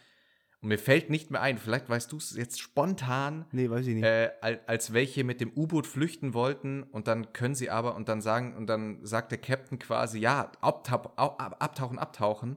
und 0.60 0.70
mir 0.70 0.78
fällt 0.78 1.08
nicht 1.08 1.30
mehr 1.30 1.40
ein, 1.40 1.56
vielleicht 1.56 1.88
weißt 1.88 2.10
du 2.10 2.16
es 2.16 2.34
jetzt 2.34 2.60
spontan, 2.60 3.44
nee, 3.52 3.70
weiß 3.70 3.86
ich 3.86 3.94
nicht. 3.94 4.04
Äh, 4.04 4.32
als 4.66 4.92
welche 4.92 5.22
mit 5.22 5.40
dem 5.40 5.52
U-Boot 5.56 5.86
flüchten 5.86 6.34
wollten 6.34 6.82
und 6.82 7.06
dann 7.06 7.32
können 7.32 7.54
sie 7.54 7.70
aber 7.70 7.94
und 7.94 8.08
dann 8.08 8.20
sagen, 8.20 8.56
und 8.56 8.66
dann 8.66 9.04
sagt 9.06 9.30
der 9.30 9.38
Captain 9.38 9.78
quasi, 9.78 10.18
ja, 10.18 10.50
abtauchen, 10.60 11.12
abtauchen, 11.16 11.98
abtauchen. 11.98 12.56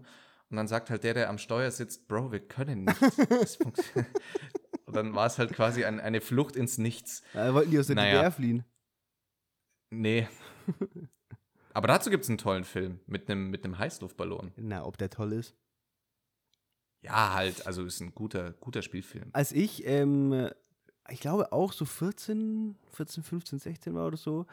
Und 0.50 0.58
dann 0.58 0.68
sagt 0.68 0.90
halt 0.90 1.04
der, 1.04 1.14
der 1.14 1.30
am 1.30 1.38
Steuer 1.38 1.70
sitzt, 1.70 2.08
Bro, 2.08 2.32
wir 2.32 2.40
können 2.40 2.86
nicht. 2.86 3.02
und 4.86 4.96
dann 4.96 5.14
war 5.14 5.28
es 5.28 5.38
halt 5.38 5.54
quasi 5.54 5.86
ein, 5.86 6.00
eine 6.00 6.22
Flucht 6.22 6.56
ins 6.56 6.78
Nichts. 6.78 7.22
Ja, 7.34 7.54
wollten 7.54 7.72
die 7.72 7.80
aus 7.80 7.88
der 7.88 7.98
naja. 7.98 8.16
DDR 8.16 8.32
fliehen? 8.32 8.66
Nee. 9.92 10.28
Aber 11.74 11.88
dazu 11.88 12.10
gibt 12.10 12.24
es 12.24 12.30
einen 12.30 12.38
tollen 12.38 12.64
Film 12.64 13.00
mit 13.08 13.30
einem 13.30 13.50
mit 13.50 13.66
Heißluftballon. 13.66 14.52
Na, 14.58 14.86
ob 14.86 14.98
der 14.98 15.10
toll 15.10 15.34
ist? 15.34 15.56
Ja, 17.02 17.34
halt, 17.34 17.66
also 17.66 17.84
ist 17.84 18.00
ein 18.02 18.14
guter, 18.14 18.52
guter 18.54 18.82
Spielfilm. 18.82 19.30
Als 19.34 19.52
ich, 19.52 19.86
ähm, 19.88 20.50
ich 21.10 21.20
glaube 21.20 21.52
auch 21.52 21.74
so 21.74 21.86
14, 21.86 22.76
14, 22.92 23.24
15, 23.24 23.60
16 23.60 23.94
war 23.96 24.08
oder 24.08 24.18
so, 24.18 24.46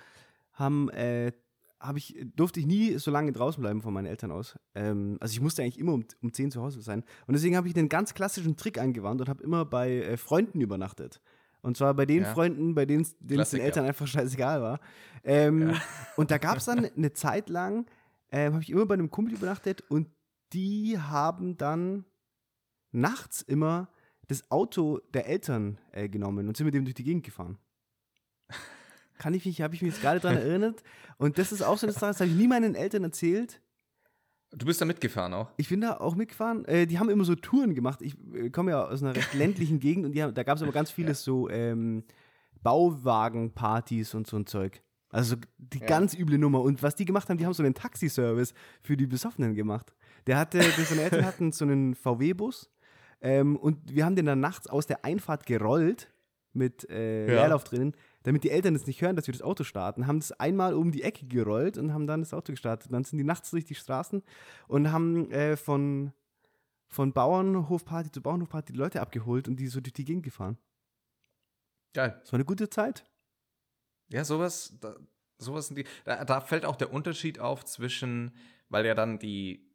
haben, 0.53 0.89
äh, 0.91 1.33
hab 1.79 1.97
ich, 1.97 2.17
durfte 2.35 2.59
ich 2.59 2.67
nie 2.67 2.99
so 2.99 3.11
lange 3.11 3.33
draußen 3.33 3.61
bleiben 3.61 3.83
von 3.83 3.93
meinen 3.93 4.07
Eltern 4.07 4.33
aus. 4.33 4.59
Ähm, 4.75 5.19
also 5.21 5.33
ich 5.33 5.41
musste 5.41 5.63
eigentlich 5.63 5.79
immer 5.79 5.93
um, 5.93 6.05
um 6.23 6.33
10 6.33 6.51
zu 6.51 6.63
Hause 6.63 6.81
sein. 6.81 7.05
Und 7.27 7.35
deswegen 7.35 7.57
habe 7.57 7.69
ich 7.69 7.75
den 7.75 7.89
ganz 7.89 8.15
klassischen 8.15 8.57
Trick 8.57 8.79
angewandt 8.79 9.21
und 9.21 9.29
habe 9.29 9.43
immer 9.43 9.65
bei 9.65 9.97
äh, 9.99 10.17
Freunden 10.17 10.61
übernachtet. 10.61 11.21
Und 11.63 11.77
zwar 11.77 11.95
bei 11.95 12.07
den 12.07 12.23
ja. 12.23 12.33
Freunden, 12.33 12.75
bei 12.75 12.87
denen 12.87 13.03
es 13.03 13.17
den 13.19 13.61
Eltern 13.61 13.85
einfach 13.85 14.07
scheißegal 14.07 14.63
war. 14.63 14.81
Ähm, 15.25 15.71
ja. 15.71 15.83
Und 16.17 16.31
da 16.31 16.39
gab 16.39 16.59
es 16.59 16.67
dann 16.67 16.85
eine 16.97 17.13
Zeit 17.13 17.49
lang, 17.49 17.87
ähm, 18.31 18.53
habe 18.55 18.63
ich 18.63 18.71
immer 18.71 18.87
bei 18.87 18.95
einem 18.95 19.11
Kumpel 19.11 19.35
übernachtet 19.35 19.83
und 19.89 20.09
die 20.53 20.99
haben 20.99 21.57
dann 21.57 22.05
nachts 22.93 23.43
immer 23.43 23.89
das 24.29 24.51
Auto 24.51 25.01
der 25.13 25.27
Eltern 25.27 25.79
äh, 25.93 26.09
genommen 26.09 26.49
und 26.49 26.57
sind 26.57 26.67
mit 26.67 26.75
dem 26.75 26.85
durch 26.85 26.95
die 26.95 27.05
Gegend 27.05 27.25
gefahren. 27.25 27.59
kann 29.19 29.35
ich 29.35 29.45
mich, 29.47 29.61
habe 29.63 29.75
ich 29.75 29.83
mich 29.83 29.93
jetzt 29.93 30.03
gerade 30.03 30.21
daran 30.21 30.39
erinnert. 30.39 30.83
Und 31.17 31.39
das 31.39 31.53
ist 31.53 31.63
auch 31.63 31.79
so 31.79 31.87
eine 31.87 31.93
Sache, 31.93 32.07
das 32.07 32.21
habe 32.21 32.31
ich 32.31 32.37
nie 32.37 32.49
meinen 32.49 32.75
Eltern 32.75 33.05
erzählt. 33.05 33.61
Du 34.51 34.65
bist 34.67 34.81
da 34.81 34.85
mitgefahren 34.87 35.35
auch? 35.35 35.51
Ich 35.59 35.69
bin 35.69 35.81
da 35.83 35.99
auch 35.99 36.15
mitgefahren. 36.15 36.65
Äh, 36.65 36.87
die 36.87 36.99
haben 36.99 37.11
immer 37.11 37.25
so 37.25 37.35
Touren 37.35 37.75
gemacht. 37.75 38.01
Ich 38.03 38.15
äh, 38.35 38.49
komme 38.51 38.71
ja 38.71 38.87
aus 38.87 39.03
einer 39.03 39.15
recht 39.15 39.35
ländlichen 39.35 39.79
Gegend 39.79 40.07
und 40.07 40.17
haben, 40.23 40.33
da 40.35 40.43
gab 40.43 40.57
es 40.57 40.63
aber 40.63 40.73
ganz 40.73 40.91
vieles 40.91 41.23
so 41.23 41.49
ähm, 41.51 42.03
Bauwagenpartys 42.63 44.15
und 44.15 44.27
so 44.27 44.37
ein 44.37 44.47
Zeug. 44.47 44.83
Also 45.11 45.37
die 45.59 45.79
Ja. 45.81 45.87
ganz 45.87 46.15
üble 46.15 46.39
Nummer. 46.39 46.61
Und 46.63 46.83
was 46.83 46.95
die 46.95 47.05
gemacht 47.05 47.29
haben, 47.29 47.39
die 47.39 47.47
haben 47.47 47.55
so 47.55 47.63
einen 47.63 47.75
Taxiservice 47.75 48.53
für 48.83 48.97
die 48.97 49.07
Besoffenen 49.07 49.55
gemacht. 49.55 49.95
Der 50.27 50.39
hatte, 50.39 50.61
seine 50.63 51.03
Eltern 51.03 51.25
hatten 51.25 51.53
so 51.53 51.65
einen 51.65 51.95
VW-Bus 51.95 52.71
ähm, 53.21 53.57
und 53.57 53.79
wir 53.95 54.05
haben 54.05 54.17
den 54.17 54.27
dann 54.27 54.41
nachts 54.41 54.67
aus 54.67 54.87
der 54.87 55.05
Einfahrt 55.05 55.47
gerollt 55.47 56.11
mit 56.53 56.89
äh, 56.91 57.27
Ja. 57.27 57.35
Leerlauf 57.43 57.65
drinnen, 57.65 57.95
damit 58.29 58.45
die 58.45 58.51
Eltern 58.51 58.75
es 58.75 58.87
nicht 58.87 59.01
hören, 59.01 59.17
dass 59.17 59.27
wir 59.27 59.33
das 59.33 59.41
Auto 59.41 59.65
starten. 59.65 60.07
Haben 60.07 60.19
es 60.19 60.33
einmal 60.33 60.75
um 60.75 60.93
die 60.93 61.03
Ecke 61.03 61.25
gerollt 61.25 61.79
und 61.79 61.95
haben 61.95 62.07
dann 62.07 62.21
das 62.21 62.35
Auto 62.35 62.53
gestartet. 62.53 62.93
Dann 62.93 63.03
sind 63.03 63.17
die 63.17 63.25
nachts 63.25 63.51
durch 63.53 63.65
die 63.65 63.75
Straßen 63.75 64.23
und 64.67 64.93
haben 64.93 65.31
äh, 65.31 65.57
von, 65.57 66.13
von 66.89 67.15
Bauernhofparty 67.15 68.13
zu 68.13 68.21
Bauernhofparty 68.21 68.75
die 68.75 68.79
Leute 68.79 69.01
abgeholt 69.01 69.49
und 69.49 69.57
die 69.57 69.67
so 69.67 69.81
durch 69.81 69.95
die 69.95 70.05
Gegend 70.05 70.25
gefahren. 70.25 70.59
Geil. 71.95 72.19
Das 72.21 72.31
war 72.31 72.37
eine 72.37 72.45
gute 72.45 72.69
Zeit. 72.69 73.07
Ja, 74.11 74.27
sowas, 74.27 74.77
da, 74.79 74.95
sowas 75.39 75.69
sind 75.69 75.77
die. 75.77 75.85
Da, 76.05 76.23
da 76.27 76.43
fällt 76.43 76.67
auch 76.67 76.77
der 76.77 76.93
Unterschied 76.93 77.39
auf 77.39 77.65
zwischen, 77.65 78.35
weil 78.69 78.85
ja 78.85 78.95
dann 78.95 79.19
die 79.19 79.67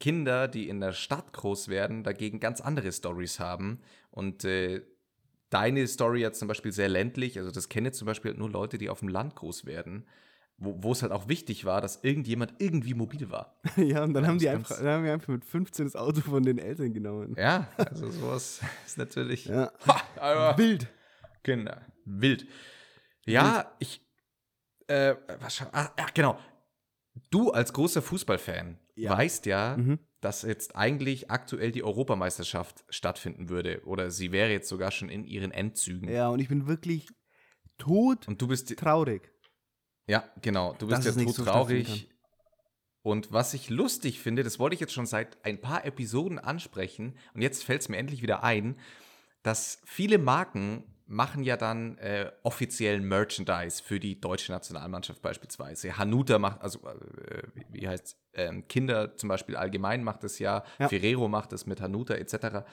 Kinder, 0.00 0.48
die 0.48 0.68
in 0.68 0.80
der 0.80 0.92
Stadt 0.92 1.32
groß 1.32 1.68
werden, 1.68 2.04
dagegen 2.04 2.40
ganz 2.40 2.60
andere 2.60 2.92
Stories 2.92 3.40
haben. 3.40 3.80
Und 4.10 4.44
äh, 4.44 4.82
deine 5.52 5.86
Story 5.86 6.20
jetzt 6.20 6.38
zum 6.38 6.48
Beispiel 6.48 6.72
sehr 6.72 6.88
ländlich, 6.88 7.38
also 7.38 7.50
das 7.50 7.68
kennen 7.68 7.86
jetzt 7.86 7.98
zum 7.98 8.06
Beispiel 8.06 8.34
nur 8.34 8.50
Leute, 8.50 8.78
die 8.78 8.88
auf 8.90 9.00
dem 9.00 9.08
Land 9.08 9.36
groß 9.36 9.66
werden, 9.66 10.06
wo 10.58 10.92
es 10.92 11.02
halt 11.02 11.10
auch 11.12 11.28
wichtig 11.28 11.64
war, 11.64 11.80
dass 11.80 12.04
irgendjemand 12.04 12.54
irgendwie 12.58 12.94
mobil 12.94 13.30
war. 13.30 13.60
ja, 13.76 14.04
und 14.04 14.14
dann 14.14 14.22
Ja, 14.24 14.28
haben 14.30 14.38
die 14.38 14.48
einfach, 14.48 14.76
dann 14.78 14.86
haben 14.86 15.04
wir 15.04 15.12
einfach 15.12 15.28
mit 15.28 15.44
15 15.44 15.86
das 15.86 15.96
Auto 15.96 16.20
von 16.20 16.42
den 16.44 16.58
Eltern 16.58 16.92
genommen. 16.94 17.34
Ja, 17.36 17.68
also 17.76 18.10
sowas 18.10 18.60
ist 18.86 18.98
natürlich. 18.98 19.46
Ja. 19.46 19.72
Ha, 20.20 20.56
Wild. 20.56 20.86
Kinder. 21.42 21.82
Wild. 22.04 22.46
Ja, 23.26 23.72
ich. 23.80 24.00
Äh, 24.86 25.14
was, 25.40 25.56
scha- 25.58 25.70
ah, 25.72 25.90
genau. 26.14 26.38
Du 27.30 27.50
als 27.50 27.72
großer 27.72 28.00
Fußballfan 28.02 28.78
Ja. 28.94 29.10
weißt 29.18 29.46
ja, 29.46 29.76
Mhm. 29.76 29.98
Dass 30.22 30.42
jetzt 30.42 30.76
eigentlich 30.76 31.30
aktuell 31.30 31.72
die 31.72 31.82
Europameisterschaft 31.82 32.84
stattfinden 32.88 33.48
würde. 33.48 33.82
Oder 33.84 34.10
sie 34.10 34.30
wäre 34.30 34.50
jetzt 34.50 34.68
sogar 34.68 34.92
schon 34.92 35.08
in 35.08 35.24
ihren 35.24 35.50
Endzügen. 35.50 36.08
Ja, 36.08 36.28
und 36.28 36.38
ich 36.38 36.48
bin 36.48 36.68
wirklich 36.68 37.08
tot 37.76 38.28
Und 38.28 38.40
du 38.40 38.46
bist. 38.46 38.74
traurig. 38.78 39.32
Ja, 40.06 40.24
genau. 40.40 40.74
Du 40.78 40.86
bist 40.86 41.04
ja 41.04 41.12
nicht 41.12 41.34
so 41.34 41.44
traurig. 41.44 42.08
Und 43.02 43.32
was 43.32 43.52
ich 43.52 43.68
lustig 43.68 44.20
finde, 44.20 44.44
das 44.44 44.60
wollte 44.60 44.74
ich 44.74 44.80
jetzt 44.80 44.92
schon 44.92 45.06
seit 45.06 45.44
ein 45.44 45.60
paar 45.60 45.84
Episoden 45.84 46.38
ansprechen, 46.38 47.18
und 47.34 47.42
jetzt 47.42 47.64
fällt 47.64 47.82
es 47.82 47.88
mir 47.88 47.96
endlich 47.96 48.22
wieder 48.22 48.44
ein, 48.44 48.78
dass 49.42 49.82
viele 49.84 50.18
Marken 50.18 50.84
machen 51.06 51.42
ja 51.42 51.56
dann 51.56 51.98
äh, 51.98 52.30
offiziellen 52.42 53.04
Merchandise 53.06 53.82
für 53.82 54.00
die 54.00 54.20
deutsche 54.20 54.52
Nationalmannschaft 54.52 55.20
beispielsweise. 55.22 55.98
Hanuta 55.98 56.38
macht, 56.38 56.60
also 56.62 56.78
äh, 56.88 57.42
wie- 57.70 57.88
heißt 57.88 58.16
ähm, 58.34 58.66
Kinder 58.68 59.16
zum 59.16 59.28
Beispiel 59.28 59.56
allgemein 59.56 60.02
macht 60.04 60.24
es 60.24 60.38
ja, 60.38 60.64
Ja. 60.78 60.88
Ferrero 60.88 61.28
macht 61.28 61.52
es 61.52 61.66
mit 61.66 61.80
Hanuta 61.80 62.14
etc. 62.14 62.64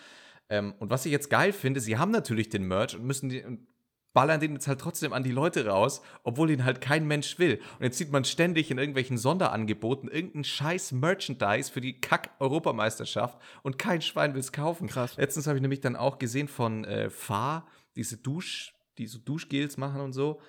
Ähm, 0.50 0.74
und 0.80 0.90
was 0.90 1.06
ich 1.06 1.12
jetzt 1.12 1.30
geil 1.30 1.52
finde, 1.54 1.80
sie 1.82 1.98
haben 1.98 2.12
natürlich 2.12 2.50
den 2.50 2.64
Merch 2.68 2.96
und 2.96 3.04
müssen 3.06 3.30
die, 3.30 3.44
und 3.44 3.68
ballern 4.12 4.40
den 4.40 4.54
jetzt 4.54 4.68
halt 4.68 4.80
trotzdem 4.82 5.14
an 5.14 5.22
die 5.24 5.32
Leute 5.32 5.68
raus, 5.68 6.02
obwohl 6.24 6.50
ihn 6.50 6.66
halt 6.66 6.82
kein 6.82 7.06
Mensch 7.08 7.38
will. 7.38 7.60
Und 7.78 7.84
jetzt 7.86 7.98
sieht 8.00 8.12
man 8.12 8.26
ständig 8.26 8.72
in 8.72 8.80
irgendwelchen 8.80 9.20
Sonderangeboten 9.20 10.10
irgendeinen 10.10 10.44
scheiß 10.46 10.94
Merchandise 10.94 11.72
für 11.72 11.80
die 11.82 12.00
Kack-Europameisterschaft 12.02 13.38
und 13.62 13.78
kein 13.78 14.02
Schwein 14.02 14.34
will 14.34 14.40
es 14.40 14.52
kaufen. 14.52 14.88
Krass. 14.88 15.16
Letztens 15.18 15.46
habe 15.48 15.58
ich 15.58 15.62
nämlich 15.62 15.82
dann 15.82 15.96
auch 15.96 16.18
gesehen 16.20 16.48
von 16.48 16.86
äh, 16.86 17.10
Fahr, 17.10 17.68
diese 17.96 18.18
Dusch, 18.18 18.74
die 18.98 19.08
so 19.08 19.20
Duschgels 19.20 19.78
machen 19.78 20.02
und 20.02 20.14
so, 20.14 20.42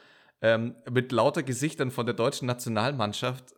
ähm, 0.42 0.74
mit 0.90 1.12
lauter 1.12 1.42
Gesichtern 1.42 1.90
von 1.90 2.06
der 2.06 2.14
deutschen 2.14 2.46
Nationalmannschaft, 2.46 3.54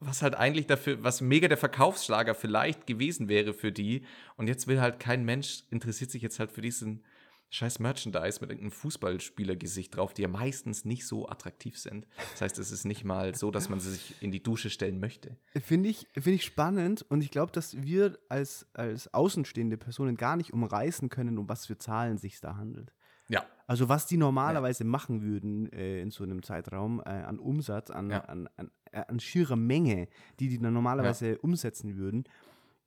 was 0.00 0.22
halt 0.22 0.34
eigentlich 0.34 0.66
dafür, 0.66 1.02
was 1.02 1.20
mega 1.20 1.48
der 1.48 1.56
Verkaufsschlager 1.56 2.34
vielleicht 2.34 2.86
gewesen 2.86 3.28
wäre 3.28 3.54
für 3.54 3.72
die. 3.72 4.04
Und 4.36 4.48
jetzt 4.48 4.66
will 4.66 4.80
halt 4.80 5.00
kein 5.00 5.24
Mensch, 5.24 5.64
interessiert 5.70 6.10
sich 6.10 6.22
jetzt 6.22 6.38
halt 6.38 6.52
für 6.52 6.60
diesen 6.60 7.04
scheiß 7.50 7.78
Merchandise 7.78 8.40
mit 8.40 8.50
irgendeinem 8.50 8.72
Fußballspielergesicht 8.72 9.96
drauf, 9.96 10.12
die 10.12 10.22
ja 10.22 10.28
meistens 10.28 10.84
nicht 10.84 11.06
so 11.06 11.28
attraktiv 11.28 11.78
sind. 11.78 12.06
Das 12.32 12.40
heißt, 12.40 12.58
es 12.58 12.72
ist 12.72 12.84
nicht 12.84 13.04
mal 13.04 13.34
so, 13.34 13.50
dass 13.50 13.68
man 13.68 13.78
sie 13.78 13.92
sich 13.92 14.16
in 14.20 14.32
die 14.32 14.42
Dusche 14.42 14.70
stellen 14.70 14.98
möchte. 14.98 15.36
Finde 15.64 15.88
ich, 15.88 16.08
find 16.14 16.34
ich 16.34 16.44
spannend 16.44 17.06
und 17.08 17.22
ich 17.22 17.30
glaube, 17.30 17.52
dass 17.52 17.80
wir 17.80 18.18
als, 18.28 18.66
als 18.74 19.12
außenstehende 19.14 19.76
Personen 19.76 20.16
gar 20.16 20.36
nicht 20.36 20.52
umreißen 20.52 21.08
können, 21.10 21.38
um 21.38 21.48
was 21.48 21.66
für 21.66 21.78
Zahlen 21.78 22.18
sich 22.18 22.40
da 22.40 22.56
handelt. 22.56 22.92
Ja. 23.28 23.44
Also 23.66 23.88
was 23.88 24.06
die 24.06 24.16
normalerweise 24.18 24.84
machen 24.84 25.22
würden 25.22 25.72
äh, 25.72 26.00
in 26.00 26.10
so 26.10 26.24
einem 26.24 26.42
Zeitraum 26.42 27.00
äh, 27.00 27.08
an 27.08 27.38
Umsatz, 27.38 27.90
an, 27.90 28.10
Ja. 28.10 28.20
an, 28.20 28.48
an, 28.56 28.70
äh, 28.92 29.02
an 29.08 29.20
schierer 29.20 29.56
Menge, 29.56 30.08
die 30.38 30.48
die 30.48 30.58
dann 30.58 30.74
normalerweise 30.74 31.38
umsetzen 31.38 31.96
würden. 31.96 32.24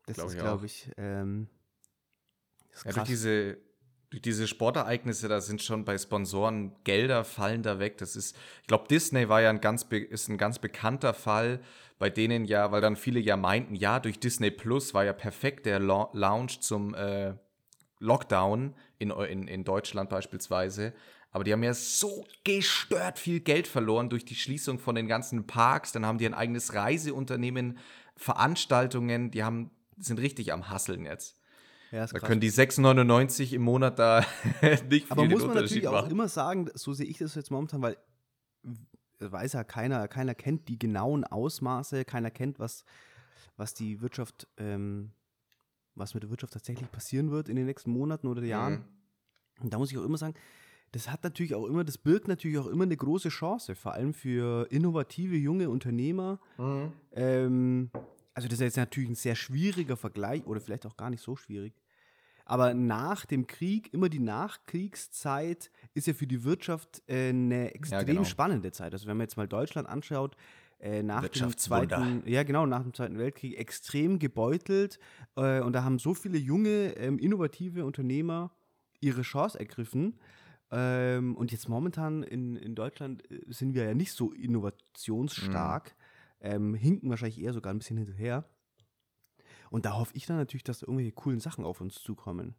Das 0.06 0.16
Glaub 0.18 0.28
ist, 0.30 0.38
glaube 0.38 0.66
ich, 0.68 0.92
ähm, 0.98 1.48
ist 2.72 2.86
Ja, 2.86 2.92
durch 2.94 3.08
diese, 3.08 3.58
durch 4.10 4.22
diese 4.22 4.48
Sportereignisse, 4.48 5.28
da 5.28 5.42
sind 5.42 5.62
schon 5.62 5.84
bei 5.84 5.98
Sponsoren 5.98 6.76
Gelder 6.84 7.24
fallen 7.26 7.64
da 7.64 7.80
weg. 7.80 7.98
Das 7.98 8.16
ist, 8.16 8.38
ich 8.62 8.68
glaube, 8.68 8.88
Disney 8.88 9.28
war 9.28 9.42
ja 9.42 9.50
ein 9.50 9.60
ganz, 9.60 9.84
ist 9.84 10.30
ein 10.30 10.38
ganz 10.38 10.60
bekannter 10.60 11.14
Fall, 11.14 11.60
bei 12.00 12.10
denen 12.10 12.46
ja, 12.46 12.72
weil 12.72 12.80
dann 12.82 12.96
viele 12.96 13.20
ja 13.20 13.36
meinten, 13.36 13.76
ja, 13.76 14.00
durch 14.00 14.20
Disney 14.20 14.52
Plus 14.52 14.94
war 14.94 15.04
ja 15.04 15.14
perfekt 15.14 15.66
der 15.66 15.80
La 15.80 16.10
Launch 16.14 16.62
zum 16.62 16.94
äh, 16.94 17.34
Lockdown 18.00 18.74
in, 19.00 19.12
in, 19.12 19.48
in 19.48 19.64
Deutschland 19.64 20.10
beispielsweise. 20.10 20.94
Aber 21.32 21.44
die 21.44 21.52
haben 21.54 21.64
ja 21.64 21.74
so 21.74 22.26
gestört 22.44 23.20
viel 23.20 23.40
Geld 23.42 23.68
verloren 23.68 24.10
durch 24.10 24.26
die 24.26 24.36
Schließung 24.36 24.80
von 24.80 24.96
den 24.96 25.08
ganzen 25.08 25.46
Parks. 25.46 25.92
Dann 25.92 26.06
haben 26.06 26.18
die 26.18 26.26
ein 26.26 26.34
eigenes 26.34 26.74
Reiseunternehmen, 26.74 27.78
Veranstaltungen, 28.16 29.32
die 29.32 29.44
haben, 29.44 29.72
sind 29.98 30.20
richtig 30.20 30.54
am 30.54 30.70
Hasseln 30.70 31.06
jetzt. 31.06 31.38
ja, 31.92 32.06
Da 32.06 32.20
krass. 32.20 32.22
können 32.28 32.42
die 32.42 32.52
6,99 32.52 33.54
im 33.54 33.62
Monat 33.62 34.00
da 34.00 34.26
nicht 34.90 35.06
viel 35.08 35.12
Aber 35.12 35.26
muss 35.26 35.46
man 35.46 35.56
natürlich 35.56 35.88
auch 35.88 35.94
machen. 35.94 36.12
immer 36.12 36.28
sagen, 36.28 36.70
so 36.74 36.94
sehe 36.94 37.06
ich 37.06 37.18
das 37.20 37.36
jetzt 37.36 37.52
momentan, 37.52 37.82
weil 37.82 37.98
weiß 39.20 39.54
ja 39.54 39.64
keiner, 39.64 40.08
keiner 40.08 40.36
kennt 40.36 40.68
die 40.68 40.78
genauen 40.80 41.24
Ausmaße, 41.24 42.06
keiner 42.06 42.32
kennt, 42.32 42.60
was, 42.60 42.84
was 43.56 43.74
die 43.74 44.02
Wirtschaft, 44.02 44.48
ähm, 44.58 45.12
was 45.98 46.14
mit 46.14 46.24
der 46.24 46.30
Wirtschaft 46.30 46.54
tatsächlich 46.54 46.90
passieren 46.92 47.32
wird 47.32 47.50
in 47.50 47.56
den 47.56 47.66
nächsten 47.66 47.92
Monaten 47.92 48.28
oder 48.28 48.44
Jahren. 48.44 48.74
Mhm. 48.74 49.64
Und 49.64 49.74
da 49.74 49.78
muss 49.78 49.92
ich 49.92 49.98
auch 49.98 50.04
immer 50.04 50.18
sagen, 50.18 50.36
das 50.92 51.12
hat 51.12 51.24
natürlich 51.24 51.54
auch 51.54 51.66
immer, 51.66 51.84
das 51.84 51.98
birgt 51.98 52.28
natürlich 52.28 52.58
auch 52.58 52.68
immer 52.68 52.84
eine 52.84 52.96
große 52.96 53.30
Chance, 53.30 53.76
vor 53.76 53.94
allem 53.94 54.14
für 54.14 54.68
innovative 54.72 55.36
junge 55.36 55.70
Unternehmer. 55.70 56.40
Mhm. 56.58 56.92
Ähm, 57.14 57.92
also 58.34 58.48
das 58.48 58.60
ist 58.60 58.64
jetzt 58.64 58.78
natürlich 58.78 59.10
ein 59.10 59.16
sehr 59.16 59.36
schwieriger 59.36 59.98
Vergleich 59.98 60.46
oder 60.46 60.62
vielleicht 60.62 60.86
auch 60.86 60.96
gar 60.96 61.10
nicht 61.10 61.22
so 61.22 61.36
schwierig. 61.36 61.74
Aber 62.46 62.74
nach 62.74 63.26
dem 63.26 63.46
Krieg, 63.46 63.94
immer 63.94 64.08
die 64.08 64.20
Nachkriegszeit, 64.20 65.70
ist 65.94 66.08
ja 66.08 66.14
für 66.14 66.28
die 66.28 66.46
Wirtschaft 66.46 67.04
äh, 67.08 67.30
eine 67.30 67.74
extrem 67.76 68.06
genau. 68.06 68.24
spannende 68.24 68.72
Zeit. 68.72 68.94
Also 68.94 69.06
wenn 69.08 69.18
man 69.18 69.26
jetzt 69.26 69.36
mal 69.36 69.50
Deutschland 69.50 69.90
anschaut, 69.90 70.38
äh, 70.80 71.02
nach 71.02 71.28
dem 71.28 71.58
zweiten, 71.58 72.24
ja 72.26 72.44
genau, 72.44 72.66
nach 72.66 72.84
dem 72.84 72.94
Zweiten 72.94 73.18
Weltkrieg 73.18 73.58
extrem 73.58 74.20
gebeutelt 74.20 75.00
äh, 75.36 75.62
und 75.62 75.74
da 75.74 75.84
haben 75.84 76.00
so 76.00 76.14
viele 76.14 76.38
junge, 76.38 76.96
ähm, 76.98 77.18
innovative 77.20 77.86
Unternehmer 77.86 78.52
ihre 79.00 79.22
Chance 79.24 79.60
ergriffen. 79.60 80.20
Ähm, 80.70 81.36
und 81.36 81.52
jetzt 81.52 81.70
momentan 81.70 82.24
in, 82.24 82.58
in 82.58 82.76
Deutschland 82.76 83.30
äh, 83.32 83.42
sind 83.48 83.74
wir 83.74 83.86
ja 83.86 83.94
nicht 83.94 84.12
so 84.12 84.34
innovationsstark, 84.34 85.96
ähm, 86.42 86.74
hinken 86.74 87.10
wahrscheinlich 87.10 87.42
eher 87.42 87.54
sogar 87.54 87.74
ein 87.74 87.80
bisschen 87.80 87.98
hinterher. 87.98 88.44
Und 89.70 89.86
da 89.86 89.98
hoffe 89.98 90.12
ich 90.16 90.26
dann 90.26 90.38
natürlich, 90.38 90.64
dass 90.64 90.80
da 90.80 90.88
irgendwelche 90.88 91.14
coolen 91.14 91.40
Sachen 91.40 91.66
auf 91.66 91.82
uns 91.82 91.96
zukommen. 91.96 92.56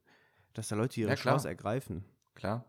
Dass 0.54 0.68
da 0.68 0.76
Leute 0.76 1.00
ihre 1.00 1.10
Ja. 1.10 1.16
Chance 1.16 1.48
ergreifen. 1.48 2.04
Klar. 2.34 2.64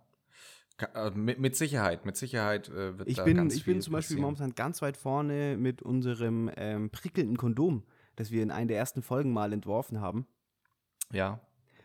Äh, 0.94 1.12
Mit, 1.12 1.40
mit 1.40 1.56
Sicherheit, 1.56 2.06
mit 2.06 2.16
Sicherheit 2.18 2.70
äh, 2.70 2.98
wird 2.98 3.08
Ich 3.10 3.18
da 3.18 3.24
bin, 3.26 3.38
ganz 3.38 3.56
ich 3.56 3.66
bin 3.66 3.82
zum 3.82 3.94
Beispiel 3.94 4.16
passieren. 4.18 4.22
momentan 4.22 4.56
ganz 4.56 4.82
weit 4.82 4.98
vorne 4.98 5.58
mit 5.58 5.82
unserem 5.82 6.50
ähm, 6.56 6.90
prickelnden 6.90 7.38
Kondom, 7.38 7.84
das 8.16 8.32
wir 8.32 8.42
in 8.44 8.52
einer 8.52 8.68
der 8.68 8.78
ersten 8.78 9.02
Folgen 9.02 9.32
mal 9.34 9.52
entworfen 9.54 10.00
haben. 10.02 10.26
Ja, 11.12 11.42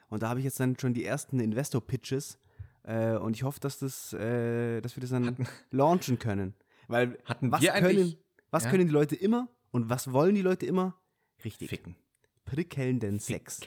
Und 0.08 0.22
da 0.22 0.28
habe 0.28 0.38
ich 0.40 0.44
jetzt 0.44 0.60
dann 0.60 0.78
schon 0.78 0.94
die 0.94 1.04
ersten 1.04 1.40
Investor-Pitches. 1.40 2.38
Äh, 2.82 3.16
und 3.16 3.34
ich 3.34 3.42
hoffe, 3.42 3.60
dass, 3.60 3.78
das, 3.78 4.12
äh, 4.12 4.80
dass 4.80 4.96
wir 4.96 5.00
das 5.00 5.10
dann 5.10 5.36
launchen 5.70 6.18
können. 6.18 6.54
Weil 6.86 7.18
Hatten 7.24 7.50
was, 7.50 7.62
können, 7.62 8.14
was 8.50 8.64
ja? 8.64 8.70
können 8.70 8.86
die 8.86 8.92
Leute 8.92 9.16
immer 9.16 9.48
und 9.70 9.88
was 9.88 10.12
wollen 10.12 10.34
die 10.34 10.42
Leute 10.42 10.66
immer? 10.66 10.94
Richtig. 11.44 11.68
ficken. 11.70 11.96
Prickelnden 12.44 13.18
Sex. 13.18 13.60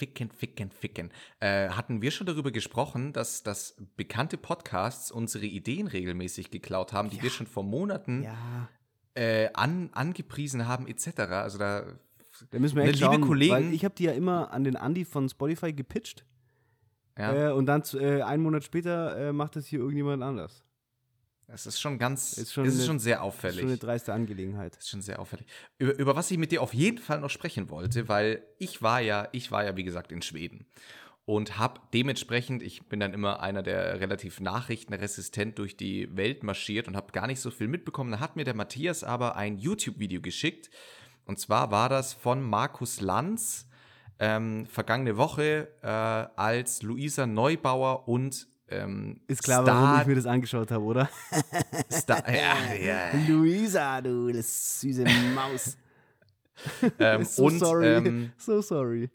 Ficken. 0.00 0.30
ficken, 0.30 0.70
ficken. 0.70 1.10
Äh, 1.40 1.68
hatten 1.68 2.00
wir 2.00 2.10
schon 2.10 2.26
darüber 2.26 2.50
gesprochen, 2.50 3.12
dass, 3.12 3.42
dass 3.42 3.76
bekannte 3.96 4.38
Podcasts 4.38 5.10
unsere 5.10 5.44
Ideen 5.44 5.86
regelmäßig 5.86 6.50
geklaut 6.50 6.92
haben, 6.94 7.10
die 7.10 7.18
Ja. 7.18 7.22
wir 7.24 7.30
schon 7.30 7.46
vor 7.46 7.62
Monaten 7.64 8.22
Ja, 8.22 8.68
äh, 9.14 9.50
an, 9.52 9.90
angepriesen 9.92 10.66
haben, 10.66 10.86
etc. 10.88 11.18
Also 11.32 11.58
da 11.58 11.84
da 12.50 12.58
müssen 12.58 12.76
wir 12.76 12.84
echt 12.84 12.94
liebe 12.94 13.04
schauen, 13.12 13.20
Kollegen- 13.20 13.52
weil 13.52 13.72
ich 13.74 13.84
habe 13.84 13.94
die 13.94 14.04
ja 14.04 14.12
immer 14.12 14.50
an 14.52 14.64
den 14.64 14.76
Andi 14.76 15.04
von 15.04 15.28
Spotify 15.28 15.74
gepitcht 15.74 16.24
ja, 17.18 17.50
äh, 17.50 17.52
und 17.52 17.66
dann 17.66 17.82
äh, 17.94 18.22
einen 18.22 18.42
Monat 18.42 18.64
später 18.64 19.16
äh, 19.18 19.32
macht 19.34 19.56
das 19.56 19.66
hier 19.66 19.80
irgendjemand 19.80 20.22
anders. 20.22 20.64
Das 21.50 21.66
ist 21.66 21.80
schon 21.80 21.98
ganz, 21.98 22.32
ist 22.38 22.52
schon 22.52 22.64
schon, 22.64 22.72
ist 22.72 22.78
eine- 22.78 22.86
schon 22.86 22.98
sehr 22.98 23.16
Das 23.16 23.22
ist 23.22 23.26
auffällig. 23.26 23.60
schon 23.60 23.68
eine 23.68 23.78
dreiste 23.78 24.12
Angelegenheit. 24.12 24.76
Ist 24.76 24.88
schon 24.88 25.02
sehr 25.02 25.18
auffällig. 25.18 25.46
Über, 25.78 25.98
über 25.98 26.16
was 26.16 26.30
ich 26.30 26.38
mit 26.38 26.52
dir 26.52 26.62
auf 26.62 26.72
jeden 26.74 26.98
Fall 26.98 27.20
noch 27.20 27.30
sprechen 27.30 27.70
wollte, 27.70 28.08
weil 28.08 28.42
ich 28.58 28.82
war 28.82 29.00
ja, 29.00 29.28
ich 29.32 29.50
war 29.50 29.64
ja 29.64 29.76
wie 29.76 29.84
gesagt 29.84 30.12
in 30.12 30.22
Schweden 30.22 30.66
und 31.26 31.58
habe 31.58 31.80
dementsprechend, 31.94 32.62
ich 32.62 32.88
bin 32.88 32.98
dann 33.00 33.12
immer 33.14 33.40
einer, 33.40 33.62
der 33.62 34.00
relativ 34.00 34.40
nachrichtenresistent 34.40 35.58
durch 35.58 35.76
die 35.76 36.14
Welt 36.16 36.42
marschiert 36.42 36.88
und 36.88 36.96
habe 36.96 37.12
gar 37.12 37.26
nicht 37.26 37.40
so 37.40 37.50
viel 37.50 37.68
mitbekommen. 37.68 38.10
Da 38.12 38.20
hat 38.20 38.36
mir 38.36 38.44
der 38.44 38.54
Matthias 38.54 39.04
aber 39.04 39.36
ein 39.36 39.58
YouTube-Video 39.58 40.20
geschickt 40.20 40.70
und 41.26 41.38
zwar 41.38 41.70
war 41.70 41.88
das 41.88 42.12
von 42.14 42.42
Markus 42.42 43.00
Lanz 43.00 43.66
ähm, 44.18 44.66
vergangene 44.66 45.16
Woche, 45.16 45.68
äh, 45.82 45.86
als 45.86 46.82
Luisa 46.82 47.26
Neubauer 47.26 48.06
und 48.08 48.48
ähm, 48.70 49.20
Ist 49.26 49.42
klar, 49.42 49.62
Star, 49.64 49.82
warum 49.82 50.00
ich 50.02 50.06
mir 50.06 50.14
das 50.14 50.26
angeschaut 50.26 50.70
habe, 50.70 50.84
oder? 50.84 51.08
Star, 51.92 52.22
ja, 52.32 52.74
ja, 52.74 53.10
Luisa, 53.28 54.00
du 54.00 54.32
das 54.32 54.80
süße 54.80 55.04
Maus. 55.34 55.76
ähm, 56.98 57.24
so 57.24 57.44
und 57.44 57.58
sorry. 57.58 57.86
ähm, 57.94 58.32
so 58.36 58.60
sorry. 58.60 59.08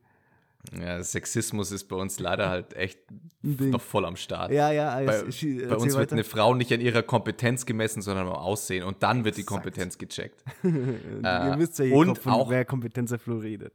Ja, 0.79 1.03
Sexismus 1.03 1.71
ist 1.71 1.83
bei 1.83 1.95
uns 1.95 2.17
leider 2.17 2.49
halt 2.49 2.73
echt 2.73 2.97
noch 3.43 3.79
voll 3.81 4.03
am 4.03 4.15
Start. 4.15 4.51
Ja, 4.51 4.71
ja, 4.71 4.95
bei, 5.05 5.23
ich- 5.27 5.41
bei 5.69 5.75
uns 5.75 5.93
wird 5.93 5.95
weiter. 5.95 6.13
eine 6.13 6.23
Frau 6.23 6.55
nicht 6.55 6.73
an 6.73 6.81
ihrer 6.81 7.03
Kompetenz 7.03 7.67
gemessen, 7.67 8.01
sondern 8.01 8.25
am 8.25 8.33
Aussehen. 8.33 8.83
Und 8.83 9.03
dann 9.03 9.23
wird 9.25 9.37
die. 9.37 9.43
Kompetenz 9.43 9.95
gecheckt. 9.99 10.43
Und 10.63 11.21
Ihr 11.23 11.55
wisst 11.59 11.77
ja, 11.77 11.93
und 11.95 12.17
von 12.17 12.31
auch- 12.33 12.49
wer 12.49 12.65
kompetenter 12.65 13.19
Flo 13.19 13.37
redet. 13.37 13.73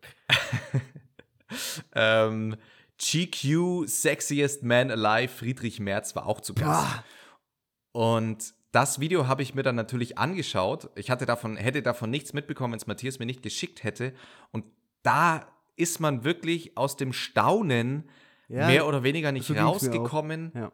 Ähm, 1.94 2.56
GQ 3.00 3.86
Sexiest 3.86 4.62
Man 4.62 4.90
Alive 4.90 5.32
Friedrich 5.32 5.80
Merz 5.80 6.14
war 6.14 6.26
auch 6.26 6.40
zu 6.40 6.54
Gast. 6.54 6.86
Boah. 6.86 7.04
Und 7.92 8.54
das 8.72 9.00
Video 9.00 9.26
habe 9.26 9.42
ich 9.42 9.54
mir 9.54 9.62
dann 9.62 9.74
natürlich 9.74 10.18
angeschaut. 10.18 10.90
Ich 10.94 11.10
hatte 11.10 11.26
davon, 11.26 11.56
hätte 11.56 11.82
davon 11.82 12.10
nichts 12.10 12.32
mitbekommen, 12.32 12.72
wenn 12.72 12.78
es 12.78 12.86
Matthias 12.86 13.18
mir 13.18 13.26
nicht 13.26 13.42
geschickt 13.42 13.82
hätte. 13.82 14.12
Und 14.52 14.64
da 15.02 15.46
ist 15.76 15.98
man 15.98 16.24
wirklich 16.24 16.76
aus 16.76 16.96
dem 16.96 17.12
Staunen 17.12 18.08
Ja, 18.48 18.66
mehr 18.66 18.86
oder 18.86 19.02
weniger 19.02 19.32
nicht 19.32 19.46
so 19.46 19.54
mir 19.54 19.66
auch. 19.66 19.74
rausgekommen. 19.74 20.52
Ja. 20.54 20.72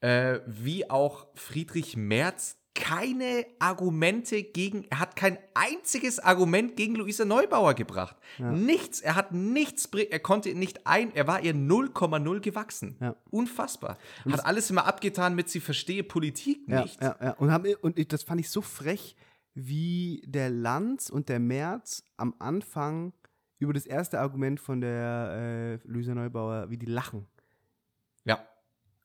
äh, 0.00 0.40
wie 0.46 0.90
auch 0.90 1.28
Friedrich 1.34 1.96
Merz 1.96 2.59
keine 2.74 3.46
Argumente 3.58 4.42
gegen, 4.42 4.84
er 4.90 5.00
hat 5.00 5.16
kein 5.16 5.38
einziges 5.54 6.18
Argument 6.18 6.76
gegen 6.76 6.94
Luisa 6.94 7.24
Neubauer 7.24 7.74
gebracht. 7.74 8.16
Nichts, 8.38 9.00
er 9.00 9.16
hat 9.16 9.32
nichts, 9.32 9.86
er 9.86 10.20
konnte 10.20 10.54
nicht 10.54 10.86
ein, 10.86 11.14
er 11.14 11.26
war 11.26 11.42
ihr 11.42 11.54
0,0 11.54 12.40
gewachsen. 12.40 12.96
Ja. 13.00 13.16
Unfassbar. 13.30 13.98
Hat 14.30 14.46
alles 14.46 14.70
immer 14.70 14.86
abgetan 14.86 15.34
mit, 15.34 15.48
sie 15.48 15.60
verstehe 15.60 16.04
Politik 16.04 16.60
Ja, 16.68 16.82
nicht. 16.82 17.02
ja, 17.02 17.16
ja. 17.20 17.30
Und, 17.32 17.50
haben, 17.50 17.74
und 17.80 18.12
das 18.12 18.22
fand 18.22 18.40
ich 18.40 18.50
so 18.50 18.62
frech, 18.62 19.16
wie 19.54 20.22
der 20.26 20.48
Lanz 20.48 21.10
und 21.10 21.28
der 21.28 21.40
Merz 21.40 22.04
am 22.16 22.34
Anfang 22.38 23.12
über 23.58 23.72
das 23.74 23.84
erste 23.84 24.20
Argument 24.20 24.58
von 24.58 24.80
der 24.80 25.80
äh, 25.84 25.88
Luisa 25.88 26.14
Neubauer, 26.14 26.70
wie 26.70 26.78
die 26.78 26.86
lachen. 26.86 27.26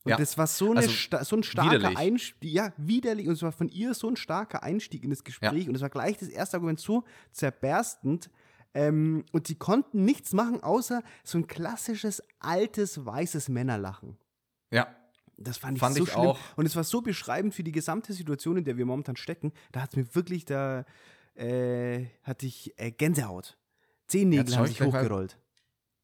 Ja. 0.05 0.15
Und 0.15 0.19
Ja. 0.19 0.23
das 0.23 0.37
war 0.37 0.47
so, 0.47 0.71
eine 0.71 0.81
Also, 0.81 1.23
so 1.23 1.35
ein 1.35 1.43
starker. 1.43 1.97
Einstieg, 1.97 2.37
ja, 2.51 2.73
widerlich. 2.77 3.27
Und 3.27 3.33
es 3.33 3.41
war 3.41 3.51
von 3.51 3.69
ihr 3.69 3.93
so 3.93 4.07
ein 4.07 4.15
starker 4.15 4.63
Einstieg 4.63 5.03
in 5.03 5.09
das 5.09 5.23
Gespräch. 5.23 5.67
Und 5.67 5.75
es 5.75 5.81
war 5.81 5.89
gleich 5.89 6.17
das 6.17 6.29
erste 6.29 6.57
Argument 6.57 6.79
so 6.79 7.03
zerberstend. 7.31 8.29
Ähm, 8.73 9.23
und 9.31 9.47
die 9.49 9.55
konnten 9.55 10.03
nichts 10.03 10.33
machen, 10.33 10.61
außer 10.61 11.01
so 11.23 11.37
ein 11.37 11.47
klassisches, 11.47 12.21
altes, 12.39 13.05
weißes 13.05 13.49
Männerlachen. 13.49 14.17
Ja. 14.71 14.87
Das 15.37 15.57
fand 15.57 15.77
ich 15.77 15.79
Fand 15.81 15.95
so 15.97 16.03
ich 16.03 16.11
schlimm. 16.11 16.21
auch. 16.27 16.39
Und 16.55 16.65
es 16.65 16.75
war 16.75 16.83
so 16.83 17.01
beschreibend 17.01 17.53
für 17.53 17.63
die 17.63 17.71
gesamte 17.73 18.13
Situation, 18.13 18.57
in 18.57 18.63
der 18.63 18.77
wir 18.77 18.85
momentan 18.85 19.15
stecken. 19.17 19.51
Da 19.71 19.81
hat 19.81 19.89
es 19.91 19.95
mir 19.97 20.13
wirklich, 20.15 20.45
da 20.45 20.85
äh, 21.35 22.05
hatte 22.23 22.45
ich 22.45 22.73
äh, 22.77 22.91
Gänsehaut. 22.91 23.57
Zehennägel 24.07 24.47
schau 24.49 24.57
haben 24.59 24.65
ich 24.65 24.77
sich 24.77 24.81
hochgerollt. 24.87 25.37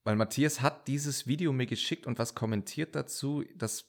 Weil 0.03 0.15
Matthias 0.15 0.61
hat 0.61 0.87
dieses 0.87 1.27
Video 1.27 1.53
mir 1.53 1.65
geschickt 1.67 2.07
und 2.07 2.17
was 2.19 2.35
kommentiert 2.35 2.95
dazu, 2.95 3.43
das 3.55 3.85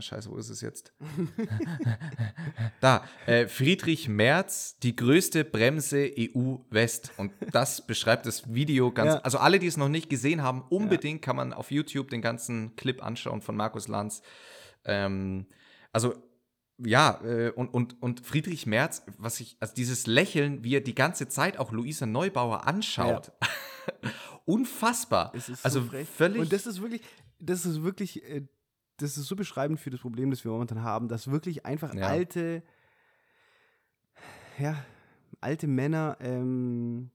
Scheiße, 0.00 0.30
wo 0.30 0.36
ist 0.36 0.48
es 0.48 0.60
jetzt? 0.60 0.92
da, 2.80 3.04
äh, 3.26 3.46
Friedrich 3.46 4.08
Merz, 4.08 4.78
die 4.82 4.96
größte 4.96 5.44
Bremse 5.44 6.10
EU-West. 6.18 7.12
Und 7.16 7.32
das 7.52 7.86
beschreibt 7.86 8.26
das 8.26 8.52
Video 8.52 8.90
ganz. 8.92 9.14
Ja. 9.14 9.20
Also 9.20 9.38
alle, 9.38 9.58
die 9.58 9.66
es 9.66 9.76
noch 9.76 9.88
nicht 9.88 10.08
gesehen 10.08 10.42
haben, 10.42 10.62
unbedingt 10.68 11.22
kann 11.22 11.36
man 11.36 11.52
auf 11.52 11.70
YouTube 11.70 12.10
den 12.10 12.22
ganzen 12.22 12.76
Clip 12.76 13.02
anschauen 13.02 13.40
von 13.40 13.56
Markus 13.56 13.88
Lanz. 13.88 14.22
Ähm, 14.84 15.46
also 15.92 16.14
ja, 16.78 17.20
äh, 17.22 17.50
und, 17.50 17.68
und, 17.68 18.02
und 18.02 18.20
Friedrich 18.20 18.66
Merz, 18.66 19.02
was 19.18 19.40
ich, 19.40 19.56
also 19.60 19.74
dieses 19.74 20.06
Lächeln, 20.06 20.64
wie 20.64 20.74
er 20.74 20.80
die 20.80 20.94
ganze 20.94 21.28
Zeit 21.28 21.58
auch 21.58 21.70
Luisa 21.72 22.06
Neubauer 22.06 22.66
anschaut. 22.66 23.32
Unfassbar. 24.44 25.32
Es 25.34 25.48
ist 25.48 25.64
also 25.64 25.82
so 25.82 25.90
völlig. 26.16 26.42
Und 26.42 26.52
das 26.52 26.66
ist 26.66 26.82
wirklich, 26.82 27.02
das 27.38 27.64
ist 27.64 27.82
wirklich, 27.82 28.24
äh, 28.24 28.46
das 28.98 29.16
ist 29.16 29.26
so 29.26 29.36
beschreibend 29.36 29.80
für 29.80 29.90
das 29.90 30.00
Problem, 30.00 30.30
das 30.30 30.44
wir 30.44 30.52
momentan 30.52 30.82
haben, 30.82 31.08
dass 31.08 31.30
wirklich 31.30 31.66
einfach 31.66 31.94
Ja. 31.94 32.06
alte, 32.08 32.62
ja, 34.58 34.84
alte 35.40 35.66
Männer, 35.66 36.16
ähm, 36.20 37.10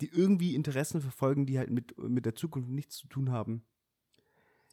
die 0.00 0.08
irgendwie 0.12 0.54
Interessen 0.54 1.00
verfolgen, 1.00 1.46
die 1.46 1.58
halt 1.58 1.70
mit, 1.70 1.96
mit 1.98 2.26
der 2.26 2.34
Zukunft 2.34 2.68
nichts 2.70 2.96
zu 2.96 3.06
tun 3.08 3.30
haben. 3.30 3.62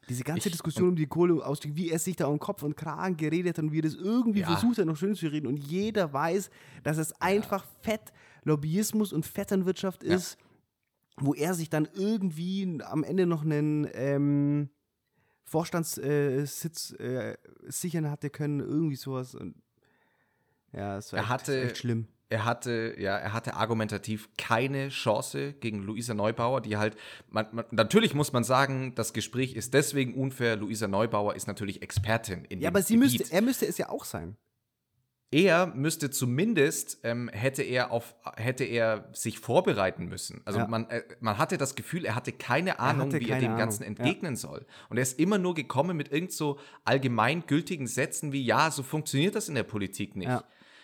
Diese 0.10 0.24
ganze 0.24 0.47
Ich- 0.47 0.53
Diskussion 0.53 0.89
um 0.89 0.95
die 0.95 1.07
Kohleausstieg, 1.07 1.76
wie 1.76 1.89
er 1.91 1.99
sich 1.99 2.16
da 2.16 2.28
um 2.28 2.39
Kopf 2.39 2.64
und 2.64 2.76
Kragen 2.76 3.16
geredet 3.16 3.57
hat 3.57 3.64
und 3.64 3.72
wie 3.72 3.80
er 3.80 3.84
das 3.84 3.95
irgendwie 3.95 4.39
Ja. 4.39 4.47
versucht 4.47 4.80
hat, 4.80 4.86
noch 4.86 4.97
schön 4.97 5.14
zu 5.16 5.28
reden. 5.28 5.45
Und 5.47 5.57
jeder 5.57 6.12
weiß, 6.14 6.49
dass 6.84 6.97
es 6.97 7.14
einfach 7.22 7.64
fett 7.82 8.12
Lobbyismus 8.43 9.14
und 9.14 9.26
Vetternwirtschaft 9.26 10.03
Ja. 10.03 10.16
ist, 10.16 10.38
wo 11.18 11.34
er 11.36 11.53
sich 11.53 11.70
dann 11.70 11.88
irgendwie 11.93 12.80
am 12.84 13.03
Ende 13.03 13.28
noch 13.28 13.43
einen 13.43 13.88
ähm, 13.93 14.70
Vorstandssitz 15.46 16.92
äh, 17.00 17.36
sichern 17.68 18.10
hatte 18.10 18.30
können, 18.30 18.60
irgendwie 18.60 18.96
sowas. 18.96 19.36
Und 19.36 19.56
ja, 20.74 20.98
es 20.98 21.12
war 21.12 21.20
Er 21.20 21.24
echt, 21.24 21.30
hatte- 21.32 21.62
echt 21.64 21.78
schlimm. 21.78 22.08
er 22.30 22.46
hatte, 22.46 22.96
ja, 23.00 23.18
er 23.18 23.34
hatte 23.34 23.56
argumentativ 23.56 24.30
keine 24.38 24.90
Chance 24.90 25.54
gegen 25.54 25.82
Luisa 25.84 26.14
Neubauer, 26.14 26.62
die 26.62 26.78
halt, 26.78 26.96
man, 27.30 27.48
man, 27.52 27.66
natürlich 27.72 28.14
muss 28.14 28.32
man 28.34 28.44
sagen, 28.44 28.94
das 28.96 29.14
Gespräch 29.14 29.56
ist 29.56 29.74
deswegen 29.74 30.14
unfair. 30.14 30.56
Luisa 30.56 30.88
Neubauer 30.88 31.36
ist 31.36 31.48
natürlich 31.48 31.82
Expertin 31.82 32.46
in 32.46 32.62
Ja, 32.62 32.70
aber 32.70 32.84
sie 32.84 32.96
Gebiet. 32.98 33.20
müsste, 33.20 33.34
er 33.34 33.42
müsste 33.42 33.66
es 33.66 33.78
ja 33.80 33.90
auch 33.90 34.06
sein. 34.06 34.38
Er 35.32 35.68
müsste 35.68 36.10
zumindest, 36.10 37.00
ähm, 37.04 37.30
hätte 37.30 37.62
er 37.62 37.92
auf, 37.92 38.16
hätte 38.36 38.64
er 38.64 39.10
sich 39.14 39.40
vorbereiten 39.40 40.06
müssen. 40.06 40.42
Also 40.46 40.60
Ja. 40.60 40.68
man, 40.68 40.90
äh, 40.90 41.04
man 41.20 41.38
hatte 41.38 41.58
das 41.58 41.76
Gefühl, 41.76 42.06
er 42.06 42.16
hatte 42.16 42.32
keine 42.32 42.80
Ahnung, 42.80 43.08
hatte 43.08 43.20
wie 43.20 43.26
er 43.26 43.30
keine 43.36 43.42
dem 43.42 43.48
Ahnung, 43.50 43.60
Ganzen 43.60 43.84
ja. 43.84 43.90
entgegnen 43.90 44.36
soll. 44.36 44.66
Und 44.90 44.98
er 44.98 45.04
ist 45.04 45.20
immer 45.20 45.38
nur 45.38 45.54
gekommen 45.54 45.96
mit 45.96 46.12
irgend 46.12 46.32
so 46.32 46.58
allgemeingültigen 46.84 47.86
Sätzen 47.86 48.32
wie, 48.32 48.44
ja, 48.44 48.72
so 48.72 48.82
funktioniert 48.82 49.36
das 49.36 49.50
in 49.50 49.56
der 49.56 49.64
Politik 49.64 50.16
nicht. 50.16 50.30
Ja. 50.30 50.44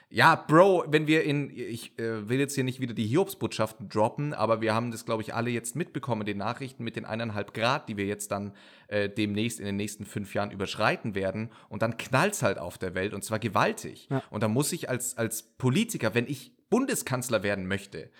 Ja, 0.10 0.36
Bro, 0.36 0.86
wenn 0.88 1.08
wir 1.08 1.24
in, 1.24 1.50
ich 1.50 1.98
äh, 1.98 2.30
will 2.30 2.40
jetzt 2.40 2.56
hier 2.56 2.64
nicht 2.64 2.80
wieder 2.80 2.94
die 2.94 3.08
Hiobsbotschaften 3.08 3.90
droppen, 3.90 4.34
aber 4.34 4.62
wir 4.62 4.74
haben 4.74 4.92
das, 4.92 5.06
glaube 5.06 5.24
ich, 5.24 5.34
alle 5.34 5.50
jetzt 5.50 5.76
mitbekommen, 5.76 6.26
den 6.26 6.38
Nachrichten 6.38 6.84
mit 6.84 6.96
den 6.96 7.06
eineinhalb 7.06 7.54
Grad, 7.54 7.90
die 7.90 7.98
wir 7.98 8.06
jetzt 8.06 8.32
dann 8.32 8.54
äh, 8.88 9.10
demnächst 9.10 9.60
in 9.60 9.66
den 9.66 9.76
nächsten 9.76 10.06
fünf 10.06 10.34
Jahren 10.34 10.52
überschreiten 10.52 11.16
werden. 11.16 11.52
Und 11.70 11.82
dann 11.82 11.98
knallt's 11.98 12.44
halt 12.44 12.60
auf 12.60 12.78
der 12.78 12.94
Welt 12.94 13.14
und 13.14 13.24
zwar 13.24 13.40
gewaltig. 13.40 14.08
Ja. 14.10 14.24
Und 14.30 14.44
da 14.44 14.48
muss 14.48 14.72
ich 14.72 14.90
als, 14.90 15.18
als 15.18 15.44
Politiker, 15.44 16.14
wenn 16.14 16.28
ich 16.28 16.56
Bundeskanzler 16.70 17.44
werden 17.44 17.68
möchte, 17.68 18.12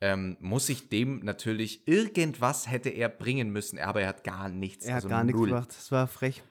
ähm, 0.00 0.36
muss 0.40 0.68
ich 0.68 0.88
dem 0.88 1.20
natürlich 1.20 1.86
irgendwas 1.86 2.70
hätte 2.70 2.88
er 2.88 3.08
bringen 3.08 3.50
müssen, 3.50 3.78
aber 3.78 4.02
er 4.02 4.08
hat 4.08 4.24
gar 4.24 4.48
nichts. 4.48 4.84
Er 4.84 4.94
hat 4.94 5.04
also 5.04 5.08
gar 5.08 5.24
nichts 5.24 5.40
gemacht. 5.40 5.68
Das 5.70 5.92
war 5.92 6.08
frech. 6.08 6.42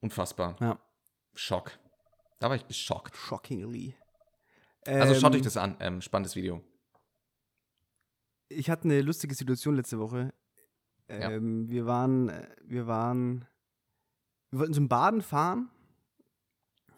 Unfassbar. 0.00 0.56
Ja. 0.60 0.78
Schock. 1.34 1.78
Da 2.38 2.48
war 2.48 2.56
ich 2.56 2.66
geschockt. 2.66 3.16
Shockingly. 3.16 3.94
Also 4.86 5.14
schaut 5.14 5.32
Ähm, 5.34 5.38
euch 5.40 5.44
das 5.44 5.56
an. 5.56 5.76
Ähm, 5.80 6.00
spannendes 6.00 6.36
Video. 6.36 6.62
Ich 8.48 8.70
hatte 8.70 8.84
eine 8.84 9.00
lustige 9.02 9.34
Situation 9.34 9.74
letzte 9.76 9.98
Woche. 9.98 10.32
Ja. 11.08 11.30
Ähm, 11.32 11.68
Wir 11.68 11.86
waren, 11.86 12.28
äh, 12.28 12.46
wir 12.64 12.86
waren, 12.86 13.44
wir 14.50 14.60
wollten 14.60 14.74
zum 14.74 14.88
Baden 14.88 15.22
fahren. 15.22 15.68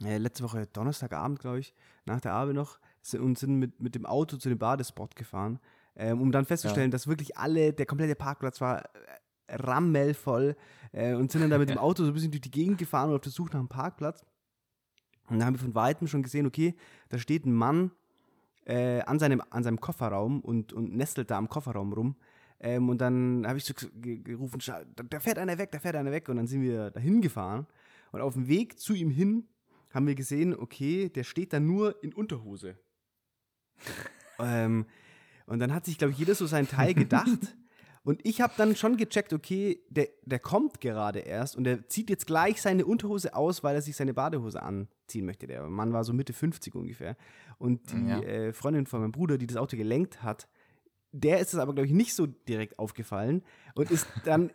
Äh, 0.05 0.19
letzte 0.19 0.45
Woche 0.45 0.67
Donnerstagabend, 0.67 1.41
glaube 1.41 1.61
ich, 1.61 1.75
nach 2.07 2.21
der 2.21 2.33
Arbeit 2.33 2.55
noch, 2.55 2.79
und 3.19 3.39
sind 3.39 3.59
mit, 3.59 3.81
mit 3.81 3.95
dem 3.95 4.07
Auto 4.07 4.37
zu 4.37 4.49
dem 4.49 4.59
Badespot 4.59 5.15
gefahren. 5.17 5.59
ähm, 5.97 6.21
um 6.21 6.33
dann 6.33 6.45
festzustellen, 6.47 6.91
dass 6.91 7.07
wirklich 7.09 7.37
alle, 7.37 7.73
der 7.73 7.85
komplette 7.87 8.15
Parkplatz 8.15 8.61
war 8.61 8.85
äh, 8.85 9.57
rammelvoll 9.57 10.57
äh, 10.93 11.15
und 11.15 11.31
sind 11.33 11.43
dann 11.43 11.51
da 11.51 11.59
mit 11.59 11.69
dem 11.69 11.79
Auto 11.87 12.05
so 12.05 12.11
ein 12.11 12.15
bisschen 12.15 12.31
durch 12.31 12.41
die 12.41 12.51
Gegend 12.51 12.79
gefahren 12.79 13.11
und 13.11 13.17
auf 13.17 13.21
der 13.23 13.33
Suche 13.33 13.51
nach 13.51 13.59
einem 13.59 13.69
Parkplatz. 13.69 14.25
Und 15.31 15.39
dann 15.39 15.47
haben 15.47 15.55
wir 15.55 15.61
von 15.61 15.75
Weitem 15.75 16.07
schon 16.07 16.23
gesehen, 16.23 16.47
okay, 16.47 16.75
da 17.09 17.19
steht 17.19 17.47
ein 17.47 17.53
Mann 17.53 17.93
äh, 18.67 19.01
an, 19.03 19.19
seinem, 19.19 19.43
an 19.51 19.63
seinem 19.63 19.81
Kofferraum 19.81 20.41
und, 20.41 20.73
und 20.73 20.95
nestelt 20.95 21.31
da 21.31 21.39
am 21.39 21.49
Kofferraum 21.49 21.93
rum. 21.93 22.17
Ähm, 22.59 22.89
und 22.89 23.01
dann 23.01 23.47
habe 23.47 23.59
ich 23.59 23.65
so 23.65 23.73
gerufen, 24.01 24.61
da 24.95 25.21
fährt 25.21 25.39
einer 25.39 25.57
weg, 25.57 25.71
da 25.71 25.79
fährt 25.79 25.97
einer 25.97 26.13
weg. 26.13 26.29
Und 26.29 26.37
dann 26.37 26.47
sind 26.47 26.63
wir 26.63 26.91
dahin 26.91 27.21
gefahren. 27.21 27.67
Und 28.13 28.21
auf 28.21 28.35
dem 28.35 28.49
Weg 28.49 28.79
zu 28.79 28.93
ihm 28.93 29.11
hin 29.11 29.49
haben 29.95 30.07
wir 30.07 30.15
gesehen, 30.15 30.55
okay, 30.55 31.09
der 31.09 31.25
steht 31.25 31.53
da 31.53 31.61
nur 31.61 32.03
in 32.03 32.13
Unterhose. 32.13 32.77
ähm, 34.39 34.87
und 35.47 35.59
dann 35.59 35.73
hat 35.75 35.85
sich, 35.85 35.99
glaube 35.99 36.13
ich, 36.13 36.19
jeder 36.19 36.35
so 36.35 36.47
seinen 36.47 36.69
Teil 36.69 36.95
gedacht. 36.95 37.57
Und 38.03 38.27
ich 38.27 38.41
habe 38.41 38.55
dann 38.57 38.77
schon 38.77 38.97
gecheckt, 38.97 39.33
okay, 39.33 39.83
der, 39.91 40.09
der 40.25 40.39
kommt 40.39 40.81
gerade 40.81 41.19
erst 41.19 41.57
und 41.57 41.65
der 41.65 41.87
zieht 41.89 42.09
jetzt 42.09 42.27
gleich 42.27 42.63
seine 42.63 42.87
Unterhose 42.87 43.35
aus, 43.35 43.63
weil 43.63 43.75
er 43.75 43.83
sich 43.83 43.95
seine 43.95 44.15
Badehose 44.15 44.63
anziehen 44.63 45.27
möchte. 45.27 45.47
Der 45.47 45.69
Mann 45.69 45.93
war 45.93 46.03
so 46.05 46.15
Mitte 46.15 46.33
50 46.33 46.75
ungefähr. 46.75 47.17
Und 47.59 47.93
die 47.93 48.09
ja. 48.09 48.21
äh, 48.21 48.53
Freundin 48.55 48.87
von 48.87 49.01
meinem 49.01 49.13
Bruder, 49.13 49.37
die 49.37 49.47
das 49.47 49.59
Auto 49.59 49.77
gelenkt 49.77 50.23
hat, 50.23 50.49
der 51.13 51.41
ist 51.41 51.53
es 51.53 51.59
aber, 51.59 51.75
glaube 51.75 51.89
ich, 51.89 51.93
nicht 51.93 52.15
so 52.15 52.27
direkt 52.27 52.79
aufgefallen 52.79 53.43
und 53.75 53.91
ist 53.91 54.07
dann, 54.25 54.51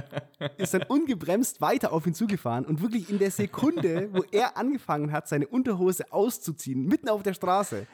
ist 0.58 0.74
dann 0.74 0.82
ungebremst 0.82 1.60
weiter 1.60 1.92
auf 1.92 2.06
ihn 2.06 2.14
zugefahren 2.14 2.66
und 2.66 2.82
wirklich 2.82 3.08
in 3.08 3.18
der 3.18 3.30
Sekunde, 3.30 4.12
wo 4.12 4.24
er 4.32 4.56
angefangen 4.56 5.12
hat, 5.12 5.28
seine 5.28 5.46
Unterhose 5.46 6.12
auszuziehen, 6.12 6.84
mitten 6.84 7.08
auf 7.08 7.22
der 7.22 7.34
Straße, 7.34 7.86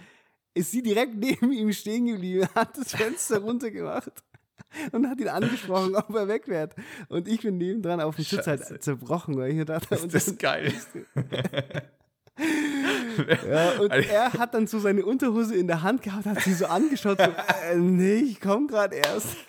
ist 0.55 0.71
sie 0.71 0.83
direkt 0.83 1.15
neben 1.15 1.53
ihm 1.53 1.73
stehen 1.73 2.07
geblieben, 2.07 2.49
hat 2.55 2.77
das 2.79 2.93
Fenster 2.93 3.41
runtergemacht 3.41 4.25
und 4.93 5.09
hat 5.09 5.21
ihn 5.21 5.29
angesprochen, 5.29 5.95
ob 5.95 6.15
er 6.15 6.29
wegfährt. 6.29 6.75
Und 7.09 7.29
ich 7.29 7.41
bin 7.43 7.59
nebendran 7.59 8.01
auf 8.01 8.17
dem 8.17 8.25
Sitz 8.25 8.47
halt 8.47 8.83
zerbrochen, 8.83 9.37
weil 9.37 9.53
ich 9.53 9.65
dachte, 9.65 9.89
das 9.91 10.29
ist 10.29 10.39
geil. 10.39 10.73
ja, 13.49 13.71
und 13.81 13.91
er 13.91 14.33
hat 14.35 14.55
dann 14.55 14.67
so 14.67 14.79
seine 14.79 15.05
Unterhose 15.05 15.55
in 15.57 15.67
der 15.67 15.83
Hand 15.83 16.03
gehabt, 16.03 16.27
hat 16.27 16.41
sie 16.43 16.55
so 16.55 16.67
angeschaut, 16.67 17.19
so, 17.19 17.25
äh, 17.25 17.77
nee, 17.77 18.17
ich 18.17 18.41
komme 18.41 18.67
gerade 18.67 18.97
erst. 18.97 19.37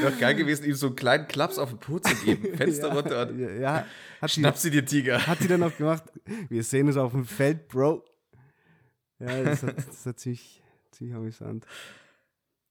Wäre 0.00 0.12
geil 0.18 0.34
gewesen, 0.34 0.64
ihm 0.64 0.74
so 0.74 0.88
einen 0.88 0.96
kleinen 0.96 1.28
Klaps 1.28 1.58
auf 1.58 1.70
den 1.70 1.78
Po 1.78 1.98
zu 1.98 2.14
geben. 2.24 2.56
Fenster 2.56 2.88
ja, 2.88 2.94
runter 2.94 3.28
und 3.28 3.60
ja, 3.60 3.86
hat 4.20 4.30
schnapp 4.30 4.56
sie 4.56 4.70
dir, 4.70 4.84
Tiger. 4.84 5.26
Hat 5.26 5.38
sie 5.38 5.48
dann 5.48 5.60
noch 5.60 5.76
gemacht. 5.76 6.04
Wir 6.48 6.64
sehen 6.64 6.86
uns 6.86 6.96
auf 6.96 7.12
dem 7.12 7.24
Feld, 7.24 7.68
Bro. 7.68 8.04
Ja, 9.18 9.42
das 9.44 9.62
hat, 9.62 9.76
das 9.76 10.16
ziemlich, 10.16 10.62
ziemlich 10.90 11.16
amüsant. 11.16 11.64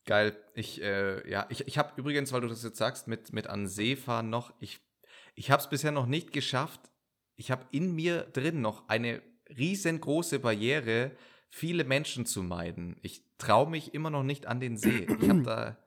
Geil. 0.05 0.35
Ich, 0.53 0.81
äh, 0.81 1.29
ja, 1.29 1.45
ich, 1.49 1.67
ich 1.67 1.77
habe 1.77 1.93
übrigens, 1.95 2.31
weil 2.31 2.41
du 2.41 2.47
das 2.47 2.63
jetzt 2.63 2.77
sagst, 2.77 3.07
mit, 3.07 3.33
mit 3.33 3.47
an 3.47 3.67
See 3.67 3.95
fahren 3.95 4.29
noch, 4.29 4.53
ich, 4.59 4.79
ich 5.35 5.51
habe 5.51 5.61
es 5.61 5.69
bisher 5.69 5.91
noch 5.91 6.07
nicht 6.07 6.33
geschafft. 6.33 6.81
Ich 7.35 7.51
habe 7.51 7.65
in 7.71 7.93
mir 7.95 8.23
drin 8.23 8.61
noch 8.61 8.87
eine 8.89 9.21
riesengroße 9.49 10.39
Barriere, 10.39 11.11
viele 11.49 11.83
Menschen 11.83 12.25
zu 12.25 12.43
meiden. 12.43 12.97
Ich 13.01 13.23
traue 13.37 13.69
mich 13.69 13.93
immer 13.93 14.09
noch 14.09 14.23
nicht 14.23 14.47
an 14.47 14.59
den 14.59 14.77
See. 14.77 15.07
Ich 15.19 15.29
habe 15.29 15.43
da, 15.43 15.77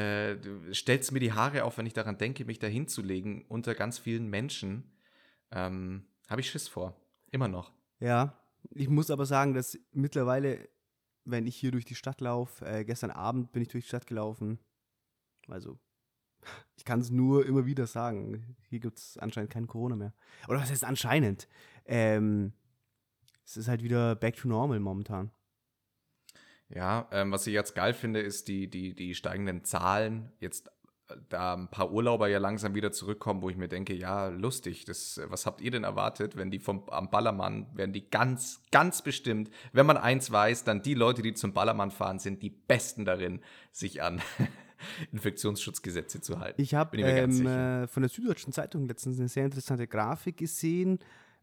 äh, 0.00 0.36
du 0.36 0.74
stellst 0.74 1.12
mir 1.12 1.20
die 1.20 1.32
Haare 1.32 1.64
auf, 1.64 1.78
wenn 1.78 1.86
ich 1.86 1.92
daran 1.92 2.18
denke, 2.18 2.44
mich 2.44 2.58
da 2.58 2.66
hinzulegen 2.66 3.44
unter 3.46 3.74
ganz 3.74 3.98
vielen 3.98 4.28
Menschen. 4.28 4.98
Ähm, 5.50 6.06
habe 6.28 6.40
ich 6.40 6.50
Schiss 6.50 6.68
vor. 6.68 6.96
Immer 7.30 7.48
noch. 7.48 7.72
Ja, 8.00 8.38
ich 8.70 8.88
muss 8.88 9.10
aber 9.10 9.26
sagen, 9.26 9.54
dass 9.54 9.78
mittlerweile 9.92 10.68
wenn 11.24 11.46
ich 11.46 11.56
hier 11.56 11.70
durch 11.70 11.84
die 11.84 11.94
Stadt 11.94 12.20
laufe. 12.20 12.64
Äh, 12.64 12.84
gestern 12.84 13.10
Abend 13.10 13.52
bin 13.52 13.62
ich 13.62 13.68
durch 13.68 13.84
die 13.84 13.88
Stadt 13.88 14.06
gelaufen. 14.06 14.58
Also, 15.48 15.78
ich 16.76 16.84
kann 16.84 17.00
es 17.00 17.10
nur 17.10 17.46
immer 17.46 17.66
wieder 17.66 17.86
sagen. 17.86 18.56
Hier 18.68 18.80
gibt 18.80 18.98
es 18.98 19.18
anscheinend 19.18 19.50
kein 19.50 19.66
Corona 19.66 19.96
mehr. 19.96 20.14
Oder 20.48 20.60
was 20.60 20.70
heißt 20.70 20.84
anscheinend? 20.84 21.48
Ähm, 21.84 22.52
es 23.44 23.56
ist 23.56 23.68
halt 23.68 23.82
wieder 23.82 24.14
back 24.14 24.36
to 24.36 24.48
normal 24.48 24.80
momentan. 24.80 25.30
Ja, 26.68 27.08
ähm, 27.12 27.32
was 27.32 27.46
ich 27.46 27.52
jetzt 27.52 27.74
geil 27.74 27.92
finde, 27.92 28.20
ist 28.20 28.48
die, 28.48 28.70
die, 28.70 28.94
die 28.94 29.14
steigenden 29.14 29.62
Zahlen. 29.64 30.32
Jetzt 30.40 30.70
da 31.28 31.54
ein 31.54 31.68
paar 31.68 31.92
Urlauber 31.92 32.28
ja 32.28 32.38
langsam 32.38 32.74
wieder 32.74 32.92
zurückkommen, 32.92 33.42
wo 33.42 33.50
ich 33.50 33.56
mir 33.56 33.68
denke, 33.68 33.94
ja, 33.94 34.28
lustig, 34.28 34.84
das, 34.84 35.20
was 35.26 35.46
habt 35.46 35.60
ihr 35.60 35.70
denn 35.70 35.84
erwartet, 35.84 36.36
wenn 36.36 36.50
die 36.50 36.58
vom, 36.58 36.88
am 36.90 37.10
Ballermann, 37.10 37.66
werden 37.74 37.92
die 37.92 38.08
ganz, 38.10 38.62
ganz 38.70 39.02
bestimmt, 39.02 39.50
wenn 39.72 39.86
man 39.86 39.96
eins 39.96 40.30
weiß, 40.30 40.64
dann 40.64 40.82
die 40.82 40.94
Leute, 40.94 41.22
die 41.22 41.34
zum 41.34 41.52
Ballermann 41.52 41.90
fahren, 41.90 42.18
sind 42.18 42.42
die 42.42 42.50
Besten 42.50 43.04
darin, 43.04 43.40
sich 43.70 44.02
an 44.02 44.20
Infektionsschutzgesetze 45.12 46.20
zu 46.20 46.40
halten. 46.40 46.60
Ich 46.60 46.74
habe 46.74 46.96
ähm, 46.98 47.46
äh, 47.46 47.86
von 47.86 48.02
der 48.02 48.10
Süddeutschen 48.10 48.52
Zeitung 48.52 48.86
letztens 48.86 49.18
eine 49.18 49.28
sehr 49.28 49.44
interessante 49.44 49.86
Grafik 49.86 50.36
gesehen, 50.38 50.98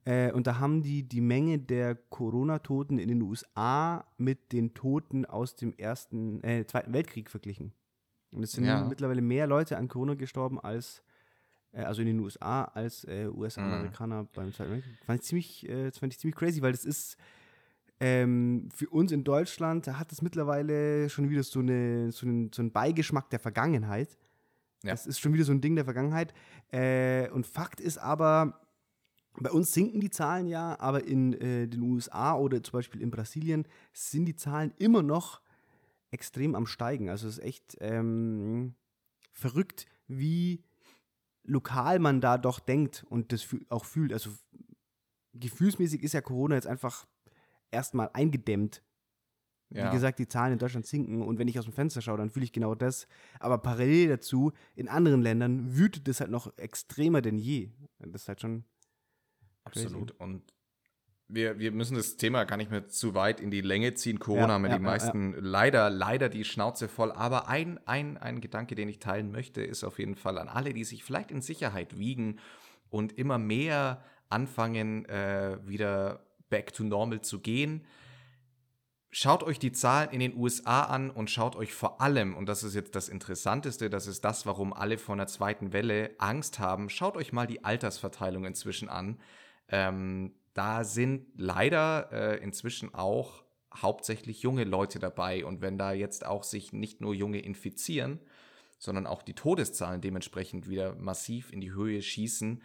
äh, 0.06 0.32
und 0.32 0.48
da 0.48 0.60
haben 0.60 0.82
die 0.82 1.04
die 1.04 1.22
Menge 1.22 1.60
der 1.60 1.96
Corona-Toten 1.96 2.98
in 2.98 3.10
den 3.10 3.22
USA 3.22 4.06
mit 4.18 4.52
den 4.52 4.74
Toten 4.74 5.26
aus 5.26 5.56
dem 5.56 5.74
ersten, 5.78 6.44
äh, 6.44 6.66
Zweiten 6.66 6.94
Weltkrieg 6.94 7.30
verglichen. 7.30 7.74
Und 8.32 8.44
es 8.44 8.52
sind 8.52 8.66
ja. 8.66 8.84
mittlerweile 8.84 9.22
mehr 9.22 9.48
Leute 9.48 9.78
an 9.78 9.88
Corona 9.88 10.14
gestorben 10.14 10.60
als, 10.60 11.02
äh, 11.72 11.82
also 11.82 12.02
in 12.02 12.08
den 12.08 12.20
USA, 12.20 12.66
als 12.66 13.04
äh, 13.06 13.28
US-Amerikaner 13.28 14.24
mhm. 14.24 14.30
beim 14.34 14.54
Zweiten 14.54 14.72
Weltkrieg. 14.72 14.94
Fand 15.06 15.20
ich 15.22 15.26
ziemlich, 15.26 15.70
äh, 15.70 15.86
das 15.86 15.98
fand 15.98 16.14
ich 16.14 16.20
ziemlich 16.20 16.36
crazy, 16.36 16.62
weil 16.62 16.72
das 16.72 16.86
ist 16.86 17.18
ähm, 18.02 18.70
für 18.74 18.90
uns 18.90 19.12
in 19.12 19.24
Deutschland 19.24 19.88
hat 19.88 20.12
es 20.12 20.22
mittlerweile 20.22 21.10
schon 21.10 21.30
wieder 21.30 21.44
so, 21.44 21.60
eine, 21.60 22.12
so, 22.12 22.26
einen, 22.26 22.52
so 22.54 22.62
einen 22.62 22.72
Beigeschmack 22.72 23.30
der 23.30 23.40
Vergangenheit. 23.40 24.18
Ja. 24.84 24.92
Das 24.92 25.06
ist 25.06 25.20
schon 25.20 25.34
wieder 25.34 25.44
so 25.44 25.52
ein 25.52 25.60
Ding 25.60 25.76
der 25.76 25.84
Vergangenheit. 25.84 26.34
Äh, 26.72 27.30
und 27.32 27.46
Fakt 27.46 27.82
ist 27.82 27.98
aber, 27.98 28.62
bei 29.38 29.52
uns 29.52 29.74
sinken 29.74 30.00
die 30.00 30.10
Zahlen 30.10 30.48
ja, 30.48 30.80
aber 30.80 31.06
in 31.06 31.34
äh, 31.34 31.68
den 31.68 31.82
USA 31.82 32.36
oder 32.36 32.64
zum 32.64 32.74
Beispiel 32.74 33.02
in 33.02 33.12
Brasilien 33.12 33.68
sind 33.92 34.26
die 34.26 34.36
Zahlen 34.36 34.74
immer 34.78 35.04
noch 35.04 35.42
extrem 36.12 36.56
am 36.56 36.66
Steigen. 36.66 37.10
Also 37.10 37.28
es 37.28 37.38
ist 37.38 37.44
echt 37.44 37.78
ähm, 37.80 38.76
verrückt, 39.32 39.86
wie 40.08 40.64
lokal 41.44 42.00
man 42.00 42.22
da 42.22 42.38
doch 42.38 42.60
denkt 42.60 43.06
und 43.10 43.32
das 43.32 43.48
auch 43.70 43.86
fühlt. 43.86 44.14
Also 44.14 44.32
gefühlsmäßig 45.34 46.04
ist 46.04 46.14
ja 46.14 46.22
Corona 46.22 46.56
jetzt 46.56 46.68
einfach 46.68 47.08
erstmal 47.72 48.10
eingedämmt. 48.14 48.84
Ja. 49.72 49.88
Wie 49.88 49.94
gesagt, 49.94 50.18
die 50.18 50.28
Zahlen 50.28 50.54
in 50.54 50.60
Deutschland 50.60 50.88
sinken 50.88 51.22
und 51.22 51.38
wenn 51.38 51.48
ich 51.48 51.60
aus 51.60 51.66
dem 51.66 51.74
Fenster 51.74 52.02
schaue, 52.02 52.18
dann 52.18 52.32
fühle 52.32 52.44
ich 52.44 52.52
genau 52.52 52.74
das. 52.74 53.08
Aber 53.40 53.60
parallel 53.60 54.08
dazu, 54.08 54.52
in 54.76 54.88
anderen 54.88 55.22
Ländern 55.22 55.78
wütet 55.78 56.08
das 56.08 56.22
halt 56.22 56.32
noch 56.32 56.58
extremer 56.58 57.22
denn 57.22 57.38
je. 57.38 57.70
Das 58.00 58.24
ist 58.24 58.28
halt 58.28 58.42
schon. 58.42 58.64
Absolut. 59.64 60.18
Crazy. 60.18 60.24
Und 60.24 60.54
wir, 61.30 61.60
wir 61.60 61.72
müssen 61.72 61.96
das 61.96 62.18
Thema 62.18 62.44
gar 62.44 62.58
nicht 62.58 62.72
mehr 62.72 62.88
zu 62.88 63.14
weit 63.14 63.40
in 63.40 63.52
die 63.52 63.62
Länge 63.62 63.94
ziehen. 63.94 64.20
Corona 64.20 64.48
ja, 64.48 64.54
haben 64.54 64.66
ja, 64.66 64.78
die 64.78 64.84
meisten 64.84 65.34
ja. 65.34 65.40
leider, 65.42 65.90
leider 65.90 66.28
die 66.28 66.44
Schnauze 66.44 66.88
voll. 66.90 67.12
Aber 67.12 67.48
ein, 67.48 67.80
ein, 67.86 68.18
ein 68.18 68.42
Gedanke, 68.42 68.74
den 68.76 68.90
ich 68.90 69.00
teilen 69.00 69.32
möchte, 69.32 69.62
ist 69.62 69.84
auf 69.84 70.00
jeden 70.00 70.16
Fall 70.16 70.40
an 70.40 70.50
alle, 70.50 70.74
die 70.74 70.84
sich 70.84 71.04
vielleicht 71.04 71.30
in 71.30 71.42
Sicherheit 71.42 71.98
wiegen 72.00 72.40
und 72.90 73.18
immer 73.18 73.38
mehr 73.38 74.04
anfangen, 74.30 75.06
äh, 75.06 75.60
wieder 75.66 76.26
back 76.50 76.74
to 76.74 76.84
normal 76.84 77.22
zu 77.22 77.40
gehen. 77.40 77.86
Schaut 79.12 79.44
euch 79.44 79.60
die 79.60 79.72
Zahlen 79.72 80.10
in 80.12 80.20
den 80.20 80.36
USA 80.36 80.84
an 80.84 81.12
und 81.12 81.30
schaut 81.30 81.56
euch 81.56 81.74
vor 81.74 82.02
allem, 82.02 82.36
und 82.36 82.48
das 82.48 82.64
ist 82.64 82.76
jetzt 82.76 82.96
das 82.96 83.10
Interessanteste, 83.10 83.90
das 83.90 84.08
ist 84.08 84.24
das, 84.24 84.46
warum 84.46 84.74
alle 84.74 84.98
vor 84.98 85.14
einer 85.14 85.28
zweiten 85.28 85.74
Welle 85.74 86.12
Angst 86.20 86.60
haben, 86.60 86.90
schaut 86.90 87.18
euch 87.18 87.34
mal 87.34 87.48
die 87.48 87.64
Altersverteilung 87.64 88.46
inzwischen 88.46 88.90
an. 88.90 89.20
Ähm, 89.68 90.34
da 90.54 90.84
sind 90.84 91.28
leider 91.36 92.12
äh, 92.12 92.44
inzwischen 92.44 92.94
auch 92.94 93.44
hauptsächlich 93.76 94.42
junge 94.42 94.64
Leute 94.64 95.00
dabei. 95.00 95.46
Und 95.46 95.62
wenn 95.62 95.78
da 95.78 95.94
jetzt 95.94 96.26
auch 96.26 96.44
sich 96.44 96.74
nicht 96.74 97.02
nur 97.02 97.14
junge 97.14 97.40
infizieren, 97.40 98.20
sondern 98.78 99.08
auch 99.08 99.22
die 99.22 99.34
Todeszahlen 99.34 100.02
dementsprechend 100.02 100.70
wieder 100.70 100.96
massiv 100.96 101.52
in 101.52 101.62
die 101.62 101.72
Höhe 101.72 102.02
schießen, 102.02 102.62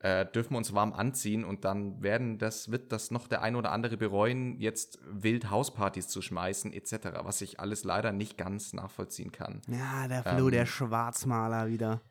äh, 0.00 0.26
dürfen 0.26 0.52
wir 0.52 0.58
uns 0.58 0.74
warm 0.74 0.92
anziehen 0.92 1.44
und 1.44 1.64
dann 1.64 2.02
werden 2.02 2.38
das, 2.38 2.70
wird 2.70 2.92
das 2.92 3.10
noch 3.10 3.26
der 3.26 3.40
ein 3.40 3.56
oder 3.56 3.72
andere 3.72 3.96
bereuen, 3.96 4.60
jetzt 4.60 4.98
wild 5.10 5.50
Hauspartys 5.50 6.08
zu 6.08 6.20
schmeißen, 6.20 6.74
etc., 6.74 7.20
was 7.22 7.40
ich 7.40 7.58
alles 7.58 7.84
leider 7.84 8.12
nicht 8.12 8.36
ganz 8.36 8.74
nachvollziehen 8.74 9.32
kann. 9.32 9.62
Ja, 9.66 10.06
der 10.06 10.22
Flo, 10.22 10.48
ähm, 10.48 10.50
der 10.50 10.66
Schwarzmaler 10.66 11.68
wieder. 11.68 12.02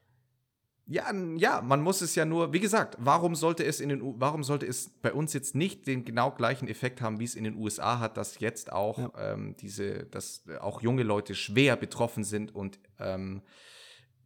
Ja, 0.86 1.06
ja, 1.38 1.62
man 1.62 1.82
muss 1.82 2.02
es 2.02 2.14
ja 2.16 2.26
nur, 2.26 2.52
wie 2.52 2.60
gesagt, 2.60 2.98
warum 3.00 3.36
sollte 3.36 3.64
es 3.64 3.80
in 3.80 3.88
den 3.88 4.20
warum 4.20 4.44
sollte 4.44 4.66
es 4.66 4.90
bei 4.90 5.14
uns 5.14 5.32
jetzt 5.32 5.56
nicht 5.56 5.88
den 5.88 6.04
genau 6.04 6.32
gleichen 6.32 6.68
Effekt 6.68 7.02
haben, 7.02 7.20
wie 7.20 7.24
es 7.24 7.36
in 7.36 7.46
den 7.46 7.56
USA 7.56 8.00
hat, 8.00 8.18
dass 8.18 8.40
jetzt 8.40 8.72
auch 8.72 8.98
ja. 8.98 9.12
ähm, 9.18 9.56
diese, 9.62 10.04
dass 10.04 10.44
auch 10.60 10.82
junge 10.82 11.04
Leute 11.04 11.36
schwer 11.36 11.78
betroffen 11.78 12.26
sind 12.26 12.54
und 12.54 12.80
ähm, 13.00 13.44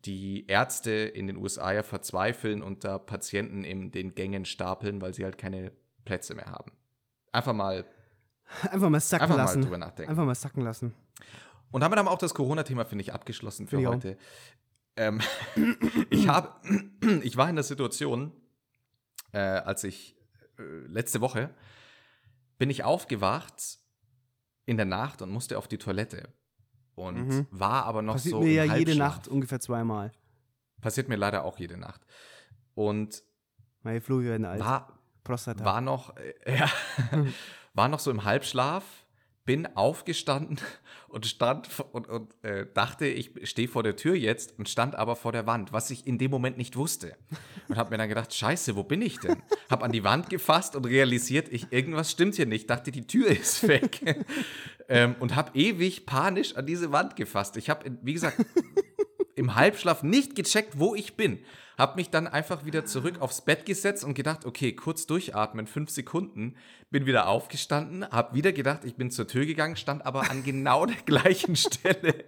die 0.05 0.47
Ärzte 0.47 0.91
in 0.91 1.27
den 1.27 1.37
USA 1.37 1.73
ja 1.73 1.83
verzweifeln 1.83 2.63
und 2.63 2.83
da 2.83 2.97
Patienten 2.97 3.63
in 3.63 3.91
den 3.91 4.15
Gängen 4.15 4.45
stapeln, 4.45 4.99
weil 4.99 5.13
sie 5.13 5.25
halt 5.25 5.37
keine 5.37 5.71
Plätze 6.05 6.33
mehr 6.33 6.47
haben. 6.47 6.71
Einfach 7.31 7.53
mal 7.53 7.85
Einfach 8.71 8.89
mal 8.89 8.99
sacken 8.99 9.23
Einfach 9.23 9.37
mal 9.37 9.43
lassen. 9.43 9.61
drüber 9.61 9.77
nachdenken. 9.77 10.09
Einfach 10.09 10.25
mal 10.25 10.35
sacken 10.35 10.63
lassen. 10.63 10.93
Und 11.71 11.81
damit 11.81 11.99
haben 11.99 12.05
wir 12.05 12.11
auch 12.11 12.17
das 12.17 12.33
Corona-Thema, 12.33 12.85
finde 12.85 13.01
ich, 13.01 13.13
abgeschlossen 13.13 13.67
für 13.67 13.77
auch. 13.79 13.93
heute. 13.93 14.17
Ähm, 14.97 15.21
ich 16.09 16.27
habe, 16.27 16.53
ich 17.23 17.37
war 17.37 17.49
in 17.49 17.55
der 17.55 17.63
Situation, 17.63 18.31
äh, 19.31 19.37
als 19.39 19.83
ich 19.83 20.15
äh, 20.57 20.63
letzte 20.87 21.21
Woche 21.21 21.49
bin 22.57 22.69
ich 22.69 22.83
aufgewacht 22.83 23.77
in 24.65 24.77
der 24.77 24.85
Nacht 24.87 25.21
und 25.21 25.29
musste 25.31 25.57
auf 25.57 25.67
die 25.67 25.77
Toilette. 25.77 26.33
Und 26.95 27.27
Mhm. 27.27 27.47
war 27.51 27.85
aber 27.85 28.01
noch 28.01 28.15
Passiert 28.15 28.31
so 28.33 28.41
mir 28.41 28.63
im 28.63 28.69
ja 28.71 28.75
jede. 28.77 28.95
Nacht 28.95 29.27
ungefähr 29.27 29.59
zweimal. 29.59 30.11
Passiert 30.81 31.07
mir 31.09 31.15
leider 31.15 31.43
auch 31.45 31.59
jede 31.59 31.77
Nacht. 31.77 32.01
Und 32.73 33.21
Meine 33.83 34.01
Flo, 34.01 34.19
wir 34.21 34.31
werden 34.31 34.45
alt. 34.45 34.59
war, 34.59 34.99
Prostata. 35.23 35.63
war 35.63 35.81
noch, 35.81 36.15
äh, 36.17 36.33
ja, 36.57 36.69
war 37.75 37.87
noch 37.87 37.99
so 37.99 38.09
im 38.09 38.23
Halbschlaf, 38.23 38.83
bin 39.47 39.65
aufgestanden 39.75 40.59
und 41.07 41.25
stand 41.25 41.67
und, 41.93 42.07
und 42.07 42.35
äh, 42.43 42.67
dachte, 42.71 43.07
ich 43.07 43.31
stehe 43.49 43.67
vor 43.67 43.81
der 43.81 43.95
Tür 43.95 44.13
jetzt 44.13 44.59
und 44.59 44.69
stand 44.69 44.95
aber 44.95 45.15
vor 45.15 45.31
der 45.31 45.47
Wand, 45.47 45.73
was 45.73 45.89
ich 45.89 46.05
in 46.05 46.19
dem 46.19 46.29
Moment 46.29 46.57
nicht 46.57 46.75
wusste. 46.75 47.15
Und 47.67 47.77
habe 47.77 47.89
mir 47.89 47.97
dann 47.97 48.09
gedacht, 48.09 48.31
scheiße, 48.31 48.75
wo 48.75 48.83
bin 48.83 49.01
ich 49.01 49.17
denn? 49.17 49.41
Hab 49.71 49.83
an 49.83 49.91
die 49.91 50.03
Wand 50.03 50.29
gefasst 50.29 50.75
und 50.75 50.85
realisiert, 50.85 51.47
ich, 51.51 51.71
irgendwas 51.71 52.11
stimmt 52.11 52.35
hier 52.35 52.45
nicht. 52.45 52.69
Dachte, 52.69 52.91
die 52.91 53.07
Tür 53.07 53.29
ist 53.29 53.67
weg. 53.67 54.01
ähm, 54.89 55.15
und 55.19 55.35
habe 55.35 55.57
ewig 55.57 56.05
panisch 56.05 56.55
an 56.55 56.67
diese 56.67 56.91
Wand 56.91 57.15
gefasst. 57.15 57.57
Ich 57.57 57.71
habe, 57.71 57.97
wie 58.03 58.13
gesagt, 58.13 58.45
im 59.35 59.55
Halbschlaf 59.55 60.03
nicht 60.03 60.35
gecheckt, 60.35 60.77
wo 60.77 60.93
ich 60.93 61.15
bin. 61.15 61.39
Hab 61.77 61.95
mich 61.95 62.09
dann 62.09 62.27
einfach 62.27 62.65
wieder 62.65 62.85
zurück 62.85 63.21
aufs 63.21 63.41
Bett 63.41 63.65
gesetzt 63.65 64.03
und 64.03 64.15
gedacht, 64.15 64.45
okay, 64.45 64.73
kurz 64.73 65.05
durchatmen, 65.05 65.67
fünf 65.67 65.91
Sekunden. 65.91 66.55
Bin 66.89 67.05
wieder 67.05 67.27
aufgestanden, 67.27 68.05
hab 68.09 68.33
wieder 68.33 68.51
gedacht, 68.51 68.83
ich 68.83 68.95
bin 68.95 69.11
zur 69.11 69.27
Tür 69.27 69.45
gegangen, 69.45 69.75
stand 69.75 70.05
aber 70.05 70.29
an 70.31 70.43
genau 70.43 70.85
der 70.85 70.97
gleichen 71.05 71.55
Stelle 71.55 72.25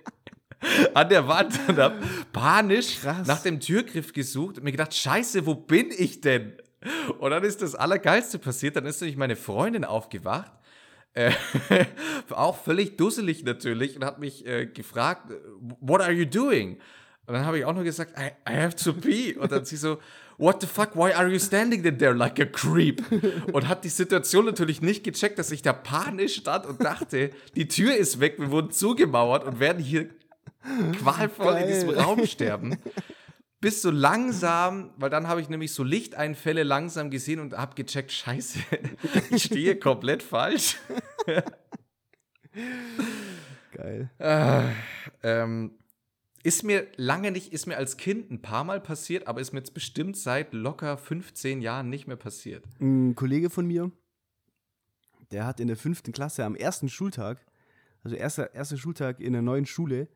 an 0.94 1.08
der 1.08 1.28
Wand 1.28 1.58
und 1.70 1.78
hab 1.78 1.94
panisch 2.34 3.00
Krass. 3.00 3.26
nach 3.26 3.42
dem 3.42 3.62
Türgriff 3.62 4.12
gesucht 4.12 4.58
und 4.58 4.66
mir 4.66 4.72
gedacht, 4.72 4.94
scheiße, 4.94 5.46
wo 5.46 5.56
bin 5.56 5.90
ich 5.98 6.20
denn? 6.20 6.58
Und 7.18 7.32
dann 7.32 7.44
ist 7.46 7.62
das 7.62 7.76
Allergeilste 7.76 8.40
passiert, 8.40 8.76
dann 8.76 8.86
ist 8.86 9.00
nämlich 9.00 9.18
meine 9.18 9.38
Freundin 9.38 9.86
aufgewacht 9.86 10.52
äh, 11.14 11.32
auch 12.30 12.58
völlig 12.58 12.98
dusselig 12.98 13.44
natürlich 13.44 13.96
und 13.96 14.06
hat 14.06 14.20
mich 14.20 14.46
äh, 14.46 14.68
gefragt, 14.68 15.32
what 15.80 16.02
are 16.02 16.12
you 16.12 16.26
doing? 16.26 16.80
Und 17.30 17.36
dann 17.36 17.46
habe 17.46 17.60
ich 17.60 17.66
auch 17.66 17.76
nur 17.76 17.84
gesagt, 17.84 18.18
I, 18.18 18.32
I 18.52 18.56
have 18.56 18.76
to 18.76 18.92
pee. 18.92 19.36
Und 19.36 19.52
dann 19.52 19.64
sie 19.64 19.78
so, 19.78 20.00
what 20.40 20.62
the 20.62 20.68
fuck, 20.68 20.96
why 20.96 21.14
are 21.14 21.28
you 21.28 21.38
standing 21.38 21.84
there 21.84 22.14
like 22.14 22.40
a 22.40 22.46
creep? 22.46 23.04
Und 23.54 23.68
hat 23.68 23.84
die 23.84 23.90
Situation 23.90 24.46
natürlich 24.46 24.82
nicht 24.82 25.04
gecheckt, 25.04 25.38
dass 25.38 25.52
ich 25.52 25.62
da 25.62 25.72
panisch 25.72 26.38
stand 26.38 26.66
und 26.66 26.84
dachte, 26.84 27.30
die 27.56 27.68
Tür 27.68 27.96
ist 27.96 28.20
weg, 28.20 28.40
wir 28.40 28.50
wurden 28.50 28.72
zugemauert 28.72 29.44
und 29.44 29.60
werden 29.60 29.78
hier 29.78 30.10
qualvoll 30.98 31.58
in 31.58 31.68
diesem 31.68 31.90
Geil. 31.90 32.00
Raum 32.00 32.26
sterben. 32.26 32.80
Bis 33.62 33.84
so 33.84 33.92
langsam, 33.92 34.92
weil 34.98 35.12
dann 35.12 35.28
habe 35.28 35.40
ich 35.40 35.50
nämlich 35.50 35.72
so 35.72 35.84
Lichteinfälle 35.84 36.64
langsam 36.64 37.12
gesehen 37.12 37.40
und 37.42 37.56
habe 37.56 37.76
gecheckt, 37.76 38.12
scheiße, 38.12 38.58
ich 39.30 39.44
stehe 39.44 39.76
komplett 39.78 40.24
falsch. 40.24 40.78
Geil. 43.74 44.10
Äh, 44.18 44.64
ähm, 45.22 45.79
ist 46.44 46.64
mir 46.64 46.88
lange 46.96 47.32
nicht, 47.32 47.52
ist 47.54 47.66
mir 47.68 47.78
als 47.78 47.98
Kind 47.98 48.32
ein 48.32 48.42
paar 48.42 48.64
Mal 48.64 48.80
passiert, 48.80 49.28
aber 49.28 49.42
ist 49.42 49.52
mir 49.54 49.60
jetzt 49.60 49.74
bestimmt 49.74 50.18
seit 50.18 50.54
locker 50.54 50.98
15 50.98 51.62
Jahren 51.62 51.90
nicht 51.90 52.08
mehr 52.08 52.16
passiert. 52.16 52.64
Ein 52.80 53.16
Kollege 53.16 53.50
von 53.50 53.66
mir, 53.68 53.92
der 55.32 55.46
hat 55.46 55.60
in 55.60 55.68
der 55.68 55.78
fünften 55.78 56.12
Klasse 56.12 56.44
am 56.46 56.56
ersten 56.56 56.90
Schultag, 56.90 57.46
also 58.04 58.16
erster, 58.16 58.54
erster 58.56 58.78
Schultag 58.78 59.20
in 59.20 59.34
der 59.34 59.42
neuen 59.42 59.66
Schule, 59.66 60.08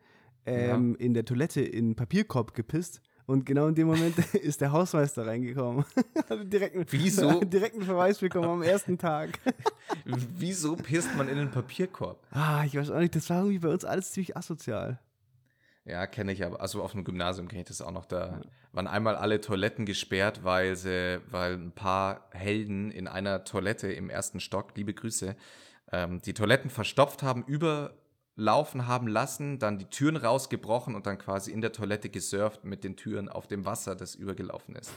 ähm, 0.45 0.95
in 0.97 1.13
der 1.13 1.26
Toilette 1.26 1.61
in 1.61 1.86
einen 1.86 1.95
Papierkorb 1.95 2.53
gepisst. 2.53 3.01
Und 3.26 3.45
genau 3.45 3.67
in 3.67 3.76
dem 3.76 3.88
Moment 3.88 4.17
ist 4.36 4.59
der 4.59 4.74
Hausmeister 4.74 5.26
reingekommen. 5.26 5.86
Hat 6.30 6.51
direkt, 6.51 6.76
einen- 6.76 6.86
Wieso? 6.89 7.39
direkt 7.45 7.76
einen 7.76 7.86
Verweis 7.86 8.19
bekommen 8.19 8.49
am 8.49 8.61
ersten 8.61 8.97
Tag. 8.97 9.39
Wieso 10.05 10.76
pisst 10.76 11.15
man 11.15 11.30
in 11.30 11.38
den 11.38 11.49
Papierkorb? 11.49 12.19
Ah, 12.32 12.65
ich 12.65 12.76
weiß 12.76 12.89
auch 12.91 12.99
nicht, 12.99 13.15
das 13.15 13.30
war 13.30 13.38
irgendwie 13.39 13.59
bei 13.59 13.69
uns 13.69 13.86
alles 13.86 14.11
ziemlich 14.11 14.36
asozial. 14.36 14.99
Ja, 15.86 16.07
kenne 16.07 16.31
ich 16.31 16.45
aber. 16.45 16.61
Also 16.61 16.81
auf 16.81 16.93
dem 16.93 17.03
Gymnasium 17.03 17.47
kenne 17.47 17.61
ich 17.61 17.67
das 17.67 17.81
auch 17.81 17.91
noch. 17.91 18.05
Da 18.05 18.41
waren 18.71 18.88
einmal 18.88 19.15
alle 19.15 19.41
Toiletten 19.41 19.86
gesperrt, 19.86 20.43
weil 20.43 20.75
sie, 20.75 21.19
weil 21.29 21.55
ein 21.55 21.73
paar 21.73 22.29
Helden 22.31 22.89
in 22.89 23.07
einer 23.07 23.43
Toilette 23.43 23.91
im 23.91 24.09
ersten 24.09 24.39
Stock, 24.39 24.71
liebe 24.75 24.93
Grüße, 24.93 25.36
ähm, 25.91 26.21
die 26.21 26.34
Toiletten 26.34 26.69
verstopft 26.69 27.21
haben, 27.21 27.43
überlaufen 27.43 28.88
haben 28.88 29.07
lassen, 29.07 29.59
dann 29.59 29.77
die 29.77 29.86
Türen 29.86 30.15
rausgebrochen 30.15 30.95
und 30.95 31.05
dann 31.05 31.17
quasi 31.17 31.51
in 31.51 31.59
der 31.59 31.73
Toilette 31.73 32.09
gesurft 32.09 32.63
mit 32.63 32.86
den 32.86 32.95
Türen 32.95 33.27
auf 33.27 33.47
dem 33.47 33.65
Wasser, 33.65 33.95
das 33.95 34.15
übergelaufen 34.15 34.77
ist. 34.77 34.93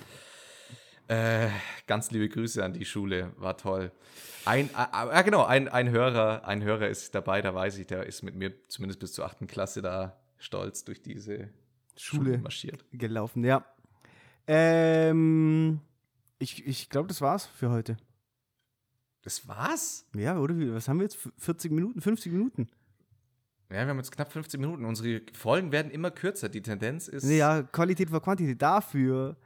Äh, 1.08 1.48
ganz 1.88 2.12
liebe 2.12 2.28
Grüße 2.28 2.64
an 2.64 2.72
die 2.72 2.84
Schule, 2.84 3.32
war 3.36 3.56
toll. 3.56 3.90
Ein, 4.44 4.70
äh, 4.70 5.20
äh, 5.20 5.24
genau, 5.24 5.44
ein, 5.44 5.68
ein 5.68 5.90
Hörer, 5.90 6.46
ein 6.46 6.62
Hörer 6.62 6.88
ist 6.88 7.14
dabei, 7.14 7.42
da 7.42 7.54
weiß 7.54 7.78
ich, 7.78 7.88
der 7.88 8.06
ist 8.06 8.22
mit 8.22 8.36
mir 8.36 8.52
zumindest 8.68 9.00
bis 9.00 9.12
zur 9.12 9.24
achten 9.24 9.48
Klasse 9.48 9.82
da 9.82 10.16
stolz 10.38 10.84
durch 10.84 11.02
diese 11.02 11.50
Schule, 11.96 12.24
Schule 12.24 12.38
marschiert. 12.38 12.84
gelaufen, 12.92 13.44
ja. 13.44 13.64
Ähm, 14.46 15.80
ich 16.38 16.66
ich 16.66 16.88
glaube, 16.88 17.08
das 17.08 17.20
war's 17.20 17.46
für 17.46 17.70
heute. 17.70 17.96
Das 19.22 19.48
war's? 19.48 20.06
Ja, 20.14 20.38
oder? 20.38 20.54
Was 20.74 20.88
haben 20.88 20.98
wir 20.98 21.04
jetzt? 21.04 21.18
40 21.38 21.72
Minuten, 21.72 22.00
50 22.00 22.32
Minuten? 22.32 22.68
Ja, 23.70 23.78
wir 23.78 23.88
haben 23.88 23.96
jetzt 23.96 24.12
knapp 24.12 24.30
15 24.30 24.60
Minuten. 24.60 24.84
Unsere 24.84 25.22
Folgen 25.32 25.72
werden 25.72 25.90
immer 25.90 26.12
kürzer. 26.12 26.48
Die 26.48 26.62
Tendenz 26.62 27.08
ist. 27.08 27.24
Ja, 27.24 27.62
Qualität 27.64 28.10
vor 28.10 28.22
Quantität. 28.22 28.62
Dafür 28.62 29.36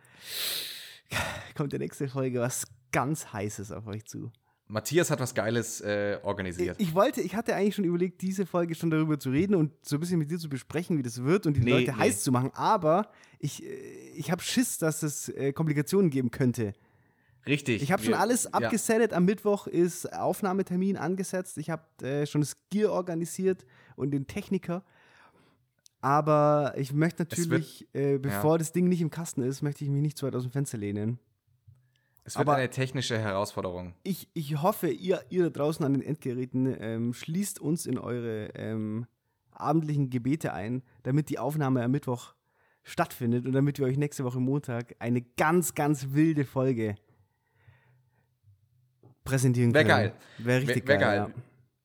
kommt 1.57 1.73
der 1.73 1.79
nächste 1.79 2.09
Folge 2.09 2.41
was 2.41 2.67
ganz 2.93 3.33
Heißes 3.33 3.73
auf 3.73 3.87
euch 3.87 4.05
zu. 4.05 4.31
Matthias 4.71 5.11
hat 5.11 5.19
was 5.21 5.35
Geiles 5.35 5.81
äh, 5.81 6.19
organisiert. 6.23 6.77
Ich 6.81 6.95
wollte, 6.95 7.21
ich 7.21 7.35
hatte 7.35 7.55
eigentlich 7.55 7.75
schon 7.75 7.85
überlegt, 7.85 8.23
diese 8.23 8.47
Folge 8.47 8.75
schon 8.75 8.91
darüber 8.91 9.19
zu 9.19 9.31
reden 9.31 9.55
und 9.57 9.73
so 9.83 9.97
ein 9.97 10.01
bisschen 10.01 10.19
mit 10.19 10.31
dir 10.31 10.39
zu 10.39 10.49
besprechen, 10.49 10.97
wie 10.97 11.03
das 11.03 11.23
wird 11.23 11.47
und 11.47 11.55
die 11.57 11.61
Nee, 11.61 11.71
Leute 11.73 11.93
nee. 11.93 11.99
heiß 11.99 12.23
zu 12.23 12.31
machen. 12.33 12.51
Aber 12.55 13.11
ich, 13.39 13.63
äh, 13.65 13.67
ich 14.17 14.31
habe 14.31 14.43
Schiss, 14.43 14.79
dass 14.79 15.03
es 15.03 15.29
äh, 15.31 15.53
Komplikationen 15.53 16.11
geben 16.11 16.31
könnte. 16.31 16.73
Richtig. 17.47 17.83
Ich 17.83 17.91
habe 17.91 18.03
schon 18.03 18.15
alles 18.15 18.45
ja. 18.45 18.51
abgesettet. 18.53 19.13
Am 19.13 19.25
Mittwoch 19.25 19.67
ist 19.67 20.13
Aufnahmetermin 20.13 20.97
angesetzt. 20.97 21.59
Ich 21.59 21.71
habe 21.71 21.83
äh, 22.03 22.27
schon 22.27 22.43
das 22.43 22.57
Gear 22.71 22.93
organisiert 22.93 23.65
und 23.97 24.11
den 24.13 24.27
Techniker. 24.27 24.85
Aber 26.03 26.75
ich 26.77 26.93
möchte 26.93 27.27
Es 27.29 27.39
wird- 27.39 27.49
natürlich, 27.51 27.89
äh, 27.93 28.19
bevor 28.19 28.59
das 28.59 28.73
Ding 28.73 28.89
nicht 28.89 29.01
im 29.01 29.11
Kasten 29.11 29.43
ist, 29.43 29.63
möchte 29.63 29.85
ich 29.85 29.91
mich 29.91 30.01
nicht 30.03 30.17
zu 30.19 30.27
weit 30.27 30.35
aus 30.35 30.43
dem 30.45 30.53
Fenster 30.53 30.79
lehnen. 30.79 31.19
Es 32.25 32.37
wird 32.37 32.49
aber- 32.49 32.57
eine 32.57 32.71
technische 32.71 33.19
Herausforderung. 33.19 33.95
Ich, 34.03 34.29
ich 34.35 34.61
hoffe, 34.63 34.89
ihr, 34.89 35.23
ihr 35.31 35.45
da 35.45 35.51
draußen 35.51 35.85
an 35.85 35.95
den 35.95 36.03
Endgeräten 36.03 36.77
ähm, 36.81 37.13
schließt 37.15 37.59
uns 37.61 37.87
in 37.87 37.99
eure 37.99 38.49
ähm, 38.55 39.07
abendlichen 39.53 40.11
Gebete 40.11 40.53
ein, 40.53 40.83
damit 41.03 41.29
die 41.31 41.39
Aufnahme 41.39 41.83
am 41.83 41.91
Mittwoch 41.91 42.35
stattfindet 42.83 43.47
und 43.47 43.53
damit 43.53 43.79
wir 43.79 43.87
euch 43.87 43.97
nächste 43.99 44.25
Woche 44.25 44.41
Montag 44.41 44.95
eine 45.01 45.21
ganz, 45.23 45.75
ganz 45.75 46.09
wilde 46.13 46.45
Folge 46.45 46.95
präsentieren 49.25 49.73
können. 49.73 49.89
geil. 49.89 50.13
Wäre 50.39 50.63
richtig 50.63 50.87
Wär- 50.87 50.99
wär 51.01 51.07
geil. 51.07 51.19
geil. 51.27 51.35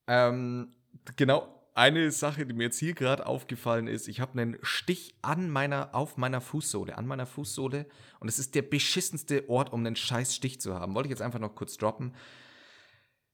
Ähm, 0.08 0.68
genau, 1.16 1.55
eine 1.76 2.10
Sache, 2.12 2.46
die 2.46 2.54
mir 2.54 2.64
jetzt 2.64 2.80
hier 2.80 2.94
gerade 2.94 3.26
aufgefallen 3.26 3.88
ist, 3.88 4.08
ich 4.08 4.22
habe 4.22 4.40
einen 4.40 4.58
Stich 4.62 5.14
an 5.22 5.50
meiner, 5.50 5.94
auf 5.94 6.16
meiner 6.16 6.40
Fußsohle, 6.40 6.98
an 6.98 7.06
meiner 7.06 7.26
Fußsohle 7.26 7.86
und 8.20 8.30
es 8.30 8.40
ist 8.40 8.56
der 8.56 8.62
beschissenste 8.62 9.48
Ort, 9.50 9.74
um 9.74 9.86
einen 9.86 9.98
scheiß 9.98 10.34
Stich 10.34 10.62
zu 10.62 10.74
haben. 10.74 10.96
Wollte 10.96 11.08
ich 11.08 11.12
jetzt 11.12 11.22
einfach 11.22 11.40
noch 11.40 11.54
kurz 11.54 11.78
droppen. 11.78 12.16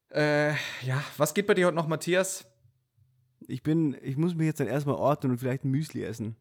Äh, 0.09 0.53
ja, 0.81 1.03
was 1.17 1.35
geht 1.35 1.45
bei 1.45 1.53
dir 1.53 1.67
heute 1.67 1.75
noch, 1.75 1.87
Matthias? 1.87 2.45
Ich 3.47 3.61
bin, 3.61 3.95
ich 4.01 4.17
muss 4.17 4.33
mich 4.33 4.47
jetzt 4.47 4.59
dann 4.59 4.67
erstmal 4.67 4.95
ordnen 4.95 5.33
und 5.33 5.37
vielleicht 5.37 5.63
ein 5.63 5.71
Müsli 5.71 6.03
essen. 6.03 6.35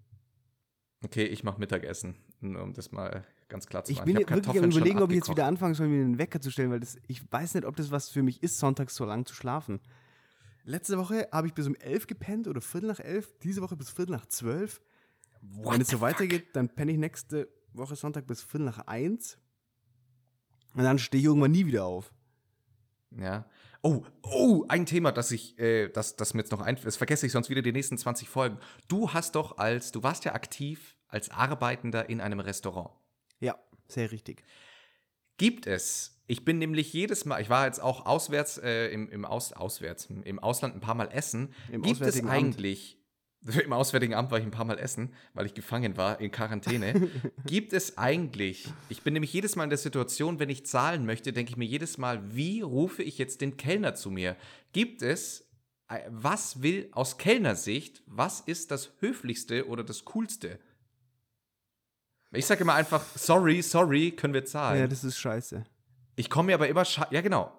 Okay, 1.05 1.25
ich 1.25 1.45
mache 1.45 1.61
Mittagessen, 1.61 2.17
nur 2.41 2.63
um 2.63 2.73
das 2.73 2.93
mal 2.93 3.25
ganz 3.49 3.67
klar 3.67 3.85
zu 3.85 3.93
Ich 3.93 3.99
machen. 3.99 4.07
bin 4.07 4.17
hab 4.17 4.31
jetzt 4.31 4.47
wirklich 4.47 4.63
am 4.63 4.71
überlegen, 4.71 5.03
ob 5.03 5.11
ich 5.11 5.17
jetzt 5.17 5.31
wieder 5.31 5.47
anfangen 5.47 5.75
soll, 5.75 5.89
mir 5.89 6.03
einen 6.03 6.19
Wecker 6.19 6.41
zu 6.41 6.51
stellen, 6.51 6.71
weil 6.71 6.81
das, 6.81 6.97
ich 7.09 7.31
weiß 7.31 7.55
nicht, 7.55 7.67
ob 7.67 7.77
das 7.77 7.91
was 7.91 8.09
für 8.09 8.23
mich 8.23 8.43
ist, 8.43 8.59
sonntags 8.59 8.95
so 8.95 9.05
lang 9.05 9.27
zu 9.27 9.35
schlafen. 9.35 9.81
Letzte 10.71 10.99
Woche 10.99 11.29
habe 11.33 11.49
ich 11.49 11.55
bis 11.55 11.67
um 11.67 11.75
elf 11.75 12.07
gepennt 12.07 12.47
oder 12.47 12.61
viertel 12.61 12.87
nach 12.87 13.01
elf, 13.01 13.35
diese 13.43 13.61
Woche 13.61 13.77
bis 13.77 13.91
viertel 13.91 14.13
nach 14.13 14.27
zwölf. 14.27 14.81
What 15.43 15.75
Wenn 15.75 15.81
es 15.81 15.89
so 15.89 16.01
weitergeht, 16.01 16.55
dann 16.55 16.69
penne 16.69 16.93
ich 16.93 16.99
nächste 16.99 17.49
Woche 17.73 17.97
Sonntag 17.97 18.29
bis 18.29 18.41
viertel 18.41 18.67
nach 18.67 18.79
eins. 18.87 19.37
Und 20.75 20.85
dann 20.85 21.01
stehe 21.01 21.21
ich 21.21 21.25
irgendwann 21.27 21.51
nie 21.51 21.67
wieder 21.67 21.87
auf. 21.87 22.13
Ja. 23.11 23.47
Oh, 23.83 24.05
oh, 24.23 24.65
ein 24.69 24.87
Thema, 24.87 25.11
das 25.11 25.33
ich, 25.33 25.59
äh, 25.59 25.89
das, 25.89 26.15
das 26.15 26.35
mir 26.35 26.43
jetzt 26.43 26.53
noch 26.53 26.61
einfällt, 26.61 26.87
das 26.87 26.97
vergesse 26.97 27.27
ich 27.27 27.33
sonst 27.33 27.51
wieder 27.51 27.63
die 27.63 27.73
nächsten 27.73 27.99
20 27.99 28.29
Folgen. 28.29 28.57
Du 28.87 29.13
hast 29.13 29.35
doch 29.35 29.59
als, 29.59 29.91
du 29.91 30.05
warst 30.05 30.25
ja 30.25 30.35
aktiv 30.35 30.97
als 31.09 31.31
Arbeitender 31.31 32.09
in 32.09 32.21
einem 32.21 32.39
Restaurant. 32.39 32.91
Ja, 33.41 33.59
sehr 33.89 34.13
richtig. 34.13 34.45
Gibt 35.37 35.67
es 35.67 36.20
Ich 36.31 36.45
bin 36.45 36.59
nämlich 36.59 36.93
jedes 36.93 37.25
Mal, 37.25 37.43
ich 37.43 37.51
war 37.51 37.67
jetzt 37.67 37.83
auch 37.83 38.07
auswärts, 38.07 38.57
äh, 38.59 38.87
im, 38.91 39.09
im, 39.09 39.25
Aus, 39.25 39.53
auswärts, 39.53 40.07
im 40.23 40.39
Ausland 40.39 40.77
ein 40.77 40.81
paar 40.81 40.95
Mal 40.95 41.09
essen. 41.11 41.53
Im 41.73 41.83
Gibt 41.83 41.97
es 41.97 42.03
Auswärtigen 42.03 42.29
Amt. 42.29 42.37
eigentlich, 42.37 42.99
im 43.65 43.73
Auswärtigen 43.73 44.15
Amt 44.15 44.31
war 44.31 44.39
ich 44.39 44.45
ein 44.45 44.53
paar 44.53 44.65
Mal 44.65 44.79
essen, 44.79 45.13
weil 45.35 45.47
ich 45.47 45.55
gefangen 45.55 45.97
war 45.97 46.21
in 46.21 46.31
Quarantäne. 46.31 47.11
Gibt 47.47 47.73
es 47.73 47.99
eigentlich, 47.99 48.69
ich 48.89 49.03
bin 49.03 49.15
nämlich 49.15 49.33
jedes 49.33 49.57
Mal 49.57 49.65
in 49.65 49.71
der 49.71 49.79
Situation, 49.79 50.39
wenn 50.39 50.51
ich 50.51 50.65
zahlen 50.65 51.05
möchte, 51.05 51.33
denke 51.33 51.51
ich 51.51 51.57
mir 51.57 51.65
jedes 51.65 51.99
Mal, 51.99 52.23
wie 52.33 52.61
rufe 52.61 53.03
ich 53.03 53.19
jetzt 53.19 53.41
den 53.41 53.57
Kellner 53.57 53.97
zu 53.97 54.13
mir? 54.13 54.37
Gibt 54.73 55.03
es, 55.03 55.49
äh, 55.89 55.99
was 56.11 56.63
will 56.63 56.91
aus 56.93 57.19
Kellnersicht, 57.19 58.05
was 58.07 58.39
ist 58.39 58.71
das 58.71 58.93
Höflichste 59.01 59.67
oder 59.67 59.83
das 59.83 60.05
Coolste? 60.05 60.61
Ich 62.31 62.47
sage 62.47 62.61
immer 62.61 62.75
einfach, 62.75 63.05
sorry, 63.17 63.63
sorry, 63.63 64.13
können 64.13 64.35
wir 64.35 64.45
zahlen. 64.45 64.79
Ja, 64.79 64.87
das 64.87 65.03
ist 65.03 65.19
scheiße. 65.19 65.67
Ich 66.21 66.29
komme 66.29 66.49
mir 66.49 66.55
aber 66.55 66.69
immer, 66.69 66.85
ja 67.11 67.23
genau, 67.23 67.51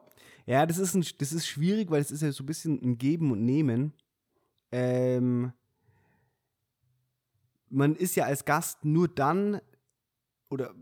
Ja, 0.45 0.67
das 0.67 0.77
ist, 0.77 0.93
ein, 0.93 1.03
das 1.17 1.33
ist 1.33 1.47
schwierig, 1.47 1.89
weil 1.89 1.99
es 1.99 2.11
ist 2.11 2.21
ja 2.21 2.31
so 2.31 2.43
ein 2.43 2.45
bisschen 2.45 2.79
ein 2.79 2.99
Geben 2.99 3.31
und 3.31 3.43
Nehmen. 3.43 3.91
Ähm, 4.71 5.51
man 7.69 7.95
ist 7.95 8.15
ja 8.15 8.25
als 8.25 8.45
Gast 8.45 8.85
nur 8.85 9.07
dann, 9.07 9.61
oder 10.51 10.75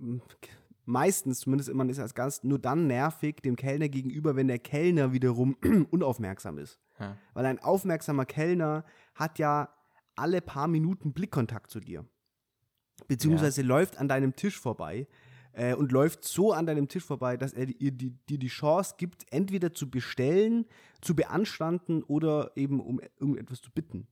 meistens 0.83 1.39
zumindest, 1.39 1.73
man 1.73 1.87
ist 1.87 1.99
als 1.99 2.13
Gast 2.13 2.43
nur 2.43 2.59
dann 2.59 2.87
nervig 2.87 3.37
dem 3.37 3.55
Kellner 3.55 3.87
gegenüber, 3.87 4.35
wenn 4.35 4.49
der 4.49 4.59
Kellner 4.59 5.13
wiederum 5.13 5.55
unaufmerksam 5.89 6.57
ist. 6.57 6.81
Ja. 6.99 7.15
Weil 7.33 7.45
ein 7.45 7.59
aufmerksamer 7.59 8.25
Kellner 8.25 8.83
hat 9.15 9.39
ja 9.39 9.69
alle 10.17 10.41
paar 10.41 10.67
Minuten 10.67 11.13
Blickkontakt 11.13 11.71
zu 11.71 11.79
dir. 11.79 12.05
Beziehungsweise 13.07 13.61
läuft 13.61 13.97
an 13.97 14.09
deinem 14.09 14.35
Tisch 14.35 14.59
vorbei 14.59 15.07
äh, 15.53 15.73
und 15.75 15.91
läuft 15.91 16.23
so 16.23 16.53
an 16.53 16.65
deinem 16.65 16.87
Tisch 16.87 17.03
vorbei, 17.03 17.37
dass 17.37 17.53
er 17.53 17.65
dir 17.65 17.91
die, 17.91 18.11
dir 18.11 18.37
die 18.37 18.47
Chance 18.47 18.95
gibt, 18.97 19.25
entweder 19.31 19.73
zu 19.73 19.89
bestellen, 19.89 20.65
zu 21.01 21.15
beanstanden 21.15 22.03
oder 22.03 22.51
eben 22.55 22.79
um 22.79 22.99
irgendetwas 23.19 23.61
zu 23.61 23.71
bitten. 23.71 24.07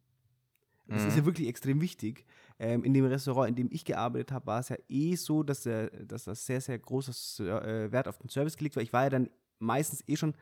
Das 0.90 1.04
ist 1.04 1.18
ja 1.18 1.26
wirklich 1.26 1.50
extrem 1.50 1.82
wichtig. 1.82 2.26
Ähm, 2.60 2.86
in 2.86 2.94
dem 2.94 3.04
Restaurant, 3.04 3.50
in 3.50 3.56
dem 3.56 3.68
ich 3.72 3.84
gearbeitet 3.84 4.32
habe, 4.32 4.48
war 4.48 4.62
es 4.62 4.70
ja 4.70 4.78
eh 4.88 5.16
so, 5.16 5.44
dass, 5.44 5.64
der, 5.64 5.90
dass 6.06 6.24
das 6.24 6.46
sehr, 6.46 6.62
sehr 6.62 6.80
großer 6.80 7.66
äh, 7.66 7.92
Wert 7.92 8.08
auf 8.08 8.18
den 8.20 8.30
Service 8.30 8.56
gelegt 8.56 8.78
war. 8.78 8.84
Ich 8.84 8.94
war 8.94 9.04
ja 9.04 9.10
dann 9.10 9.30
meistens 9.60 10.02
eh 10.08 10.16
schon 10.16 10.34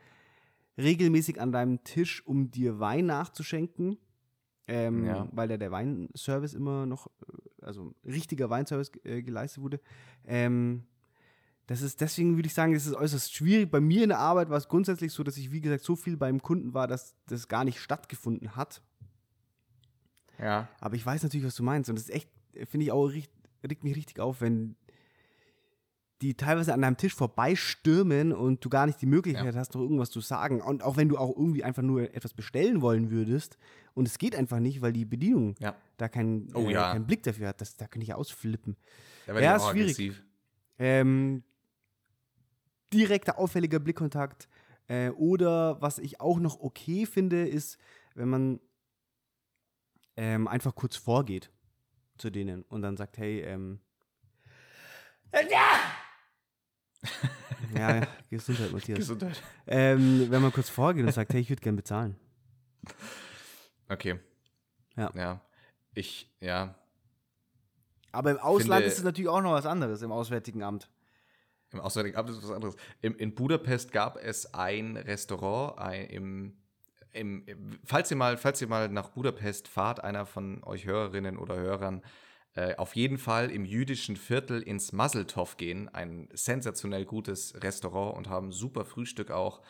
regelmäßig 0.78 1.42
an 1.42 1.52
deinem 1.52 1.84
Tisch, 1.84 2.26
um 2.28 2.52
dir 2.52 2.80
Wein 2.80 3.08
nachzuschenken. 3.08 3.98
Ähm, 4.68 5.06
Ja. 5.06 5.28
Weil 5.32 5.48
da 5.48 5.58
der 5.58 5.72
Weinservice 5.72 6.54
immer 6.54 6.86
noch, 6.86 7.08
äh, 7.08 7.45
also 7.66 7.94
richtiger 8.06 8.50
Weinservice 8.50 8.92
äh, 9.04 9.22
geleistet 9.22 9.64
wurde. 9.64 9.80
Ähm, 10.26 10.84
das 11.68 11.82
ist, 11.82 12.00
deswegen 12.00 12.36
würde 12.36 12.48
ich 12.48 12.54
sagen, 12.54 12.74
das 12.74 12.86
ist 12.86 12.94
äußerst 12.94 13.34
schwierig. 13.34 13.72
Bei 13.72 13.80
mir 13.80 14.04
in 14.04 14.10
der 14.10 14.20
Arbeit 14.20 14.50
war 14.50 14.58
es 14.58 14.68
grundsätzlich 14.68 15.12
so, 15.12 15.24
dass 15.24 15.38
ich, 15.38 15.52
wie 15.52 15.62
gesagt, 15.62 15.84
so 15.84 15.96
viel 15.96 16.16
beim 16.16 16.42
Kunden 16.42 16.74
war, 16.74 16.88
dass 16.88 17.16
das 17.26 17.48
gar 17.48 17.64
nicht 17.64 17.80
stattgefunden 17.80 18.56
hat. 18.56 18.82
ja. 20.40 20.68
Aber 20.80 20.96
ich 20.96 21.06
weiß 21.06 21.24
natürlich, 21.24 21.46
was 21.46 21.56
du 21.56 21.64
meinst. 21.64 21.90
Und 21.90 21.96
das 21.96 22.10
ist 22.10 22.16
echt, 22.16 22.30
finde 22.68 22.86
ich 22.86 22.92
auch, 22.92 23.08
regt 23.08 23.84
mich 23.84 23.96
richtig 23.96 24.20
auf, 24.20 24.42
wenn 24.42 24.76
die 26.22 26.34
teilweise 26.36 26.74
an 26.74 26.82
deinem 26.82 26.96
Tisch 26.98 27.14
vorbeistürmen 27.14 28.32
und 28.32 28.64
du 28.64 28.70
gar 28.70 28.86
nicht 28.86 29.02
die 29.02 29.06
Möglichkeit 29.06 29.56
hast, 29.56 29.74
noch 29.76 29.82
irgendwas 29.82 30.10
zu 30.12 30.22
sagen. 30.22 30.62
Und 30.62 30.82
auch 30.82 30.96
wenn 30.98 31.10
du 31.10 31.18
auch 31.18 31.36
irgendwie 31.36 31.64
einfach 31.64 31.82
nur 31.84 32.04
etwas 32.16 32.34
bestellen 32.34 32.82
wollen 32.82 33.12
würdest 33.12 33.58
und 33.94 34.08
es 34.08 34.18
geht 34.18 34.36
einfach 34.36 34.60
nicht, 34.60 34.82
weil 34.82 34.94
die 34.94 35.04
Bedienung 35.06 35.56
Ja. 35.60 35.76
da 35.98 36.08
keinen, 36.08 36.50
Oh 36.56 36.70
äh, 36.70 36.74
ja. 36.74 36.94
keinen 36.94 37.06
Blick 37.06 37.24
dafür 37.24 37.50
hat, 37.50 37.60
das, 37.60 37.76
da 37.76 37.88
kann 37.88 38.02
ich 38.02 38.14
ausflippen. 38.14 38.78
Da 39.26 39.38
Ja, 39.40 39.58
ist 39.58 39.68
schwierig. 39.70 40.14
Ähm, 40.80 41.44
direkter, 42.94 43.38
auffälliger 43.38 43.80
Blickkontakt. 43.80 44.48
Äh, 44.88 45.10
oder 45.12 45.82
was 45.82 46.00
ich 46.00 46.22
auch 46.22 46.40
noch 46.40 46.60
okay 46.62 47.06
finde, 47.06 47.48
ist, 47.48 47.78
wenn 48.14 48.30
man 48.30 48.60
ähm, 50.16 50.48
einfach 50.48 50.76
kurz 50.76 50.96
vorgeht 50.96 51.52
zu 52.18 52.30
denen 52.30 52.62
und 52.64 52.82
dann 52.82 52.96
sagt, 52.96 53.18
hey, 53.18 53.42
ähm, 53.42 53.80
ja, 55.34 55.80
Gesundheit, 58.30 58.72
Matthias. 58.72 59.00
Gesundheit. 59.00 59.42
Ähm, 59.68 60.28
wenn 60.30 60.42
man 60.42 60.52
kurz 60.52 60.70
vorgeht 60.70 61.06
und 61.06 61.12
sagt, 61.12 61.34
hey, 61.34 61.42
ich 61.42 61.50
würde 61.50 61.62
gern 61.62 61.76
bezahlen. 61.76 62.16
Okay. 63.90 64.20
Ja. 64.96 65.12
Ja. 65.16 65.42
Ich, 65.94 66.32
ja. 66.40 66.76
Aber 68.12 68.32
im 68.32 68.38
Ausland 68.38 68.82
Finde- 68.82 68.88
ist 68.88 68.98
es 68.98 69.04
natürlich 69.04 69.30
auch 69.30 69.42
noch 69.42 69.52
was 69.52 69.66
anderes, 69.66 70.02
im 70.02 70.12
Auswärtigen 70.12 70.64
Amt. 70.64 70.90
Im 71.72 71.82
Auswärtigen 71.82 72.16
Amt 72.16 72.30
ist 72.30 72.44
was 72.44 72.52
anderes. 72.52 72.76
Im, 73.02 73.16
in 73.18 73.36
Budapest 73.36 73.92
gab 73.92 74.18
es 74.18 74.54
ein 74.54 74.96
Restaurant 74.96 75.78
ein, 75.78 76.06
im, 76.06 76.58
im, 77.12 77.44
im, 77.46 77.80
falls 77.84 78.12
ihr 78.12 78.18
mal, 78.18 78.38
falls 78.38 78.62
ihr 78.62 78.68
mal 78.68 78.88
nach 78.90 79.10
Budapest 79.10 79.68
fahrt, 79.68 80.04
einer 80.04 80.26
von 80.26 80.64
euch 80.64 80.86
Hörerinnen 80.86 81.38
oder 81.38 81.56
Hörern, 81.56 82.04
äh, 82.56 82.76
auf 82.76 82.96
jeden 82.96 83.18
Fall 83.18 83.52
im 83.52 83.66
jüdischen 83.66 84.16
Viertel 84.16 84.62
ins 84.62 84.92
Maseltov 84.94 85.58
gehen. 85.58 85.90
Ein 85.94 86.30
sensationell 86.34 87.06
gutes 87.06 87.54
Restaurant 87.62 88.18
und 88.18 88.30
haben 88.30 88.52
super 88.52 88.86
Frühstück 88.86 89.30
auch. 89.32 89.62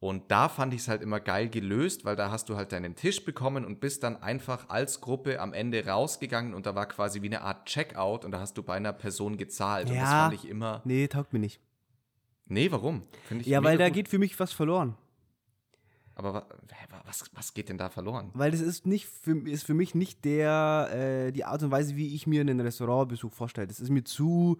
Und 0.00 0.30
da 0.30 0.50
fand 0.50 0.74
ich 0.74 0.82
es 0.82 0.88
halt 0.88 1.00
immer 1.00 1.18
geil 1.18 1.48
gelöst, 1.48 2.04
weil 2.04 2.14
da 2.14 2.30
hast 2.30 2.50
du 2.50 2.56
halt 2.56 2.72
deinen 2.72 2.94
Tisch 2.94 3.24
bekommen 3.24 3.64
und 3.64 3.80
bist 3.80 4.02
dann 4.02 4.22
einfach 4.22 4.68
als 4.68 5.00
Gruppe 5.00 5.40
am 5.40 5.54
Ende 5.54 5.86
rausgegangen 5.86 6.52
und 6.52 6.66
da 6.66 6.74
war 6.74 6.86
quasi 6.86 7.22
wie 7.22 7.26
eine 7.28 7.40
Art 7.40 7.64
Checkout 7.66 8.26
und 8.26 8.32
da 8.32 8.40
hast 8.40 8.58
du 8.58 8.62
bei 8.62 8.74
einer 8.74 8.92
Person 8.92 9.38
gezahlt. 9.38 9.88
Und 9.88 9.96
das 9.96 10.10
Ja. 10.10 10.24
fand 10.24 10.34
ich 10.34 10.46
immer. 10.46 10.82
Nee, 10.84 11.08
taugt 11.08 11.32
mir 11.32 11.38
nicht. 11.38 11.58
Nee, 12.46 12.70
warum? 12.70 13.00
Ja, 13.44 13.62
weil 13.64 13.72
mega 13.76 13.84
da 13.84 13.88
gut. 13.88 13.94
geht 13.94 14.08
für 14.08 14.18
mich 14.18 14.38
was 14.38 14.52
verloren. 14.52 14.94
Aber 16.16 16.46
was, 17.06 17.24
was 17.32 17.54
geht 17.54 17.68
denn 17.68 17.78
da 17.78 17.90
verloren? 17.90 18.30
Weil 18.34 18.52
das 18.52 18.60
ist 18.60 18.86
nicht 18.86 19.06
für, 19.06 19.36
ist 19.48 19.64
für 19.64 19.74
mich 19.74 19.94
nicht 19.94 20.24
der 20.24 20.90
äh, 21.28 21.32
die 21.32 21.44
Art 21.44 21.62
und 21.62 21.70
Weise, 21.70 21.96
wie 21.96 22.14
ich 22.14 22.26
mir 22.26 22.40
einen 22.40 22.60
Restaurantbesuch 22.60 23.32
vorstelle. 23.32 23.66
Das 23.66 23.80
ist 23.80 23.90
mir 23.90 24.04
zu 24.04 24.58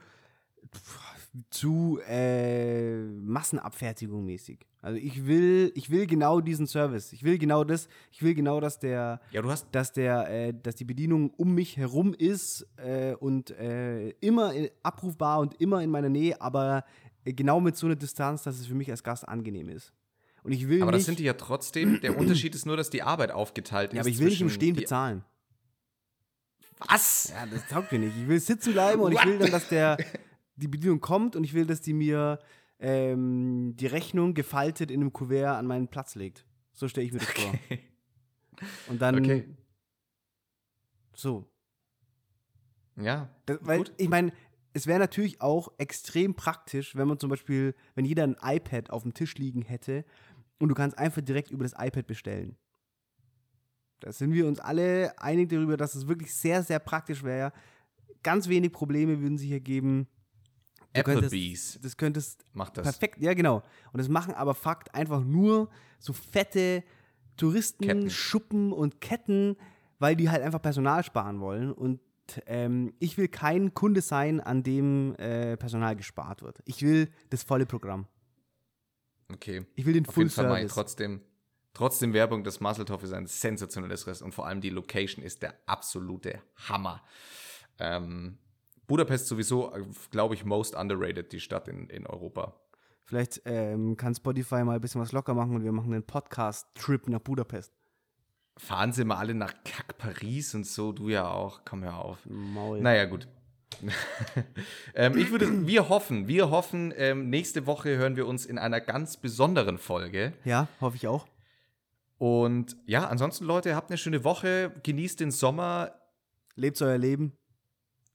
zu 1.51 1.99
äh, 2.09 3.03
Massenabfertigung 3.07 4.25
mäßig. 4.25 4.67
Also 4.83 4.99
ich 4.99 5.27
will 5.27 5.73
ich 5.75 5.91
will 5.91 6.07
genau 6.07 6.41
diesen 6.41 6.67
Service. 6.67 7.13
Ich 7.13 7.23
will 7.25 7.39
genau 7.39 7.65
das. 7.65 7.89
Ich 8.13 8.23
will 8.23 8.35
genau, 8.35 8.61
dass 8.61 8.79
der 8.79 9.21
Ja, 9.31 9.43
du 9.43 9.51
hast. 9.51 9.67
dass 9.73 9.93
der 9.93 10.29
äh, 10.31 10.55
dass 10.55 10.77
die 10.77 10.85
Bedienung 10.85 11.31
um 11.31 11.55
mich 11.55 11.77
herum 11.77 12.15
ist 12.15 12.67
äh, 12.77 13.15
und 13.15 13.51
äh, 13.53 14.11
immer 14.21 14.53
in, 14.53 14.69
abrufbar 14.83 15.41
und 15.41 15.61
immer 15.61 15.83
in 15.83 15.91
meiner 15.91 16.09
Nähe, 16.09 16.41
aber 16.41 16.85
äh, 17.25 17.33
genau 17.33 17.61
mit 17.61 17.77
so 17.77 17.87
einer 17.87 17.97
Distanz, 17.97 18.43
dass 18.45 18.59
es 18.61 18.67
für 18.67 18.75
mich 18.75 18.91
als 18.91 19.03
Gast 19.03 19.27
angenehm 19.29 19.69
ist. 19.71 19.93
Und 20.45 20.53
ich 20.53 20.69
will 20.69 20.83
Aber 20.83 20.93
nicht, 20.93 21.01
das 21.01 21.07
sind 21.07 21.19
die 21.19 21.25
ja 21.25 21.33
trotzdem. 21.33 22.01
Der 22.03 22.17
Unterschied 22.19 22.55
ist 22.55 22.67
nur, 22.67 22.77
dass 22.77 22.91
die 22.91 23.03
Arbeit 23.03 23.31
aufgeteilt 23.33 23.93
ist. 23.93 23.97
ja, 23.97 24.03
aber 24.03 24.11
ich 24.11 24.19
will 24.19 24.29
nicht 24.29 24.43
im 24.43 24.51
Stehen 24.51 24.77
bezahlen. 24.77 25.25
Was? 26.87 27.31
Ja, 27.31 27.47
das 27.47 27.67
taugt 27.69 27.91
mir 27.93 27.99
nicht. 27.99 28.17
Ich 28.17 28.29
will 28.29 28.39
sitzen 28.39 28.75
bleiben 28.75 29.01
und 29.01 29.13
ich 29.13 29.25
will 29.25 29.39
dann, 29.39 29.51
dass 29.51 29.69
der, 29.69 29.97
die 30.57 30.69
Bedienung 30.69 31.01
kommt 31.01 31.35
und 31.35 31.45
ich 31.45 31.55
will, 31.55 31.67
dass 31.67 31.81
die 31.81 31.95
mir 31.95 32.39
ähm, 32.79 33.75
die 33.77 33.87
Rechnung 33.87 34.35
gefaltet 34.35 34.91
in 34.91 35.01
einem 35.01 35.13
Kuvert 35.13 35.57
an 35.57 35.67
meinen 35.67 35.89
Platz 35.89 36.15
legt. 36.15 36.45
So 36.73 36.89
stelle 36.89 37.07
ich 37.07 37.13
mir 37.13 37.21
das 37.21 37.29
vor. 37.31 37.53
Und 38.89 39.01
dann 39.01 39.17
Okay. 39.17 39.49
so. 41.15 41.49
Ja. 42.97 43.31
Das, 43.47 43.59
weil 43.63 43.79
gut. 43.79 43.93
ich 43.97 44.09
meine, 44.09 44.33
es 44.75 44.87
wäre 44.87 44.99
natürlich 44.99 45.41
auch 45.41 45.73
extrem 45.79 46.35
praktisch, 46.35 46.97
wenn 46.97 47.09
man 47.09 47.19
zum 47.19 47.31
Beispiel, 47.31 47.75
wenn 47.95 48.05
jeder 48.05 48.25
ein 48.25 48.37
iPad 48.43 48.91
auf 48.91 49.03
dem 49.03 49.15
Tisch 49.15 49.37
liegen 49.37 49.63
hätte 49.63 50.05
und 50.65 50.71
du 50.71 50.75
kannst 50.75 50.97
einfach 50.99 51.21
direkt 51.21 51.51
über 51.51 51.63
das 51.63 51.75
iPad 51.79 52.07
bestellen. 52.07 52.57
Da 54.01 54.13
sind 54.13 54.33
wir 54.33 54.47
uns 54.47 54.61
alle 54.61 55.13
einig 55.19 55.51
darüber, 55.51 55.77
dass 55.77 55.95
es 55.95 56.09
wirklich 56.09 56.35
sehr, 56.35 56.63
sehr 56.63 56.79
praktisch 56.79 57.23
wäre. 57.23 57.53
Ganz 58.23 58.49
wenig 58.49 58.73
Probleme 58.73 59.21
würden 59.21 59.37
sich 59.39 59.51
ergeben. 59.51 60.09
Du 60.95 61.03
könntest- 61.03 61.27
Applebee's 61.35 61.79
Das 61.83 61.97
könntest 61.99 62.45
macht 62.55 62.77
das. 62.79 62.85
perfekt, 62.85 63.21
ja 63.21 63.35
genau. 63.35 63.63
Und 63.93 63.99
das 63.99 64.09
machen 64.09 64.33
aber 64.35 64.55
Fakt 64.55 64.95
einfach 64.95 65.23
nur 65.23 65.69
so 65.99 66.13
fette 66.15 66.83
Touristen, 67.37 67.85
Ketten. 67.85 68.11
Schuppen 68.11 68.73
und 68.73 69.01
Ketten, 69.03 69.57
weil 69.99 70.17
die 70.17 70.31
halt 70.31 70.43
einfach 70.43 70.63
Personal 70.63 71.05
sparen 71.05 71.41
wollen. 71.41 71.73
Und 71.73 72.01
ähm, 72.47 72.95
ich 73.01 73.19
will 73.19 73.29
kein 73.29 73.75
Kunde 73.75 74.01
sein, 74.01 74.41
an 74.41 74.63
dem 74.63 75.15
äh, 75.17 75.57
Personal 75.59 75.95
gespart 75.97 76.41
wird. 76.43 76.61
Ich 76.65 76.81
will 76.83 77.11
das 77.29 77.43
volle 77.43 77.67
Programm. 77.67 78.07
Okay. 79.35 79.67
Ich 79.75 79.85
will 79.85 79.95
den 79.95 80.07
Auf 80.07 80.15
Full 80.15 80.25
jeden 80.25 80.35
Fall 80.35 80.45
mache 80.45 80.59
ich 80.59 80.63
Service. 80.63 80.75
trotzdem, 80.75 81.21
trotzdem 81.73 82.13
Werbung. 82.13 82.45
Das 82.45 82.61
Maseltoff 82.61 83.03
ist 83.03 83.13
ein 83.13 83.27
sensationelles 83.27 84.07
Restaurant 84.07 84.33
und 84.33 84.35
vor 84.35 84.47
allem 84.47 84.61
die 84.61 84.71
Location 84.71 85.25
ist 85.25 85.43
der 85.43 85.55
absolute 85.67 86.41
Hammer. 86.69 87.03
Ähm, 87.79 88.39
Budapest 88.87 89.27
sowieso, 89.27 89.73
glaube 90.11 90.35
ich, 90.35 90.45
most 90.45 90.75
underrated, 90.75 91.33
die 91.33 91.41
Stadt 91.41 91.69
in, 91.69 91.89
in 91.89 92.07
Europa. 92.07 92.55
Vielleicht 93.05 93.43
ähm, 93.45 93.97
kann 93.97 94.15
Spotify 94.15 94.65
mal 94.65 94.77
ein 94.77 94.81
bisschen 94.81 95.01
was 95.01 95.13
locker 95.13 95.35
machen 95.35 95.55
und 95.57 95.65
wir 95.65 95.73
machen 95.73 95.93
einen 95.93 96.07
Podcast-Trip 96.07 97.09
nach 97.09 97.21
Budapest. 97.21 97.73
Fahren 98.57 98.93
sie 98.93 99.05
mal 99.05 99.17
alle 99.17 99.35
nach 99.35 99.53
Kack 99.65 99.99
Paris 99.99 100.55
und 100.55 100.67
so, 100.67 100.93
du 100.93 101.09
ja 101.09 101.29
auch, 101.29 101.63
komm 101.65 101.83
hör 101.83 101.99
auf. 101.99 102.19
Maul. 102.25 102.81
Naja, 102.81 103.05
gut. 103.07 103.27
ähm, 104.95 105.17
ich 105.17 105.31
würde, 105.31 105.67
wir 105.67 105.89
hoffen, 105.89 106.29
wir 106.29 106.51
hoffen, 106.51 106.93
ähm, 106.97 107.31
nächste 107.31 107.67
Woche 107.67 107.97
hören 107.97 108.17
wir 108.17 108.27
uns 108.27 108.47
in 108.47 108.59
einer 108.59 108.81
ganz 108.81 109.17
besonderen 109.17 109.79
Folge. 109.79 110.33
Ja, 110.45 110.69
hoffe 110.81 110.97
ich 110.97 111.07
auch. 111.07 111.27
Und 112.19 112.77
ja, 112.87 113.07
ansonsten, 113.09 113.45
Leute, 113.45 113.75
habt 113.75 113.91
eine 113.91 113.99
schöne 113.99 114.25
Woche, 114.25 114.73
genießt 114.83 115.21
den 115.21 115.31
Sommer, 115.31 115.93
Lebt 116.57 116.81
euer 116.83 116.99
Leben. 116.99 117.33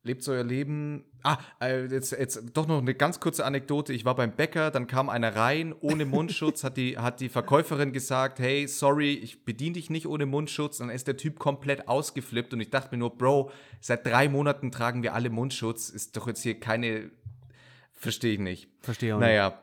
Lebt 0.04 0.28
euer 0.30 0.44
Leben. 0.44 1.04
Ah, 1.24 1.38
äh, 1.62 1.86
jetzt, 1.88 2.12
jetzt 2.12 2.42
doch 2.54 2.68
noch 2.68 2.80
eine 2.80 2.96
ganz 2.96 3.20
kurze 3.20 3.46
Anekdote. 3.46 3.92
Ich 3.94 4.06
war 4.06 4.16
beim 4.16 4.32
Bäcker, 4.32 4.72
dann 4.72 4.88
kam 4.88 5.10
einer 5.10 5.36
rein 5.36 5.74
ohne 5.82 6.06
Mundschutz, 6.06 6.64
hat 6.64 6.78
die, 6.78 6.98
hat 6.98 7.20
die 7.20 7.28
Verkäuferin 7.30 7.92
gesagt, 7.92 8.40
hey, 8.40 8.68
sorry, 8.68 9.14
ich 9.14 9.44
bediene 9.44 9.74
dich 9.74 9.90
nicht 9.90 10.08
ohne 10.08 10.26
Mundschutz. 10.26 10.78
Dann 10.78 10.90
ist 10.90 11.08
der 11.08 11.18
Typ 11.18 11.38
komplett 11.40 11.88
ausgeflippt 11.88 12.54
und 12.54 12.62
ich 12.62 12.70
dachte 12.70 12.90
mir 12.96 13.00
nur, 13.00 13.18
Bro, 13.18 13.52
seit 13.82 14.06
drei 14.06 14.30
Monaten 14.30 14.72
tragen 14.72 15.04
wir 15.04 15.14
alle 15.14 15.30
Mundschutz. 15.30 15.90
Ist 15.90 16.16
doch 16.16 16.28
jetzt 16.28 16.42
hier 16.44 16.60
keine. 16.60 17.12
Verstehe 17.94 18.34
ich 18.34 18.40
nicht. 18.40 18.70
Verstehe 18.80 19.16
auch 19.16 19.20
nicht. 19.20 19.28
Naja. 19.28 19.62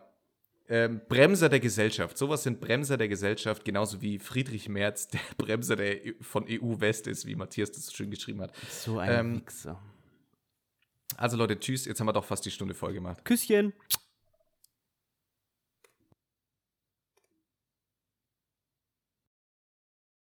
Ähm, 0.68 1.01
Bremser 1.09 1.49
der 1.49 1.61
Gesellschaft. 1.61 2.18
Sowas 2.18 2.43
sind 2.43 2.61
Bremser 2.61 2.97
der 2.97 3.07
Gesellschaft, 3.09 3.64
genauso 3.64 4.03
wie 4.03 4.18
Friedrich 4.18 4.68
Merz 4.68 5.07
der 5.09 5.20
Bremser 5.39 5.76
der, 5.76 6.05
E- 6.05 6.14
von 6.20 6.45
EU-West 6.49 7.07
ist, 7.07 7.24
wie 7.24 7.37
Matthias 7.37 7.70
das 7.70 7.87
so 7.87 7.93
schön 7.95 8.11
geschrieben 8.11 8.43
hat. 8.43 8.53
So 8.68 8.99
ein 8.99 9.11
Ähm, 9.12 9.37
Wichser. 9.47 9.80
Also 11.17 11.37
Leute, 11.37 11.59
tschüss, 11.59 11.85
jetzt 11.85 12.01
haben 12.01 12.07
wir 12.07 12.13
doch 12.13 12.25
fast 12.25 12.45
die 12.45 12.51
Stunde 12.51 12.75
voll 12.75 12.93
gemacht. 12.93 13.25
Küsschen. 13.25 13.73